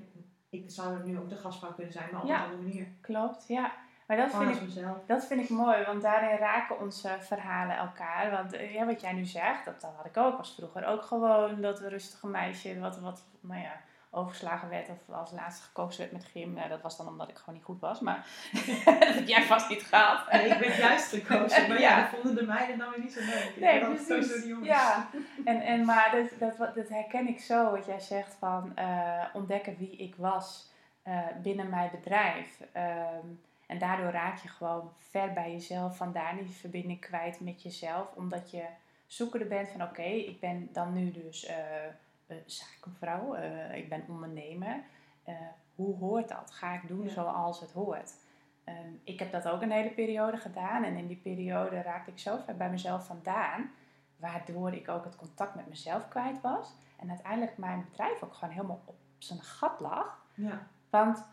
ik 0.50 0.64
zou 0.70 0.98
er 0.98 1.04
nu 1.06 1.18
ook 1.18 1.28
de 1.28 1.36
gastvrouw 1.36 1.72
kunnen 1.72 1.92
zijn, 1.92 2.08
maar 2.12 2.22
op 2.22 2.28
een 2.28 2.34
andere 2.36 2.62
manier. 2.62 2.86
klopt. 3.00 3.44
Ja. 3.48 3.72
Maar 4.06 4.16
dat 4.18 4.30
vind 4.36 4.54
ik 4.56 4.62
mezelf. 4.62 4.96
Dat 5.06 5.26
vind 5.26 5.40
ik 5.40 5.48
mooi, 5.50 5.84
want 5.84 6.02
daarin 6.02 6.38
raken 6.38 6.80
onze 6.80 7.16
verhalen 7.20 7.76
elkaar. 7.76 8.30
Want 8.30 8.52
eh, 8.52 8.74
ja, 8.74 8.86
wat 8.86 9.00
jij 9.00 9.12
nu 9.12 9.24
zegt, 9.24 9.64
dat, 9.64 9.80
dat 9.80 9.92
had 9.96 10.06
ik 10.06 10.16
ook. 10.16 10.36
was 10.36 10.54
vroeger 10.54 10.86
ook 10.86 11.02
gewoon 11.02 11.60
dat 11.60 11.80
rustige 11.80 12.26
meisje 12.26 12.78
wat, 12.78 12.98
wat 13.00 13.24
nou 13.40 13.60
ja, 13.60 13.72
overgeslagen 14.10 14.68
werd 14.68 14.88
of 14.88 15.14
als 15.14 15.30
laatste 15.30 15.62
gekozen 15.66 16.00
werd 16.00 16.12
met 16.12 16.24
gym. 16.24 16.52
Nou, 16.52 16.68
dat 16.68 16.80
was 16.82 16.96
dan 16.96 17.08
omdat 17.08 17.28
ik 17.28 17.36
gewoon 17.36 17.54
niet 17.54 17.64
goed 17.64 17.80
was, 17.80 18.00
maar 18.00 18.26
dat 18.84 19.14
heb 19.14 19.26
jij 19.26 19.42
vast 19.42 19.68
niet 19.68 19.82
gehad. 19.82 20.32
Nee, 20.32 20.48
ik 20.48 20.58
ben 20.58 20.76
juist 20.76 21.08
gekozen, 21.08 21.68
maar 21.68 21.80
ja, 21.86 21.88
Ja. 21.96 22.00
dat 22.00 22.08
vonden 22.20 22.34
de 22.34 22.46
meiden 22.52 22.78
dan 22.78 22.90
weer 22.90 23.00
niet 23.00 23.12
zo 23.12 23.20
leuk. 23.20 23.52
Ik 23.54 23.60
Nee, 23.60 23.80
precies. 23.84 24.32
die 24.40 24.48
jongens. 24.48 24.68
Ja, 24.68 25.10
en, 25.44 25.60
en, 25.60 25.84
maar 25.84 26.10
dat, 26.38 26.58
dat, 26.58 26.74
dat 26.74 26.88
herken 26.88 27.28
ik 27.28 27.40
zo, 27.40 27.70
wat 27.70 27.86
jij 27.86 28.00
zegt 28.00 28.34
van 28.38 28.76
eh, 28.76 29.24
ontdekken 29.32 29.76
wie 29.78 29.96
ik 29.96 30.14
was 30.16 30.70
eh, 31.02 31.26
binnen 31.42 31.68
mijn 31.68 31.90
bedrijf. 31.90 32.60
Ehm, 32.72 33.26
en 33.66 33.78
daardoor 33.78 34.10
raak 34.10 34.38
je 34.38 34.48
gewoon 34.48 34.92
ver 34.98 35.32
bij 35.32 35.52
jezelf, 35.52 35.96
vandaar 35.96 36.36
die 36.36 36.50
verbinding 36.50 37.00
kwijt 37.00 37.40
met 37.40 37.62
jezelf, 37.62 38.06
omdat 38.14 38.50
je 38.50 38.62
zoekende 39.06 39.44
bent 39.46 39.68
van 39.68 39.82
oké, 39.82 40.02
ik 40.02 40.40
ben 40.40 40.68
dan 40.72 40.92
nu 40.92 41.12
dus 41.12 41.46
eh, 41.46 41.54
zakenvrouw, 42.46 43.34
eh, 43.34 43.76
ik 43.76 43.88
ben 43.88 44.04
ondernemer. 44.08 44.82
Eh, 45.24 45.34
hoe 45.74 45.96
hoort 45.96 46.28
dat? 46.28 46.50
Ga 46.52 46.74
ik 46.74 46.88
doen 46.88 47.04
Ja. 47.04 47.10
zoals 47.10 47.60
het 47.60 47.72
hoort? 47.72 48.12
Ehm, 48.64 48.92
ik 49.04 49.18
heb 49.18 49.32
dat 49.32 49.48
ook 49.48 49.62
een 49.62 49.70
hele 49.70 49.90
periode 49.90 50.36
gedaan 50.36 50.84
en 50.84 50.96
in 50.96 51.06
die 51.06 51.16
periode 51.16 51.82
raakte 51.82 52.10
ik 52.10 52.18
zo 52.18 52.36
ver 52.44 52.56
bij 52.56 52.70
mezelf 52.70 53.06
vandaan 53.06 53.70
waardoor 54.16 54.72
ik 54.72 54.88
ook 54.88 55.04
het 55.04 55.16
contact 55.16 55.54
met 55.54 55.68
mezelf 55.68 56.08
kwijt 56.08 56.40
was. 56.40 56.72
En 56.98 57.08
uiteindelijk 57.08 57.58
mijn 57.58 57.84
bedrijf 57.90 58.22
ook 58.22 58.34
gewoon 58.34 58.54
helemaal 58.54 58.82
op 58.84 58.96
zijn 59.18 59.40
gat 59.40 59.80
lag. 59.80 60.26
Ja, 60.34 60.66
Want 60.90 61.24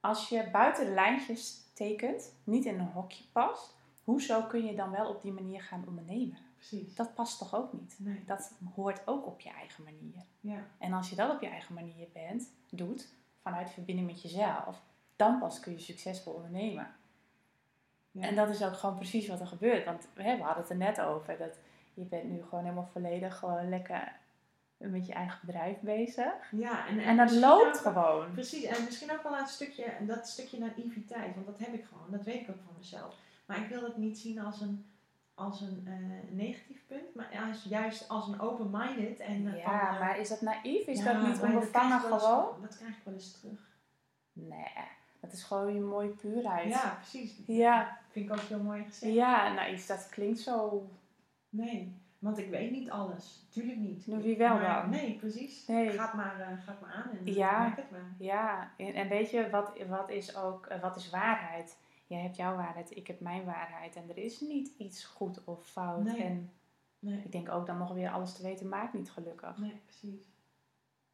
als 0.00 0.28
je 0.28 0.48
buiten 0.52 0.84
de 0.84 0.90
lijntjes 0.92 1.70
tekent, 1.74 2.34
niet 2.44 2.64
in 2.64 2.78
een 2.78 2.90
hokje 2.92 3.24
past, 3.32 3.76
hoezo 4.04 4.42
kun 4.42 4.64
je 4.64 4.74
dan 4.76 4.90
wel 4.90 5.08
op 5.08 5.22
die 5.22 5.32
manier 5.32 5.62
gaan 5.62 5.84
ondernemen? 5.86 6.38
Precies. 6.58 6.94
Dat 6.94 7.14
past 7.14 7.38
toch 7.38 7.54
ook 7.54 7.72
niet? 7.72 7.94
Nee, 7.98 8.24
Dat 8.26 8.52
hoort 8.74 9.00
ook 9.06 9.26
op 9.26 9.40
je 9.40 9.50
eigen 9.50 9.84
manier. 9.84 10.24
ja. 10.40 10.64
En 10.78 10.92
als 10.92 11.10
je 11.10 11.16
dat 11.16 11.30
op 11.34 11.40
je 11.40 11.48
eigen 11.48 11.74
manier 11.74 12.06
bent, 12.12 12.50
doet, 12.70 13.08
vanuit 13.42 13.70
verbinding 13.70 14.06
met 14.06 14.22
jezelf, 14.22 14.82
dan 15.16 15.38
pas 15.38 15.60
kun 15.60 15.72
je 15.72 15.78
succesvol 15.78 16.32
ondernemen. 16.32 16.86
Ja. 18.10 18.22
En 18.22 18.34
dat 18.34 18.48
is 18.48 18.62
ook 18.62 18.74
gewoon 18.76 18.96
precies 18.96 19.28
wat 19.28 19.40
er 19.40 19.46
gebeurt. 19.46 19.84
Want 19.84 20.08
hè, 20.14 20.36
we 20.36 20.42
hadden 20.42 20.62
het 20.62 20.70
er 20.70 20.76
net 20.76 21.00
over. 21.00 21.38
Dat 21.38 21.58
je 21.94 22.04
bent 22.04 22.24
nu 22.30 22.42
gewoon 22.42 22.64
helemaal 22.64 22.88
volledig 22.92 23.36
gewoon 23.38 23.68
lekker 23.68 24.16
met 24.76 25.06
je 25.06 25.12
eigen 25.12 25.38
bedrijf 25.46 25.80
bezig. 25.80 26.32
Ja, 26.50 26.86
en, 26.86 26.98
En 26.98 27.16
dat 27.16 27.32
loopt 27.32 27.76
ook- 27.76 27.82
gewoon. 27.82 28.32
Precies, 28.32 28.64
en 28.64 28.84
misschien 28.84 29.12
ook 29.12 29.22
wel 29.22 29.38
een 29.38 29.46
stukje, 29.46 29.92
dat 30.06 30.28
stukje 30.28 30.58
naïviteit, 30.58 31.34
want 31.34 31.46
dat 31.46 31.58
heb 31.58 31.72
ik 31.74 31.84
gewoon, 31.84 32.06
dat 32.10 32.22
weet 32.22 32.40
ik 32.40 32.48
ook 32.50 32.62
van 32.64 32.74
mezelf. 32.78 33.14
Maar 33.46 33.62
ik 33.62 33.68
wil 33.68 33.82
het 33.82 33.96
niet 33.96 34.18
zien 34.18 34.38
als 34.40 34.60
een, 34.60 34.86
als 35.38 35.60
een 35.60 35.82
eh, 35.86 36.34
negatief 36.36 36.86
punt, 36.86 37.14
maar 37.14 37.44
als, 37.50 37.64
juist 37.64 38.08
als 38.08 38.28
een 38.28 38.40
open-minded. 38.40 39.18
En, 39.20 39.46
eh, 39.46 39.50
van, 39.64 39.72
Ja, 39.72 39.92
eh, 39.94 40.00
maar 40.00 40.18
is 40.18 40.28
dat 40.28 40.40
naïef? 40.40 40.86
Is 40.86 40.98
ja, 40.98 41.04
dat 41.12 41.22
niet 41.26 41.40
onbevangen 41.42 42.02
eens- 42.12 42.22
gewoon? 42.22 42.46
Dat 42.62 42.76
krijg 42.76 42.96
ik 42.96 43.02
wel 43.04 43.14
eens 43.14 43.40
terug. 43.40 43.60
Nee, 44.32 44.72
dat 45.20 45.32
is 45.32 45.42
gewoon 45.42 45.74
je 45.74 45.80
mooie 45.80 46.08
puurheid. 46.08 46.68
Ja, 46.68 46.94
precies. 47.00 47.34
Ja. 47.46 47.98
Vind 48.10 48.26
ik 48.26 48.32
ook 48.32 48.40
heel 48.40 48.62
mooi 48.62 48.84
gezegd. 48.84 49.12
Ja, 49.14 49.52
naïef, 49.52 49.86
dat 49.86 50.08
klinkt 50.10 50.38
zo... 50.38 50.86
Nee, 51.48 51.96
want 52.18 52.38
ik 52.38 52.50
weet 52.50 52.70
niet 52.70 52.90
alles. 52.90 53.46
Tuurlijk 53.50 53.78
niet. 53.78 54.06
Nou, 54.06 54.22
wie 54.22 54.36
wel 54.36 54.54
Maar- 54.54 54.80
dan? 54.82 54.90
Nee, 54.90 55.16
precies. 55.18 55.66
Nee. 55.66 55.90
Ga 55.90 56.04
het 56.04 56.14
maar, 56.14 56.60
ga 56.64 56.70
het 56.72 56.80
maar 56.80 56.92
aan 56.92 57.10
en 57.10 57.32
Ja. 57.34 57.60
merk 57.60 57.76
het 57.76 57.90
maar. 57.90 58.14
Ja, 58.18 58.70
en, 58.76 58.94
en 58.94 59.08
weet 59.08 59.30
je, 59.30 59.50
wat, 59.50 59.72
wat 59.88 60.08
is 60.10 60.36
ook, 60.36 60.68
wat 60.80 60.96
is 60.96 61.10
waarheid? 61.10 61.78
Jij 62.08 62.20
hebt 62.20 62.36
jouw 62.36 62.56
waarheid, 62.56 62.96
ik 62.96 63.06
heb 63.06 63.20
mijn 63.20 63.44
waarheid. 63.44 63.96
En 63.96 64.08
er 64.08 64.16
is 64.18 64.40
niet 64.40 64.70
iets 64.76 65.04
goed 65.04 65.44
of 65.44 65.66
fout. 65.66 66.04
Nee. 66.04 66.22
En 66.22 66.50
Nee, 67.00 67.22
ik 67.24 67.32
denk 67.32 67.48
ook 67.48 67.66
dan 67.66 67.78
nog 67.78 67.92
weer 67.92 68.10
alles 68.10 68.32
te 68.32 68.42
weten 68.42 68.68
maakt 68.68 68.92
niet 68.92 69.10
gelukkig. 69.10 69.58
nee, 69.58 69.80
precies. 69.84 70.20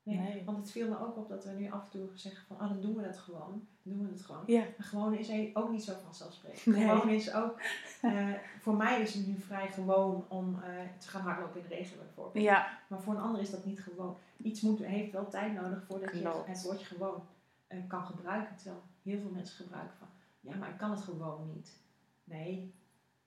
Nee, 0.03 0.19
Nee. 0.19 0.45
want 0.45 0.59
het 0.59 0.71
viel 0.71 0.89
me 0.89 0.99
ook 1.01 1.17
op 1.17 1.29
dat 1.29 1.45
we 1.45 1.51
nu 1.51 1.71
af 1.71 1.85
en 1.85 1.91
toe 1.91 2.09
zeggen 2.15 2.47
van, 2.47 2.59
ah, 2.59 2.69
dan 2.69 2.81
doen 2.81 2.95
we 2.97 3.03
dat 3.03 3.19
gewoon. 3.19 3.67
Dan 3.83 3.97
doen 3.97 4.07
we 4.07 4.13
het 4.13 4.23
gewoon. 4.23 4.43
Ja. 4.47 4.61
Maar 4.61 4.87
gewoon 4.87 5.15
is 5.15 5.29
hij 5.29 5.51
ook 5.55 5.71
niet 5.71 5.85
zo 5.85 5.93
vanzelfsprekend. 6.05 6.77
Gewoon 6.77 7.09
is 7.09 7.33
ook, 7.35 7.61
eh, 8.03 8.33
voor 8.61 8.75
mij 8.77 9.01
is 9.01 9.15
het 9.15 9.27
nu 9.27 9.39
vrij 9.39 9.69
gewoon 9.73 10.25
om 10.29 10.63
eh, 10.63 10.71
te 10.99 11.09
gaan 11.09 11.21
hardlopen 11.23 11.61
in 11.63 11.69
de 11.69 11.75
regen 11.75 11.97
bijvoorbeeld. 11.99 12.45
Ja, 12.45 12.79
Maar 12.89 13.01
voor 13.01 13.15
een 13.15 13.21
ander 13.21 13.41
is 13.41 13.51
dat 13.51 13.65
niet 13.65 13.81
gewoon. 13.81 14.17
Iets 14.37 14.61
moet, 14.61 14.79
heeft 14.85 15.13
wel 15.13 15.29
tijd 15.29 15.53
nodig 15.55 15.85
voordat 15.85 16.11
Klopt. 16.11 16.47
je 16.47 16.51
het 16.53 16.63
woordje 16.63 16.87
gewoon 16.87 17.23
eh, 17.67 17.79
kan 17.89 18.05
gebruiken. 18.07 18.57
Terwijl 18.57 18.83
heel 19.03 19.21
veel 19.21 19.31
mensen 19.31 19.65
gebruiken 19.65 19.97
van, 19.99 20.09
ja, 20.45 20.57
maar 20.57 20.69
ik 20.69 20.79
kan 20.79 20.91
het 20.91 21.01
gewoon 21.01 21.51
niet. 21.55 21.77
Nee, 22.25 22.75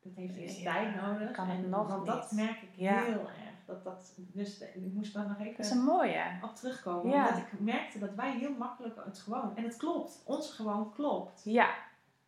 dat 0.02 0.14
heeft 0.16 0.36
eerst 0.36 0.58
Ja, 0.60 0.74
tijd 0.74 0.96
nodig. 1.02 1.32
kan 1.32 1.48
het 1.48 1.64
en, 1.64 1.70
nog 1.70 1.88
want 1.88 2.06
dat 2.06 2.32
merk 2.32 2.62
ik 2.62 2.70
Ja. 2.76 3.02
heel 3.04 3.20
erg. 3.20 3.56
Dat, 3.66 3.84
dat, 3.84 4.14
dus 4.18 4.60
ik 4.62 4.94
moest 4.94 5.14
daar 5.14 5.28
nog 5.28 5.40
even 5.40 5.58
dat 5.58 5.66
is 5.66 5.72
een 5.72 5.84
mooie. 5.84 6.24
op 6.42 6.56
terugkomen. 6.56 7.12
Ja. 7.12 7.28
Omdat 7.28 7.38
ik 7.52 7.60
merkte 7.60 8.00
dat 8.00 8.14
wij 8.16 8.38
heel 8.38 8.54
makkelijk 8.58 8.96
het 9.06 9.20
gewoon. 9.20 9.56
En 9.56 9.64
het 9.64 9.78
klopt. 9.78 10.22
Ons 10.26 10.52
gewoon 10.54 10.94
klopt. 10.94 11.42
Ja. 11.44 11.70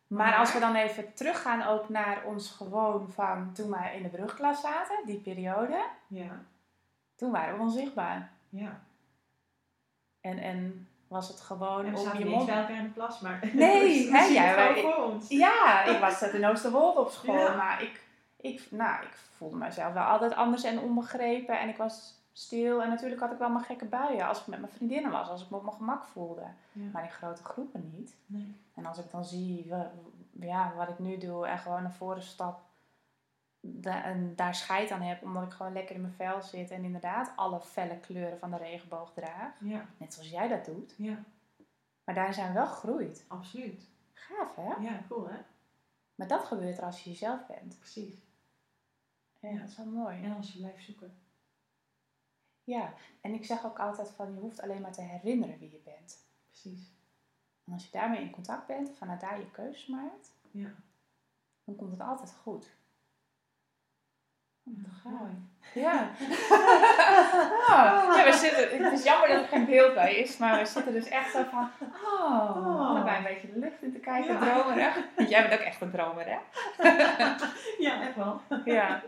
Maar 0.06 0.28
Maar- 0.28 0.38
als 0.38 0.52
we 0.52 0.58
dan 0.60 0.74
even 0.74 1.14
teruggaan 1.14 1.62
ook 1.62 1.88
naar 1.88 2.24
ons 2.24 2.50
gewoon 2.50 3.08
van 3.10 3.52
toen 3.52 3.70
wij 3.70 3.96
in 3.96 4.02
de 4.02 4.08
brugklas 4.08 4.60
zaten, 4.60 5.06
die 5.06 5.18
periode. 5.20 5.84
Ja. 6.06 6.42
Toen 7.14 7.30
waren 7.30 7.54
we 7.56 7.60
onzichtbaar. 7.62 8.32
Ja. 8.48 8.80
En, 10.20 10.38
en 10.38 10.88
was 11.10 11.28
het 11.28 11.40
gewoon 11.40 11.84
En 11.84 11.92
we 11.92 11.98
om 11.98 12.04
zaten 12.04 12.18
je 12.18 12.24
mond... 12.24 12.46
bij 12.46 12.56
elkaar 12.56 12.76
in 12.76 12.82
de 12.82 12.88
plas, 12.90 13.20
maar 13.20 13.40
Nee, 13.52 14.10
hè, 14.12 14.54
wij- 14.54 14.80
voor 14.82 15.04
ons. 15.04 15.28
Ja, 15.28 15.82
ik 15.84 16.00
was 16.00 16.22
in 16.22 16.46
Oosterwold 16.46 16.96
op 16.96 17.10
school, 17.10 17.34
Ja. 17.38 17.54
maar 17.56 17.82
ik, 17.82 18.02
ik, 18.36 18.66
nou, 18.70 19.02
ik 19.02 19.16
voelde 19.36 19.56
mezelf 19.56 19.92
wel 19.92 20.02
altijd 20.02 20.34
anders 20.34 20.62
en 20.64 20.78
onbegrepen. 20.78 21.60
En 21.60 21.68
ik 21.68 21.76
was 21.76 22.14
stil 22.32 22.82
en 22.82 22.88
natuurlijk 22.88 23.20
had 23.20 23.32
ik 23.32 23.38
wel 23.38 23.50
mijn 23.50 23.64
gekke 23.64 23.84
buien 23.84 24.28
als 24.28 24.40
ik 24.40 24.46
met 24.46 24.60
mijn 24.60 24.72
vriendinnen 24.72 25.10
was, 25.10 25.28
als 25.28 25.42
ik 25.42 25.50
me 25.50 25.56
op 25.56 25.62
mijn 25.64 25.76
gemak 25.76 26.04
voelde. 26.04 26.42
Ja. 26.72 26.82
Maar 26.92 27.02
in 27.04 27.10
grote 27.10 27.44
groepen 27.44 27.92
niet. 27.96 28.14
Nee. 28.26 28.54
En 28.74 28.86
als 28.86 28.98
ik 28.98 29.10
dan 29.10 29.24
zie 29.24 29.72
ja, 30.40 30.72
wat 30.76 30.88
ik 30.88 30.98
nu 30.98 31.18
doe 31.18 31.46
en 31.46 31.58
gewoon 31.58 31.82
naar 31.82 31.92
voren 31.92 32.22
stap 32.22 32.60
da- 33.60 34.02
en 34.04 34.36
daar 34.36 34.54
scheid 34.54 34.90
aan 34.90 35.00
heb, 35.02 35.22
omdat 35.22 35.42
ik 35.42 35.52
gewoon 35.52 35.72
lekker 35.72 35.94
in 35.94 36.00
mijn 36.00 36.12
vel 36.14 36.42
zit 36.42 36.70
en 36.70 36.84
inderdaad 36.84 37.32
alle 37.36 37.60
felle 37.60 37.98
kleuren 38.00 38.38
van 38.38 38.50
de 38.50 38.56
regenboog 38.56 39.12
draag. 39.12 39.52
Ja. 39.60 39.86
Net 39.96 40.14
zoals 40.14 40.30
jij 40.30 40.48
dat 40.48 40.64
doet. 40.64 40.94
Ja, 40.98 41.24
Maar 42.04 42.14
daarin 42.14 42.34
zijn 42.34 42.46
we 42.48 42.52
wel 42.54 42.66
gegroeid. 42.66 43.24
absoluut. 43.28 43.88
Gaaf 44.12 44.54
hè? 44.56 44.74
Ja, 44.74 45.00
cool 45.08 45.28
hè? 45.28 45.38
Maar 46.14 46.28
dat 46.28 46.44
gebeurt 46.44 46.78
er 46.78 46.84
als 46.84 47.04
je 47.04 47.10
jezelf 47.10 47.46
bent. 47.46 47.78
Precies. 47.78 48.14
Ja, 49.38 49.48
Ja. 49.48 49.58
dat 49.58 49.68
is 49.68 49.76
wel 49.76 49.86
mooi. 49.86 50.22
En 50.24 50.36
als 50.36 50.52
je 50.52 50.58
blijft 50.58 50.84
zoeken. 50.84 51.18
Ja, 52.64 52.94
en 53.20 53.34
ik 53.34 53.44
zeg 53.44 53.64
ook 53.64 53.78
altijd 53.78 54.10
van 54.10 54.34
je 54.34 54.40
hoeft 54.40 54.60
alleen 54.62 54.80
maar 54.80 54.92
te 54.92 55.02
herinneren 55.02 55.58
wie 55.58 55.70
je 55.70 55.80
bent. 55.84 56.18
Precies. 56.46 56.92
En 57.64 57.72
als 57.72 57.84
je 57.84 57.90
daarmee 57.90 58.20
in 58.22 58.30
contact 58.30 58.66
bent, 58.66 58.90
vanuit 58.96 59.20
daar 59.20 59.38
je 59.38 59.50
keuzes 59.50 59.86
maakt, 59.86 60.32
Ja. 60.50 60.70
dan 61.64 61.76
komt 61.76 61.90
het 61.90 62.00
altijd 62.00 62.32
goed. 62.32 62.70
Mooi. 65.04 65.48
Ja. 65.74 66.10
Oh, 66.50 68.14
ja, 68.16 68.24
we 68.24 68.32
zitten, 68.32 68.84
het 68.84 68.92
is 68.92 69.04
jammer 69.04 69.28
dat 69.28 69.42
er 69.42 69.48
geen 69.48 69.64
beeld 69.66 69.94
bij 69.94 70.14
is, 70.14 70.36
maar 70.36 70.58
we 70.58 70.66
zitten 70.66 70.92
dus 70.92 71.08
echt 71.08 71.30
zo 71.32 71.44
van, 71.50 71.70
oh, 72.04 72.56
Oh. 72.56 72.88
allebei 72.88 73.16
een 73.16 73.22
beetje 73.22 73.52
de 73.52 73.58
lucht 73.58 73.82
in 73.82 73.92
te 73.92 73.98
kijken, 73.98 74.32
Ja. 74.34 74.40
dromerig. 74.40 74.96
Jij 75.28 75.48
bent 75.48 75.60
ook 75.60 75.66
echt 75.66 75.80
een 75.80 75.90
dromer, 75.90 76.26
hè? 76.26 76.38
Ja, 77.86 78.02
echt 78.02 78.16
wel. 78.16 78.40
Ja, 78.64 79.02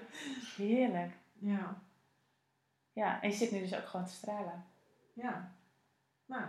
heerlijk. 0.56 1.12
Ja. 1.38 1.74
Ja, 2.92 3.20
en 3.22 3.28
je 3.28 3.34
zit 3.36 3.50
nu 3.50 3.58
dus 3.60 3.74
ook 3.74 3.86
gewoon 3.86 4.06
te 4.06 4.12
stralen. 4.12 4.64
Ja. 5.14 5.52
Nou, 6.26 6.42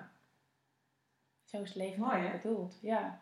Zo 1.44 1.62
is 1.62 1.68
het 1.70 1.78
leven 1.78 2.00
Mooi, 2.00 2.30
bedoeld. 2.32 2.78
Ja. 2.82 3.20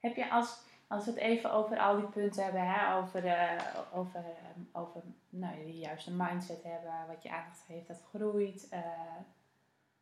Heb 0.00 0.16
je 0.16 0.30
als, 0.30 0.58
als 0.92 1.04
we 1.04 1.10
het 1.10 1.20
even 1.20 1.52
over 1.52 1.78
al 1.78 1.96
die 1.96 2.08
punten 2.08 2.44
hebben, 2.44 2.72
hè, 2.72 2.96
over, 2.96 3.26
eh, 3.26 3.78
over, 3.92 4.20
eh, 4.20 4.80
over 4.82 5.02
nou, 5.28 5.64
die 5.64 5.78
juiste 5.78 6.10
mindset 6.10 6.62
hebben, 6.62 7.06
wat 7.08 7.22
je 7.22 7.30
aandacht 7.30 7.64
heeft, 7.66 7.88
dat 7.88 8.02
groeit. 8.02 8.68
eh, 8.68 8.80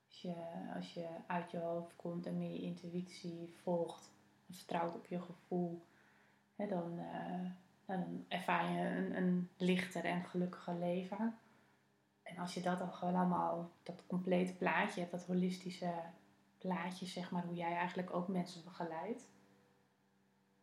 als, 0.06 0.22
je, 0.22 0.34
als 0.74 0.94
je 0.94 1.06
uit 1.26 1.50
je 1.50 1.58
hoofd 1.58 1.96
komt 1.96 2.26
en 2.26 2.38
meer 2.38 2.52
je 2.52 2.60
intuïtie 2.60 3.54
volgt 3.62 4.10
en 4.48 4.54
vertrouwt 4.54 4.94
op 4.94 5.06
je 5.06 5.20
gevoel, 5.20 5.82
hè, 6.56 6.66
dan, 6.66 6.98
eh, 6.98 7.50
dan 7.84 8.24
ervaar 8.28 8.72
je 8.72 8.80
een, 8.80 9.16
een 9.16 9.48
lichter 9.56 10.04
en 10.04 10.24
gelukkiger 10.24 10.74
leven. 10.74 11.38
En 12.22 12.38
als 12.38 12.54
je 12.54 12.60
dat 12.60 12.78
dan 12.78 12.92
gewoon 12.92 13.14
allemaal, 13.14 13.70
dat 13.82 14.06
complete 14.06 14.54
plaatje 14.54 15.00
hebt, 15.00 15.12
dat 15.12 15.26
holistische 15.26 15.92
plaatje, 16.58 17.06
zeg 17.06 17.30
maar, 17.30 17.44
hoe 17.44 17.56
jij 17.56 17.76
eigenlijk 17.76 18.14
ook 18.14 18.28
mensen 18.28 18.64
begeleidt. 18.64 19.28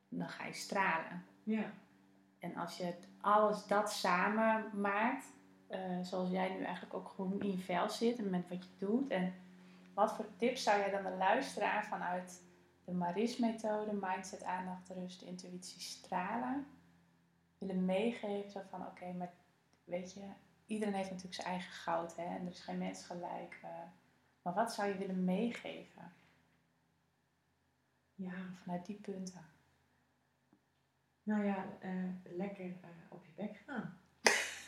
Dan 0.10 0.30
ga 0.30 0.45
je 0.45 0.53
stralen. 0.53 1.26
Ja. 1.43 1.72
En 2.39 2.55
als 2.55 2.78
je 2.78 2.84
het- 2.84 3.08
alles 3.22 3.66
dat 3.68 3.91
samen 3.91 4.80
maakt, 4.82 5.26
eh, 5.68 5.99
zoals 6.01 6.30
jij 6.30 6.49
nu 6.55 6.64
eigenlijk 6.64 6.93
ook 6.93 7.10
gewoon 7.10 7.39
in 7.41 7.51
je 7.51 7.58
vel 7.58 7.89
zit 7.89 8.18
en 8.18 8.30
met 8.30 8.49
wat 8.49 8.64
je 8.64 8.70
doet. 8.86 9.10
En 9.12 9.34
wat 9.93 10.16
voor 10.16 10.26
tips 10.38 10.64
zou 10.64 10.80
jij 10.80 10.89
dan 10.89 11.03
de 11.03 11.16
luisteraar 11.18 11.86
vanuit 11.86 12.41
de 12.86 12.91
Maris-methode, 12.93 13.93
mindset, 14.01 14.43
aandacht, 14.43 14.89
rust, 14.89 15.22
intuïtie, 15.22 15.82
stralen, 15.82 16.68
willen 17.58 17.86
meegeven? 17.86 18.51
Zo 18.51 18.62
van, 18.70 18.86
oké, 18.86 19.14
maar 19.14 19.32
weet 19.84 20.14
je, 20.14 20.22
iedereen 20.66 20.93
heeft 20.93 21.10
natuurlijk 21.10 21.36
zijn 21.36 21.47
eigen 21.47 21.72
goud, 21.72 22.16
hè? 22.16 22.24
En 22.26 22.45
er 22.45 22.51
is 22.51 22.60
geen 22.60 22.78
mens 22.78 23.03
gelijk. 23.05 23.60
eh. 23.64 23.70
maar 24.41 24.53
wat 24.53 24.74
zou 24.74 24.88
je 24.88 24.97
willen 24.97 25.24
meegeven 25.26 26.14
Ja. 28.16 28.32
vanuit 28.64 28.86
die 28.86 28.95
punten? 28.95 29.45
Nou 31.28 31.46
ja, 31.46 31.66
eh, 31.80 31.92
lekker 32.38 32.66
eh, 32.66 32.90
op 33.10 33.26
je 33.26 33.32
bek 33.36 33.60
gaan. 33.66 33.98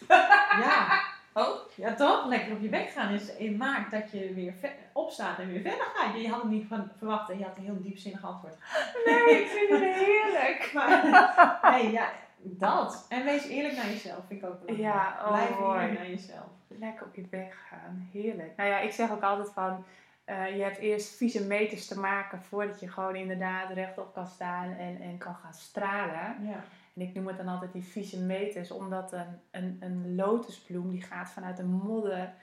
ja. 0.65 1.01
Oh, 1.33 1.57
ja 1.75 1.93
toch? 1.93 2.25
Lekker 2.25 2.53
op 2.53 2.61
je 2.61 2.69
bek 2.69 2.89
gaan 2.89 3.13
is, 3.13 3.35
eh, 3.35 3.57
maakt 3.57 3.91
dat 3.91 4.11
je 4.11 4.33
weer 4.33 4.53
opstaat 4.93 5.39
en 5.39 5.47
weer 5.47 5.61
verder 5.61 5.85
gaat. 5.93 6.21
Je 6.21 6.29
had 6.29 6.41
het 6.41 6.51
niet 6.51 6.67
van 6.67 6.89
verwacht 6.97 7.29
en 7.29 7.37
je 7.37 7.43
had 7.43 7.57
een 7.57 7.63
heel 7.63 7.81
diepzinnig 7.81 8.25
antwoord. 8.25 8.55
Nee, 9.05 9.41
ik 9.41 9.47
vind 9.47 9.69
het 9.69 9.95
heerlijk. 9.95 10.69
Maar 10.75 11.59
nee, 11.71 11.91
ja, 11.91 12.11
dat. 12.41 13.05
En 13.09 13.23
wees 13.23 13.47
eerlijk 13.47 13.75
naar 13.75 13.89
jezelf, 13.89 14.25
vind 14.27 14.43
ik 14.43 14.49
ook 14.49 14.65
belangrijk. 14.65 14.93
Ja, 14.93 15.17
oh, 15.21 15.27
Blijf 15.27 15.59
eerlijk 15.59 15.99
naar 15.99 16.09
jezelf. 16.09 16.49
Lekker 16.67 17.05
op 17.05 17.15
je 17.15 17.25
weg 17.29 17.67
gaan, 17.69 18.09
heerlijk. 18.11 18.55
Nou 18.55 18.69
ja, 18.69 18.79
ik 18.79 18.91
zeg 18.91 19.11
ook 19.11 19.23
altijd 19.23 19.51
van, 19.53 19.85
eh, 20.29 20.55
je 20.55 20.63
hebt 20.63 20.77
eerst 20.77 21.15
vieze 21.15 21.45
meters 21.45 21.87
te 21.87 21.99
maken 21.99 22.41
voordat 22.41 22.79
je 22.79 22.87
gewoon 22.87 23.15
inderdaad 23.15 23.69
rechtop 23.69 24.13
kan 24.13 24.27
staan 24.27 24.71
en, 24.71 25.01
en 25.01 25.17
kan 25.17 25.35
gaan 25.35 25.53
stralen. 25.53 26.35
Ja. 26.47 26.63
En 26.93 27.01
ik 27.01 27.13
noem 27.13 27.27
het 27.27 27.37
dan 27.37 27.47
altijd 27.47 27.73
die 27.73 27.83
vieze 27.83 28.19
meters, 28.19 28.71
omdat 28.71 29.13
een, 29.13 29.39
een, 29.51 29.77
een 29.79 30.15
lotusbloem 30.15 30.89
die 30.89 31.01
gaat 31.01 31.29
vanuit 31.29 31.57
de 31.57 31.63
modder, 31.63 32.33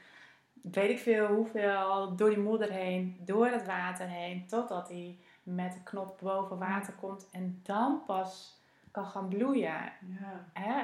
weet 0.52 0.90
ik 0.90 0.98
veel 0.98 1.26
hoeveel, 1.26 2.16
door 2.16 2.28
die 2.28 2.38
modder 2.38 2.70
heen, 2.70 3.16
door 3.24 3.46
het 3.46 3.66
water 3.66 4.06
heen, 4.06 4.46
totdat 4.46 4.88
hij 4.88 5.18
met 5.42 5.72
de 5.72 5.82
knop 5.82 6.18
boven 6.22 6.58
water 6.58 6.92
komt 6.92 7.28
en 7.32 7.60
dan 7.62 8.02
pas 8.06 8.60
kan 8.90 9.06
gaan 9.06 9.28
bloeien. 9.28 9.92
Ja. 10.20 10.44
Hè? 10.52 10.82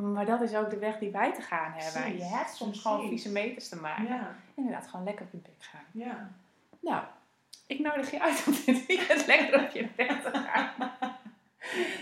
Maar 0.00 0.26
dat 0.26 0.40
is 0.40 0.54
ook 0.54 0.70
de 0.70 0.78
weg 0.78 0.98
die 0.98 1.10
wij 1.10 1.34
te 1.34 1.42
gaan 1.42 1.72
hebben. 1.72 2.02
Precies, 2.02 2.20
je 2.20 2.36
hebt 2.36 2.50
soms 2.50 2.70
precies. 2.70 2.82
gewoon 2.82 3.08
vieze 3.08 3.32
meters 3.32 3.68
te 3.68 3.80
maken. 3.80 4.04
Ja. 4.04 4.34
Inderdaad, 4.54 4.88
gewoon 4.88 5.04
lekker 5.04 5.24
op 5.24 5.32
je 5.32 5.38
bek 5.38 5.52
gaan. 5.58 5.84
Ja. 5.92 6.30
Nou, 6.80 7.04
ik 7.66 7.78
nodig 7.78 8.10
je 8.10 8.20
uit 8.20 8.46
om 8.46 8.52
dit 8.66 8.86
weekend 8.86 9.26
lekker 9.26 9.64
op 9.64 9.70
je 9.70 9.88
bek 9.96 10.10
te 10.10 10.30
gaan. 10.32 10.92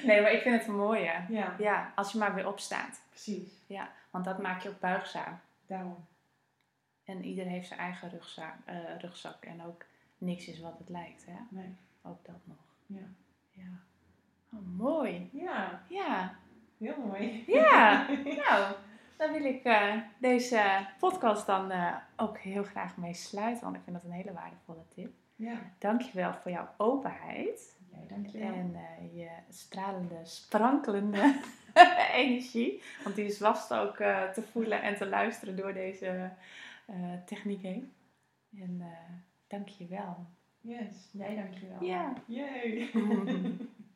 Nee, 0.04 0.22
maar 0.22 0.32
ik 0.32 0.42
vind 0.42 0.58
het 0.58 0.68
een 0.68 0.76
mooie. 0.76 1.24
Ja. 1.28 1.54
Ja, 1.58 1.92
als 1.94 2.12
je 2.12 2.18
maar 2.18 2.34
weer 2.34 2.48
opstaat. 2.48 3.00
Precies. 3.08 3.52
Ja, 3.66 3.90
want 4.10 4.24
dat 4.24 4.38
maakt 4.38 4.62
je 4.62 4.68
ook 4.68 4.80
buigzaam. 4.80 5.40
Daarom. 5.66 6.06
En 7.04 7.24
ieder 7.24 7.46
heeft 7.46 7.68
zijn 7.68 7.80
eigen 7.80 8.10
rugzak, 8.10 8.54
eh, 8.64 8.76
rugzak. 8.98 9.44
En 9.44 9.64
ook 9.64 9.84
niks 10.18 10.46
is 10.46 10.60
wat 10.60 10.78
het 10.78 10.88
lijkt. 10.88 11.26
Hè? 11.26 11.36
Nee. 11.48 11.76
Ook 12.02 12.24
dat 12.24 12.40
nog. 12.44 12.56
Ja. 12.86 13.06
Ja. 13.52 13.80
Oh, 14.52 14.76
mooi. 14.76 15.30
Ja. 15.32 15.82
Ja. 15.88 16.38
Heel 16.78 16.96
mooi. 17.06 17.44
Ja. 17.46 18.06
nou, 18.46 18.74
dan 19.18 19.32
wil 19.32 19.44
ik 19.44 19.64
eh, 19.64 19.96
deze 20.18 20.86
podcast 20.98 21.46
dan 21.46 21.70
eh, 21.70 21.96
ook 22.16 22.38
heel 22.38 22.62
graag 22.62 22.96
mee 22.96 23.14
sluiten. 23.14 23.64
Want 23.64 23.76
ik 23.76 23.82
vind 23.82 23.96
dat 23.96 24.04
een 24.04 24.16
hele 24.16 24.32
waardevolle 24.32 24.84
tip. 24.94 25.12
Ja. 25.36 25.58
Dankjewel 25.78 26.34
voor 26.34 26.50
jouw 26.50 26.68
openheid. 26.76 27.76
Jij, 27.90 28.06
dankjewel. 28.08 28.52
En 28.52 28.74
eh, 28.74 29.16
je 29.16 29.28
stralende, 29.48 30.20
sprankelende 30.22 31.40
energie. 32.12 32.82
Want 33.04 33.16
die 33.16 33.24
is 33.24 33.38
vast 33.38 33.74
ook 33.74 33.96
te 34.34 34.42
voelen 34.52 34.82
en 34.82 34.96
te 34.96 35.08
luisteren 35.08 35.56
door 35.56 35.72
deze 35.72 36.30
techniek 37.26 37.62
heen. 37.62 37.92
En 38.56 38.76
eh 38.80 39.14
dank 39.46 39.68
je 39.68 39.86
wel. 39.86 40.26
Yes. 40.60 41.08
Jij, 41.12 41.34
dankjewel. 41.34 41.84
Ja. 41.84 42.12
Yay. 42.26 42.90